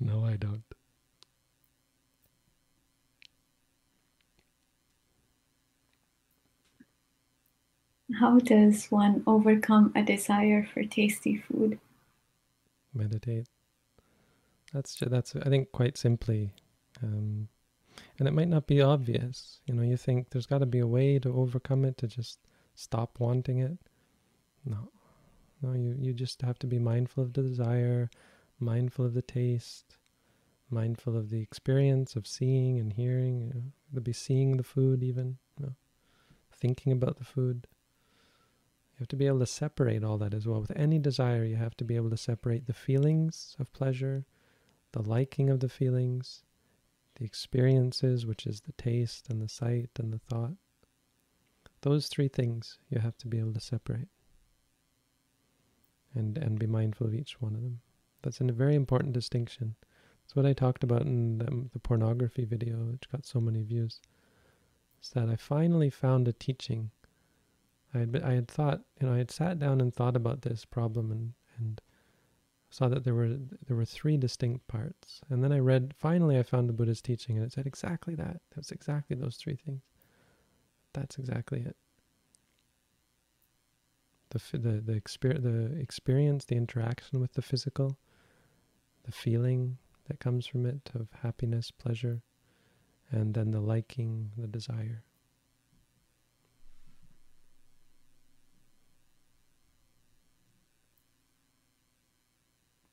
No, 0.00 0.24
I 0.24 0.36
don't. 0.36 0.64
How 8.14 8.38
does 8.38 8.86
one 8.86 9.22
overcome 9.26 9.92
a 9.96 10.02
desire 10.02 10.68
for 10.72 10.84
tasty 10.84 11.36
food? 11.36 11.80
Meditate. 12.94 13.48
That's 14.72 14.96
that's 15.00 15.34
I 15.36 15.48
think 15.48 15.72
quite 15.72 15.96
simply, 15.96 16.52
um, 17.02 17.48
and 18.18 18.28
it 18.28 18.32
might 18.32 18.48
not 18.48 18.66
be 18.66 18.80
obvious. 18.80 19.60
You 19.66 19.74
know, 19.74 19.82
you 19.82 19.96
think 19.96 20.30
there's 20.30 20.46
got 20.46 20.58
to 20.58 20.66
be 20.66 20.78
a 20.78 20.86
way 20.86 21.18
to 21.18 21.32
overcome 21.32 21.84
it 21.84 21.96
to 21.98 22.06
just 22.06 22.38
stop 22.74 23.18
wanting 23.18 23.58
it. 23.58 23.78
No, 24.64 24.90
no, 25.62 25.72
you, 25.72 25.96
you 25.98 26.12
just 26.12 26.42
have 26.42 26.58
to 26.60 26.66
be 26.66 26.78
mindful 26.78 27.22
of 27.24 27.32
the 27.32 27.42
desire, 27.42 28.10
mindful 28.60 29.06
of 29.06 29.14
the 29.14 29.22
taste, 29.22 29.96
mindful 30.70 31.16
of 31.16 31.30
the 31.30 31.40
experience 31.40 32.16
of 32.16 32.26
seeing 32.26 32.78
and 32.78 32.92
hearing. 32.92 33.40
You 33.40 33.62
know, 33.94 34.00
be 34.00 34.12
seeing 34.12 34.56
the 34.56 34.62
food, 34.62 35.02
even, 35.02 35.38
you 35.58 35.66
know, 35.66 35.74
thinking 36.52 36.92
about 36.92 37.16
the 37.16 37.24
food. 37.24 37.66
You 38.96 39.02
have 39.02 39.08
to 39.08 39.16
be 39.16 39.26
able 39.26 39.40
to 39.40 39.46
separate 39.46 40.02
all 40.02 40.16
that 40.18 40.32
as 40.32 40.46
well. 40.46 40.62
With 40.62 40.72
any 40.74 40.98
desire, 40.98 41.44
you 41.44 41.56
have 41.56 41.76
to 41.76 41.84
be 41.84 41.96
able 41.96 42.08
to 42.08 42.16
separate 42.16 42.66
the 42.66 42.72
feelings 42.72 43.54
of 43.58 43.72
pleasure, 43.74 44.24
the 44.92 45.02
liking 45.02 45.50
of 45.50 45.60
the 45.60 45.68
feelings, 45.68 46.44
the 47.16 47.26
experiences, 47.26 48.24
which 48.24 48.46
is 48.46 48.62
the 48.62 48.72
taste 48.72 49.28
and 49.28 49.42
the 49.42 49.50
sight 49.50 49.90
and 49.98 50.14
the 50.14 50.18
thought. 50.18 50.54
Those 51.82 52.08
three 52.08 52.28
things 52.28 52.78
you 52.88 53.00
have 53.00 53.18
to 53.18 53.28
be 53.28 53.38
able 53.38 53.52
to 53.52 53.60
separate 53.60 54.08
and, 56.14 56.38
and 56.38 56.58
be 56.58 56.66
mindful 56.66 57.06
of 57.06 57.14
each 57.14 57.38
one 57.40 57.54
of 57.54 57.62
them. 57.62 57.80
That's 58.22 58.40
a 58.40 58.44
very 58.44 58.74
important 58.74 59.12
distinction. 59.12 59.74
It's 60.24 60.34
what 60.34 60.46
I 60.46 60.54
talked 60.54 60.82
about 60.82 61.02
in 61.02 61.38
the, 61.38 61.68
the 61.74 61.78
pornography 61.78 62.46
video, 62.46 62.76
which 62.76 63.10
got 63.12 63.26
so 63.26 63.40
many 63.40 63.62
views. 63.62 64.00
Is 65.02 65.10
that 65.10 65.28
I 65.28 65.36
finally 65.36 65.90
found 65.90 66.26
a 66.26 66.32
teaching. 66.32 66.90
I 67.94 67.98
had, 67.98 68.22
I 68.22 68.32
had 68.34 68.48
thought, 68.48 68.82
you 69.00 69.06
know, 69.06 69.14
I 69.14 69.18
had 69.18 69.30
sat 69.30 69.58
down 69.58 69.80
and 69.80 69.94
thought 69.94 70.16
about 70.16 70.42
this 70.42 70.64
problem 70.64 71.10
and, 71.10 71.32
and 71.58 71.80
saw 72.68 72.88
that 72.88 73.04
there 73.04 73.14
were 73.14 73.36
there 73.66 73.76
were 73.76 73.84
three 73.84 74.16
distinct 74.16 74.66
parts. 74.68 75.20
And 75.30 75.42
then 75.42 75.52
I 75.52 75.58
read, 75.58 75.94
finally 75.96 76.38
I 76.38 76.42
found 76.42 76.68
the 76.68 76.74
Buddha's 76.74 77.00
teaching 77.00 77.36
and 77.36 77.46
it 77.46 77.52
said 77.52 77.66
exactly 77.66 78.14
that. 78.16 78.40
That's 78.54 78.72
exactly 78.72 79.16
those 79.16 79.36
three 79.36 79.56
things. 79.56 79.82
That's 80.92 81.18
exactly 81.18 81.60
it 81.60 81.76
the 84.30 84.58
the 84.58 84.80
the, 84.80 85.00
exper- 85.00 85.42
the 85.42 85.78
experience, 85.80 86.44
the 86.44 86.56
interaction 86.56 87.20
with 87.20 87.34
the 87.34 87.42
physical, 87.42 87.98
the 89.04 89.12
feeling 89.12 89.78
that 90.08 90.20
comes 90.20 90.46
from 90.46 90.66
it 90.66 90.90
of 90.94 91.08
happiness, 91.22 91.70
pleasure, 91.70 92.22
and 93.10 93.34
then 93.34 93.50
the 93.50 93.60
liking, 93.60 94.30
the 94.36 94.46
desire. 94.46 95.04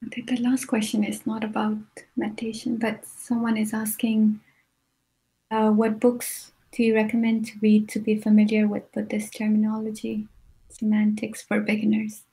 I 0.06 0.10
think 0.10 0.30
the 0.30 0.42
last 0.42 0.66
question 0.66 1.04
is 1.04 1.26
not 1.26 1.44
about 1.44 1.78
meditation, 2.16 2.78
but 2.78 3.06
someone 3.08 3.58
is 3.58 3.74
asking, 3.74 4.42
uh, 5.50 5.72
what 5.72 6.00
books 6.00 6.52
do 6.72 6.84
you 6.84 6.94
recommend 6.96 7.46
to 7.46 7.54
read 7.62 7.88
to 7.90 8.00
be 8.00 8.16
familiar 8.20 8.68
with 8.68 8.92
Buddhist 8.92 9.36
terminology? 9.36 10.28
semantics 10.74 11.42
for 11.42 11.60
beginners. 11.62 12.24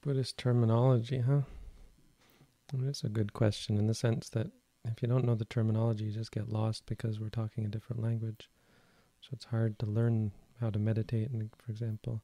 Buddhist 0.00 0.38
terminology, 0.38 1.18
huh? 1.18 1.42
That's 2.72 3.02
a 3.04 3.08
good 3.08 3.32
question 3.32 3.78
in 3.78 3.86
the 3.86 3.94
sense 3.94 4.28
that 4.30 4.48
if 4.84 5.02
you 5.02 5.08
don't 5.08 5.24
know 5.24 5.34
the 5.34 5.44
terminology, 5.44 6.04
you 6.04 6.12
just 6.12 6.32
get 6.32 6.48
lost 6.48 6.86
because 6.86 7.18
we're 7.18 7.30
talking 7.30 7.64
a 7.64 7.68
different 7.68 8.02
language. 8.02 8.48
So 9.20 9.28
it's 9.32 9.46
hard 9.46 9.78
to 9.80 9.86
learn 9.86 10.32
how 10.60 10.70
to 10.70 10.78
meditate, 10.78 11.30
for 11.30 11.70
example. 11.70 12.22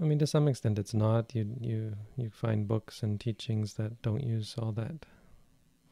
I 0.00 0.04
mean, 0.04 0.18
to 0.18 0.26
some 0.26 0.48
extent, 0.48 0.78
it's 0.78 0.94
not. 0.94 1.34
You 1.34 1.56
you 1.60 1.96
you 2.16 2.30
find 2.30 2.66
books 2.66 3.02
and 3.02 3.20
teachings 3.20 3.74
that 3.74 4.02
don't 4.02 4.24
use 4.24 4.56
all 4.58 4.72
that 4.72 5.06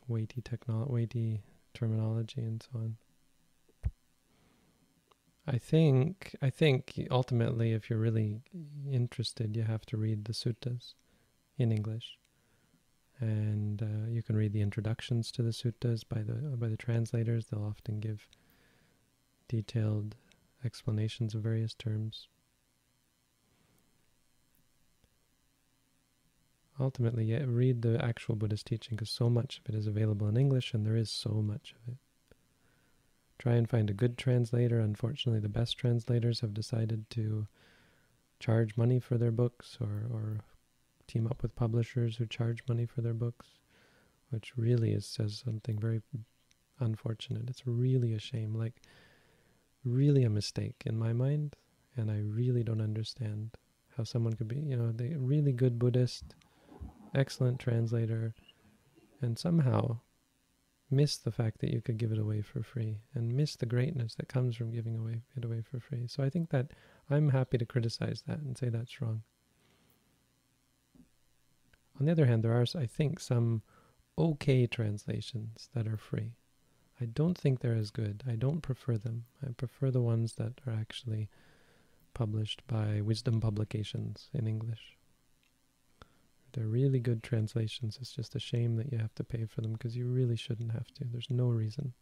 weighty 0.08 0.42
technolo- 0.42 0.90
weighty 0.90 1.42
terminology 1.74 2.40
and 2.40 2.62
so 2.62 2.78
on. 2.80 2.96
I 5.46 5.58
think 5.58 6.34
I 6.42 6.50
think 6.50 7.06
ultimately, 7.10 7.72
if 7.72 7.88
you're 7.88 7.98
really 7.98 8.40
interested, 8.90 9.56
you 9.56 9.62
have 9.62 9.86
to 9.86 9.96
read 9.96 10.24
the 10.24 10.32
suttas 10.32 10.94
in 11.58 11.72
English, 11.72 12.18
and 13.20 13.82
uh, 13.82 14.08
you 14.08 14.22
can 14.22 14.36
read 14.36 14.52
the 14.52 14.60
introductions 14.62 15.30
to 15.32 15.42
the 15.42 15.50
suttas 15.50 16.04
by 16.08 16.22
the 16.22 16.56
by 16.56 16.68
the 16.68 16.76
translators. 16.76 17.46
They'll 17.46 17.64
often 17.64 18.00
give 18.00 18.26
detailed 19.50 20.14
explanations 20.64 21.34
of 21.34 21.42
various 21.42 21.74
terms. 21.74 22.28
Ultimately, 26.78 27.24
yeah, 27.24 27.42
read 27.46 27.82
the 27.82 28.02
actual 28.02 28.36
Buddhist 28.36 28.66
teaching 28.66 28.94
because 28.94 29.10
so 29.10 29.28
much 29.28 29.58
of 29.58 29.74
it 29.74 29.76
is 29.76 29.88
available 29.88 30.28
in 30.28 30.36
English 30.36 30.72
and 30.72 30.86
there 30.86 30.96
is 30.96 31.10
so 31.10 31.42
much 31.42 31.74
of 31.74 31.92
it. 31.92 31.98
Try 33.40 33.54
and 33.54 33.68
find 33.68 33.90
a 33.90 33.94
good 33.94 34.16
translator. 34.16 34.78
Unfortunately, 34.78 35.40
the 35.40 35.48
best 35.48 35.76
translators 35.76 36.40
have 36.40 36.54
decided 36.54 37.10
to 37.10 37.48
charge 38.38 38.76
money 38.76 39.00
for 39.00 39.18
their 39.18 39.32
books 39.32 39.78
or, 39.80 40.06
or 40.12 40.40
team 41.08 41.26
up 41.26 41.42
with 41.42 41.56
publishers 41.56 42.16
who 42.16 42.24
charge 42.24 42.62
money 42.68 42.86
for 42.86 43.00
their 43.00 43.14
books, 43.14 43.48
which 44.30 44.52
really 44.56 44.92
is, 44.92 45.04
says 45.04 45.42
something 45.44 45.76
very 45.76 46.02
unfortunate. 46.78 47.50
It's 47.50 47.66
really 47.66 48.14
a 48.14 48.20
shame, 48.20 48.54
like 48.54 48.80
really 49.84 50.24
a 50.24 50.30
mistake 50.30 50.82
in 50.86 50.98
my 50.98 51.12
mind, 51.12 51.56
and 51.96 52.10
I 52.10 52.18
really 52.18 52.62
don't 52.62 52.80
understand 52.80 53.50
how 53.96 54.04
someone 54.04 54.34
could 54.34 54.48
be, 54.48 54.60
you 54.60 54.76
know, 54.76 54.92
the 54.92 55.16
really 55.16 55.52
good 55.52 55.78
Buddhist, 55.78 56.34
excellent 57.14 57.58
translator, 57.58 58.34
and 59.20 59.38
somehow 59.38 59.98
miss 60.90 61.16
the 61.16 61.30
fact 61.30 61.60
that 61.60 61.72
you 61.72 61.80
could 61.80 61.98
give 61.98 62.10
it 62.12 62.18
away 62.18 62.42
for 62.42 62.62
free 62.62 62.98
and 63.14 63.34
miss 63.34 63.56
the 63.56 63.66
greatness 63.66 64.14
that 64.16 64.28
comes 64.28 64.56
from 64.56 64.72
giving 64.72 64.96
away 64.96 65.22
it 65.36 65.44
away 65.44 65.62
for 65.62 65.78
free. 65.78 66.06
So 66.06 66.22
I 66.22 66.30
think 66.30 66.50
that 66.50 66.72
I'm 67.08 67.30
happy 67.30 67.58
to 67.58 67.66
criticize 67.66 68.24
that 68.26 68.38
and 68.38 68.58
say 68.58 68.68
that's 68.68 69.00
wrong. 69.00 69.22
On 71.98 72.06
the 72.06 72.12
other 72.12 72.26
hand, 72.26 72.42
there 72.42 72.54
are, 72.54 72.64
I 72.74 72.86
think, 72.86 73.20
some 73.20 73.62
okay 74.18 74.66
translations 74.66 75.68
that 75.74 75.86
are 75.86 75.98
free. 75.98 76.32
I 77.00 77.06
don't 77.06 77.36
think 77.36 77.60
they're 77.60 77.74
as 77.74 77.90
good. 77.90 78.22
I 78.28 78.36
don't 78.36 78.60
prefer 78.60 78.98
them. 78.98 79.24
I 79.46 79.52
prefer 79.52 79.90
the 79.90 80.02
ones 80.02 80.34
that 80.34 80.60
are 80.66 80.72
actually 80.72 81.28
published 82.12 82.62
by 82.66 83.00
Wisdom 83.00 83.40
Publications 83.40 84.28
in 84.34 84.46
English. 84.46 84.96
They're 86.52 86.66
really 86.66 86.98
good 86.98 87.22
translations. 87.22 87.98
It's 88.00 88.12
just 88.12 88.34
a 88.34 88.40
shame 88.40 88.76
that 88.76 88.92
you 88.92 88.98
have 88.98 89.14
to 89.14 89.24
pay 89.24 89.46
for 89.46 89.60
them 89.60 89.72
because 89.72 89.96
you 89.96 90.06
really 90.06 90.36
shouldn't 90.36 90.72
have 90.72 90.92
to. 90.94 91.04
There's 91.04 91.30
no 91.30 91.46
reason. 91.46 91.94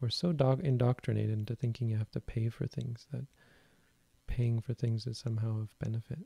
We're 0.00 0.08
so 0.08 0.30
indoctrinated 0.30 1.38
into 1.38 1.54
thinking 1.54 1.88
you 1.88 1.96
have 1.96 2.10
to 2.12 2.20
pay 2.20 2.48
for 2.48 2.66
things 2.66 3.06
that 3.12 3.26
paying 4.26 4.60
for 4.60 4.74
things 4.74 5.06
is 5.06 5.18
somehow 5.18 5.60
of 5.60 5.78
benefit. 5.78 6.20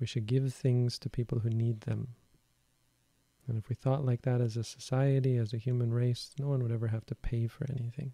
We 0.00 0.06
should 0.06 0.26
give 0.26 0.52
things 0.52 0.98
to 1.00 1.10
people 1.10 1.40
who 1.40 1.50
need 1.50 1.82
them. 1.82 2.14
And 3.48 3.56
if 3.56 3.68
we 3.68 3.74
thought 3.74 4.04
like 4.04 4.22
that 4.22 4.42
as 4.42 4.56
a 4.56 4.62
society, 4.62 5.38
as 5.38 5.54
a 5.54 5.58
human 5.58 5.92
race, 5.92 6.30
no 6.38 6.48
one 6.48 6.62
would 6.62 6.70
ever 6.70 6.88
have 6.88 7.06
to 7.06 7.14
pay 7.14 7.46
for 7.46 7.66
anything. 7.70 8.12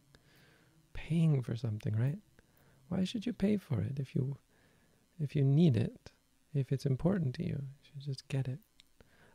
Paying 0.92 1.42
for 1.42 1.56
something, 1.56 1.96
right? 1.96 2.18
Why 2.88 3.02
should 3.02 3.26
you 3.26 3.32
pay 3.32 3.56
for 3.56 3.80
it 3.80 3.98
if 3.98 4.14
you 4.14 4.36
if 5.18 5.34
you 5.34 5.42
need 5.44 5.76
it? 5.76 6.12
If 6.54 6.70
it's 6.70 6.86
important 6.86 7.34
to 7.36 7.42
you, 7.42 7.58
you 7.62 7.82
should 7.82 8.00
just 8.00 8.28
get 8.28 8.46
it. 8.46 8.60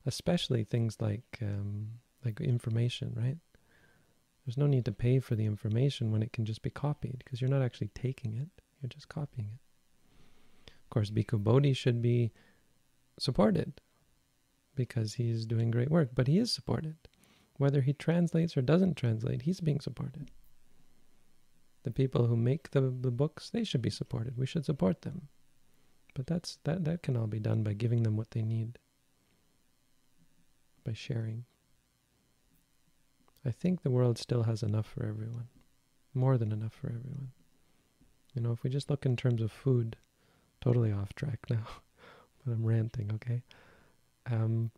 Especially 0.05 0.63
things 0.63 0.97
like 1.01 1.39
um, 1.41 1.89
like 2.23 2.39
information, 2.39 3.13
right? 3.17 3.37
There's 4.45 4.57
no 4.57 4.67
need 4.67 4.85
to 4.85 4.93
pay 4.93 5.19
for 5.19 5.35
the 5.35 5.45
information 5.45 6.11
when 6.11 6.23
it 6.23 6.31
can 6.31 6.45
just 6.45 6.61
be 6.61 6.69
copied 6.69 7.19
because 7.19 7.41
you're 7.41 7.49
not 7.49 7.61
actually 7.61 7.89
taking 7.93 8.33
it, 8.33 8.49
you're 8.81 8.89
just 8.89 9.09
copying 9.09 9.49
it. 9.53 10.71
Of 10.85 10.89
course, 10.89 11.11
Bhikkhu 11.11 11.43
Bodhi 11.43 11.73
should 11.73 12.01
be 12.01 12.31
supported 13.19 13.81
because 14.79 15.15
he's 15.15 15.45
doing 15.45 15.71
great 15.71 15.91
work, 15.91 16.11
but 16.15 16.27
he 16.27 16.37
is 16.37 16.53
supported. 16.53 16.95
Whether 17.57 17.81
he 17.81 17.91
translates 17.91 18.55
or 18.55 18.61
doesn't 18.61 18.95
translate, 18.95 19.41
he's 19.41 19.59
being 19.59 19.81
supported. 19.81 20.31
The 21.83 21.91
people 21.91 22.27
who 22.27 22.37
make 22.37 22.71
the, 22.71 22.79
the 22.79 23.11
books, 23.11 23.49
they 23.49 23.65
should 23.65 23.81
be 23.81 23.89
supported. 23.89 24.37
We 24.37 24.45
should 24.45 24.63
support 24.63 25.01
them. 25.01 25.27
But 26.15 26.27
that's 26.27 26.59
that 26.63 26.85
that 26.85 27.03
can 27.03 27.17
all 27.17 27.27
be 27.27 27.41
done 27.41 27.61
by 27.61 27.73
giving 27.73 28.03
them 28.03 28.15
what 28.15 28.31
they 28.31 28.41
need. 28.41 28.79
By 30.85 30.93
sharing. 30.93 31.43
I 33.45 33.51
think 33.51 33.81
the 33.81 33.91
world 33.91 34.17
still 34.17 34.43
has 34.43 34.63
enough 34.63 34.87
for 34.87 35.05
everyone. 35.05 35.49
More 36.13 36.37
than 36.37 36.53
enough 36.53 36.73
for 36.73 36.87
everyone. 36.87 37.31
You 38.33 38.41
know, 38.41 38.53
if 38.53 38.63
we 38.63 38.69
just 38.69 38.89
look 38.89 39.05
in 39.05 39.17
terms 39.17 39.41
of 39.41 39.51
food, 39.51 39.97
totally 40.61 40.93
off 40.93 41.13
track 41.15 41.39
now, 41.49 41.67
but 42.45 42.53
I'm 42.53 42.63
ranting, 42.63 43.11
okay? 43.15 43.43
Um, 44.31 44.71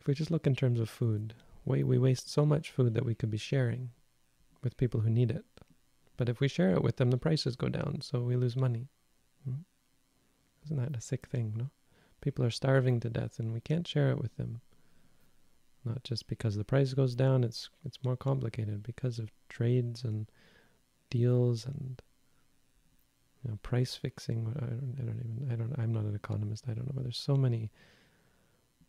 if 0.00 0.06
we 0.06 0.14
just 0.14 0.30
look 0.30 0.46
in 0.46 0.54
terms 0.54 0.80
of 0.80 0.88
food, 0.88 1.34
we, 1.64 1.82
we 1.82 1.98
waste 1.98 2.30
so 2.30 2.44
much 2.44 2.70
food 2.70 2.94
that 2.94 3.06
we 3.06 3.14
could 3.14 3.30
be 3.30 3.38
sharing 3.38 3.90
with 4.62 4.76
people 4.76 5.00
who 5.00 5.10
need 5.10 5.30
it. 5.30 5.44
But 6.16 6.28
if 6.28 6.40
we 6.40 6.48
share 6.48 6.70
it 6.70 6.82
with 6.82 6.96
them, 6.96 7.10
the 7.10 7.18
prices 7.18 7.56
go 7.56 7.68
down, 7.68 8.00
so 8.00 8.20
we 8.20 8.36
lose 8.36 8.56
money. 8.56 8.88
Hmm? 9.44 9.62
Isn't 10.64 10.76
that 10.76 10.96
a 10.96 11.00
sick 11.00 11.26
thing, 11.26 11.54
no? 11.56 11.70
People 12.20 12.44
are 12.44 12.50
starving 12.50 13.00
to 13.00 13.10
death 13.10 13.38
and 13.38 13.52
we 13.52 13.60
can't 13.60 13.86
share 13.86 14.10
it 14.10 14.18
with 14.18 14.36
them. 14.36 14.60
Not 15.84 16.04
just 16.04 16.26
because 16.26 16.56
the 16.56 16.64
price 16.64 16.94
goes 16.94 17.14
down, 17.14 17.44
it's 17.44 17.68
it's 17.84 18.02
more 18.02 18.16
complicated 18.16 18.82
because 18.82 19.18
of 19.18 19.30
trades 19.50 20.02
and 20.02 20.30
deals 21.10 21.66
and 21.66 22.00
you 23.42 23.50
know, 23.50 23.58
price 23.62 23.94
fixing. 23.94 24.54
I 24.56 24.60
don't, 24.60 24.96
I 24.98 25.02
don't 25.02 25.18
even, 25.18 25.48
I 25.52 25.56
don't, 25.56 25.74
I'm 25.78 25.92
not 25.92 26.04
an 26.04 26.14
economist. 26.14 26.64
I 26.66 26.72
don't 26.72 26.86
know, 26.86 26.92
but 26.94 27.02
there's 27.02 27.18
so 27.18 27.36
many 27.36 27.70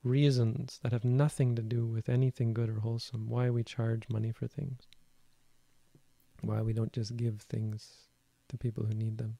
reasons 0.05 0.79
that 0.83 0.91
have 0.91 1.03
nothing 1.03 1.55
to 1.55 1.61
do 1.61 1.85
with 1.85 2.07
anything 2.07 2.53
good 2.53 2.69
or 2.69 2.79
wholesome 2.79 3.27
why 3.27 3.49
we 3.49 3.63
charge 3.63 4.07
money 4.09 4.31
for 4.31 4.47
things. 4.47 4.83
Why 6.41 6.61
we 6.61 6.73
don't 6.73 6.93
just 6.93 7.17
give 7.17 7.41
things 7.41 8.07
to 8.49 8.57
people 8.57 8.85
who 8.85 8.93
need 8.93 9.17
them. 9.17 9.37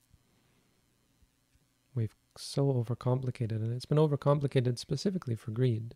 We've 1.94 2.16
so 2.38 2.74
overcomplicated, 2.74 3.52
and 3.52 3.72
it's 3.72 3.86
been 3.86 3.98
overcomplicated 3.98 4.78
specifically 4.78 5.36
for 5.36 5.52
greed. 5.52 5.96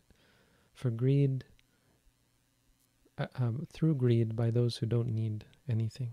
For 0.72 0.90
greed, 0.90 1.44
uh, 3.18 3.26
um, 3.34 3.66
through 3.72 3.96
greed 3.96 4.36
by 4.36 4.50
those 4.50 4.78
who 4.78 4.86
don't 4.86 5.12
need 5.12 5.44
anything. 5.68 6.12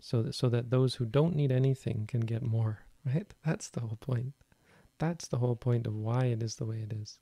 So 0.00 0.30
so 0.30 0.48
that 0.50 0.70
those 0.70 0.96
who 0.96 1.06
don't 1.06 1.34
need 1.34 1.50
anything 1.50 2.06
can 2.06 2.20
get 2.20 2.42
more, 2.42 2.80
right? 3.06 3.32
That's 3.44 3.70
the 3.70 3.80
whole 3.80 3.96
point. 3.96 4.34
That's 5.04 5.28
the 5.28 5.36
whole 5.36 5.54
point 5.54 5.86
of 5.86 5.94
why 5.94 6.26
it 6.26 6.42
is 6.42 6.56
the 6.56 6.64
way 6.64 6.78
it 6.78 6.90
is. 6.90 7.18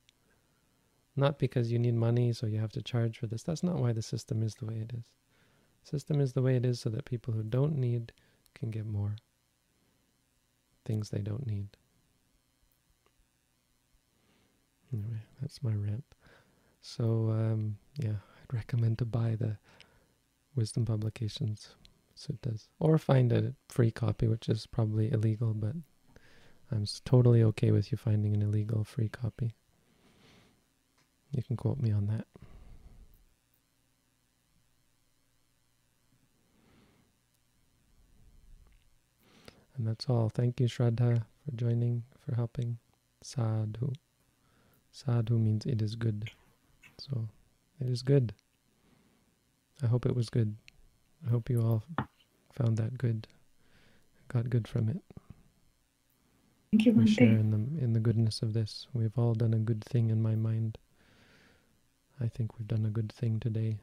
Not 1.16 1.40
because 1.40 1.72
you 1.72 1.80
need 1.80 1.96
money, 1.96 2.32
so 2.32 2.46
you 2.46 2.60
have 2.60 2.70
to 2.72 2.82
charge 2.82 3.18
for 3.18 3.26
this. 3.26 3.42
That's 3.42 3.64
not 3.64 3.78
why 3.78 3.92
the 3.92 4.02
system 4.02 4.40
is 4.40 4.54
the 4.54 4.66
way 4.66 4.76
it 4.76 4.92
is. 4.92 5.04
The 5.82 5.90
system 5.90 6.20
is 6.20 6.32
the 6.32 6.42
way 6.42 6.54
it 6.54 6.64
is 6.64 6.78
so 6.78 6.90
that 6.90 7.04
people 7.04 7.34
who 7.34 7.42
don't 7.42 7.76
need 7.76 8.12
can 8.54 8.70
get 8.70 8.86
more 8.86 9.16
things 10.84 11.10
they 11.10 11.22
don't 11.22 11.44
need. 11.44 11.70
Anyway, 14.92 15.22
that's 15.40 15.60
my 15.60 15.74
rant. 15.74 16.04
So, 16.82 17.30
um, 17.30 17.78
yeah, 17.98 18.10
I'd 18.10 18.54
recommend 18.54 18.98
to 18.98 19.04
buy 19.04 19.34
the 19.34 19.56
Wisdom 20.54 20.84
Publications 20.84 21.74
suttas 22.16 22.68
or 22.78 22.96
find 22.96 23.32
a 23.32 23.54
free 23.68 23.90
copy, 23.90 24.28
which 24.28 24.48
is 24.48 24.66
probably 24.66 25.10
illegal, 25.10 25.52
but 25.52 25.74
I'm 26.72 26.86
totally 27.04 27.42
okay 27.42 27.70
with 27.70 27.92
you 27.92 27.98
finding 27.98 28.34
an 28.34 28.42
illegal 28.42 28.82
free 28.82 29.08
copy. 29.08 29.54
You 31.30 31.42
can 31.42 31.56
quote 31.56 31.78
me 31.78 31.92
on 31.92 32.06
that. 32.06 32.26
And 39.76 39.86
that's 39.86 40.08
all. 40.08 40.28
Thank 40.28 40.60
you, 40.60 40.66
Shraddha, 40.66 41.24
for 41.44 41.56
joining, 41.56 42.04
for 42.24 42.34
helping. 42.34 42.78
Sadhu. 43.22 43.92
Sadhu 44.90 45.38
means 45.38 45.66
it 45.66 45.82
is 45.82 45.94
good. 45.94 46.30
So 46.98 47.28
it 47.80 47.88
is 47.88 48.02
good. 48.02 48.34
I 49.82 49.86
hope 49.86 50.06
it 50.06 50.14
was 50.14 50.30
good. 50.30 50.56
I 51.26 51.30
hope 51.30 51.50
you 51.50 51.60
all 51.60 51.82
found 52.52 52.76
that 52.76 52.98
good, 52.98 53.26
got 54.28 54.50
good 54.50 54.68
from 54.68 54.88
it. 54.88 55.11
Thank 56.72 56.86
you, 56.86 56.92
We 56.92 57.06
share 57.06 57.36
in 57.36 57.50
the 57.50 57.84
in 57.84 57.92
the 57.92 58.00
goodness 58.00 58.40
of 58.40 58.54
this. 58.54 58.86
We've 58.94 59.18
all 59.18 59.34
done 59.34 59.52
a 59.52 59.58
good 59.58 59.84
thing 59.84 60.08
in 60.08 60.22
my 60.22 60.34
mind. 60.34 60.78
I 62.18 62.28
think 62.28 62.58
we've 62.58 62.66
done 62.66 62.86
a 62.86 62.90
good 62.90 63.12
thing 63.12 63.40
today 63.40 63.76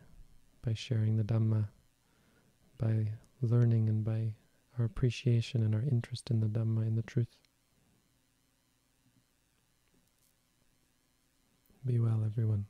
by 0.66 0.74
sharing 0.74 1.16
the 1.16 1.24
Dhamma, 1.24 1.68
by 2.80 3.10
learning 3.44 3.90
and 3.90 4.04
by 4.04 4.34
our 4.80 4.86
appreciation 4.86 5.62
and 5.62 5.76
our 5.76 5.84
interest 5.84 6.32
in 6.32 6.40
the 6.40 6.48
Dhamma, 6.48 6.82
and 6.82 6.98
the 6.98 7.04
truth. 7.04 7.38
Be 11.86 12.00
well, 12.00 12.24
everyone. 12.26 12.66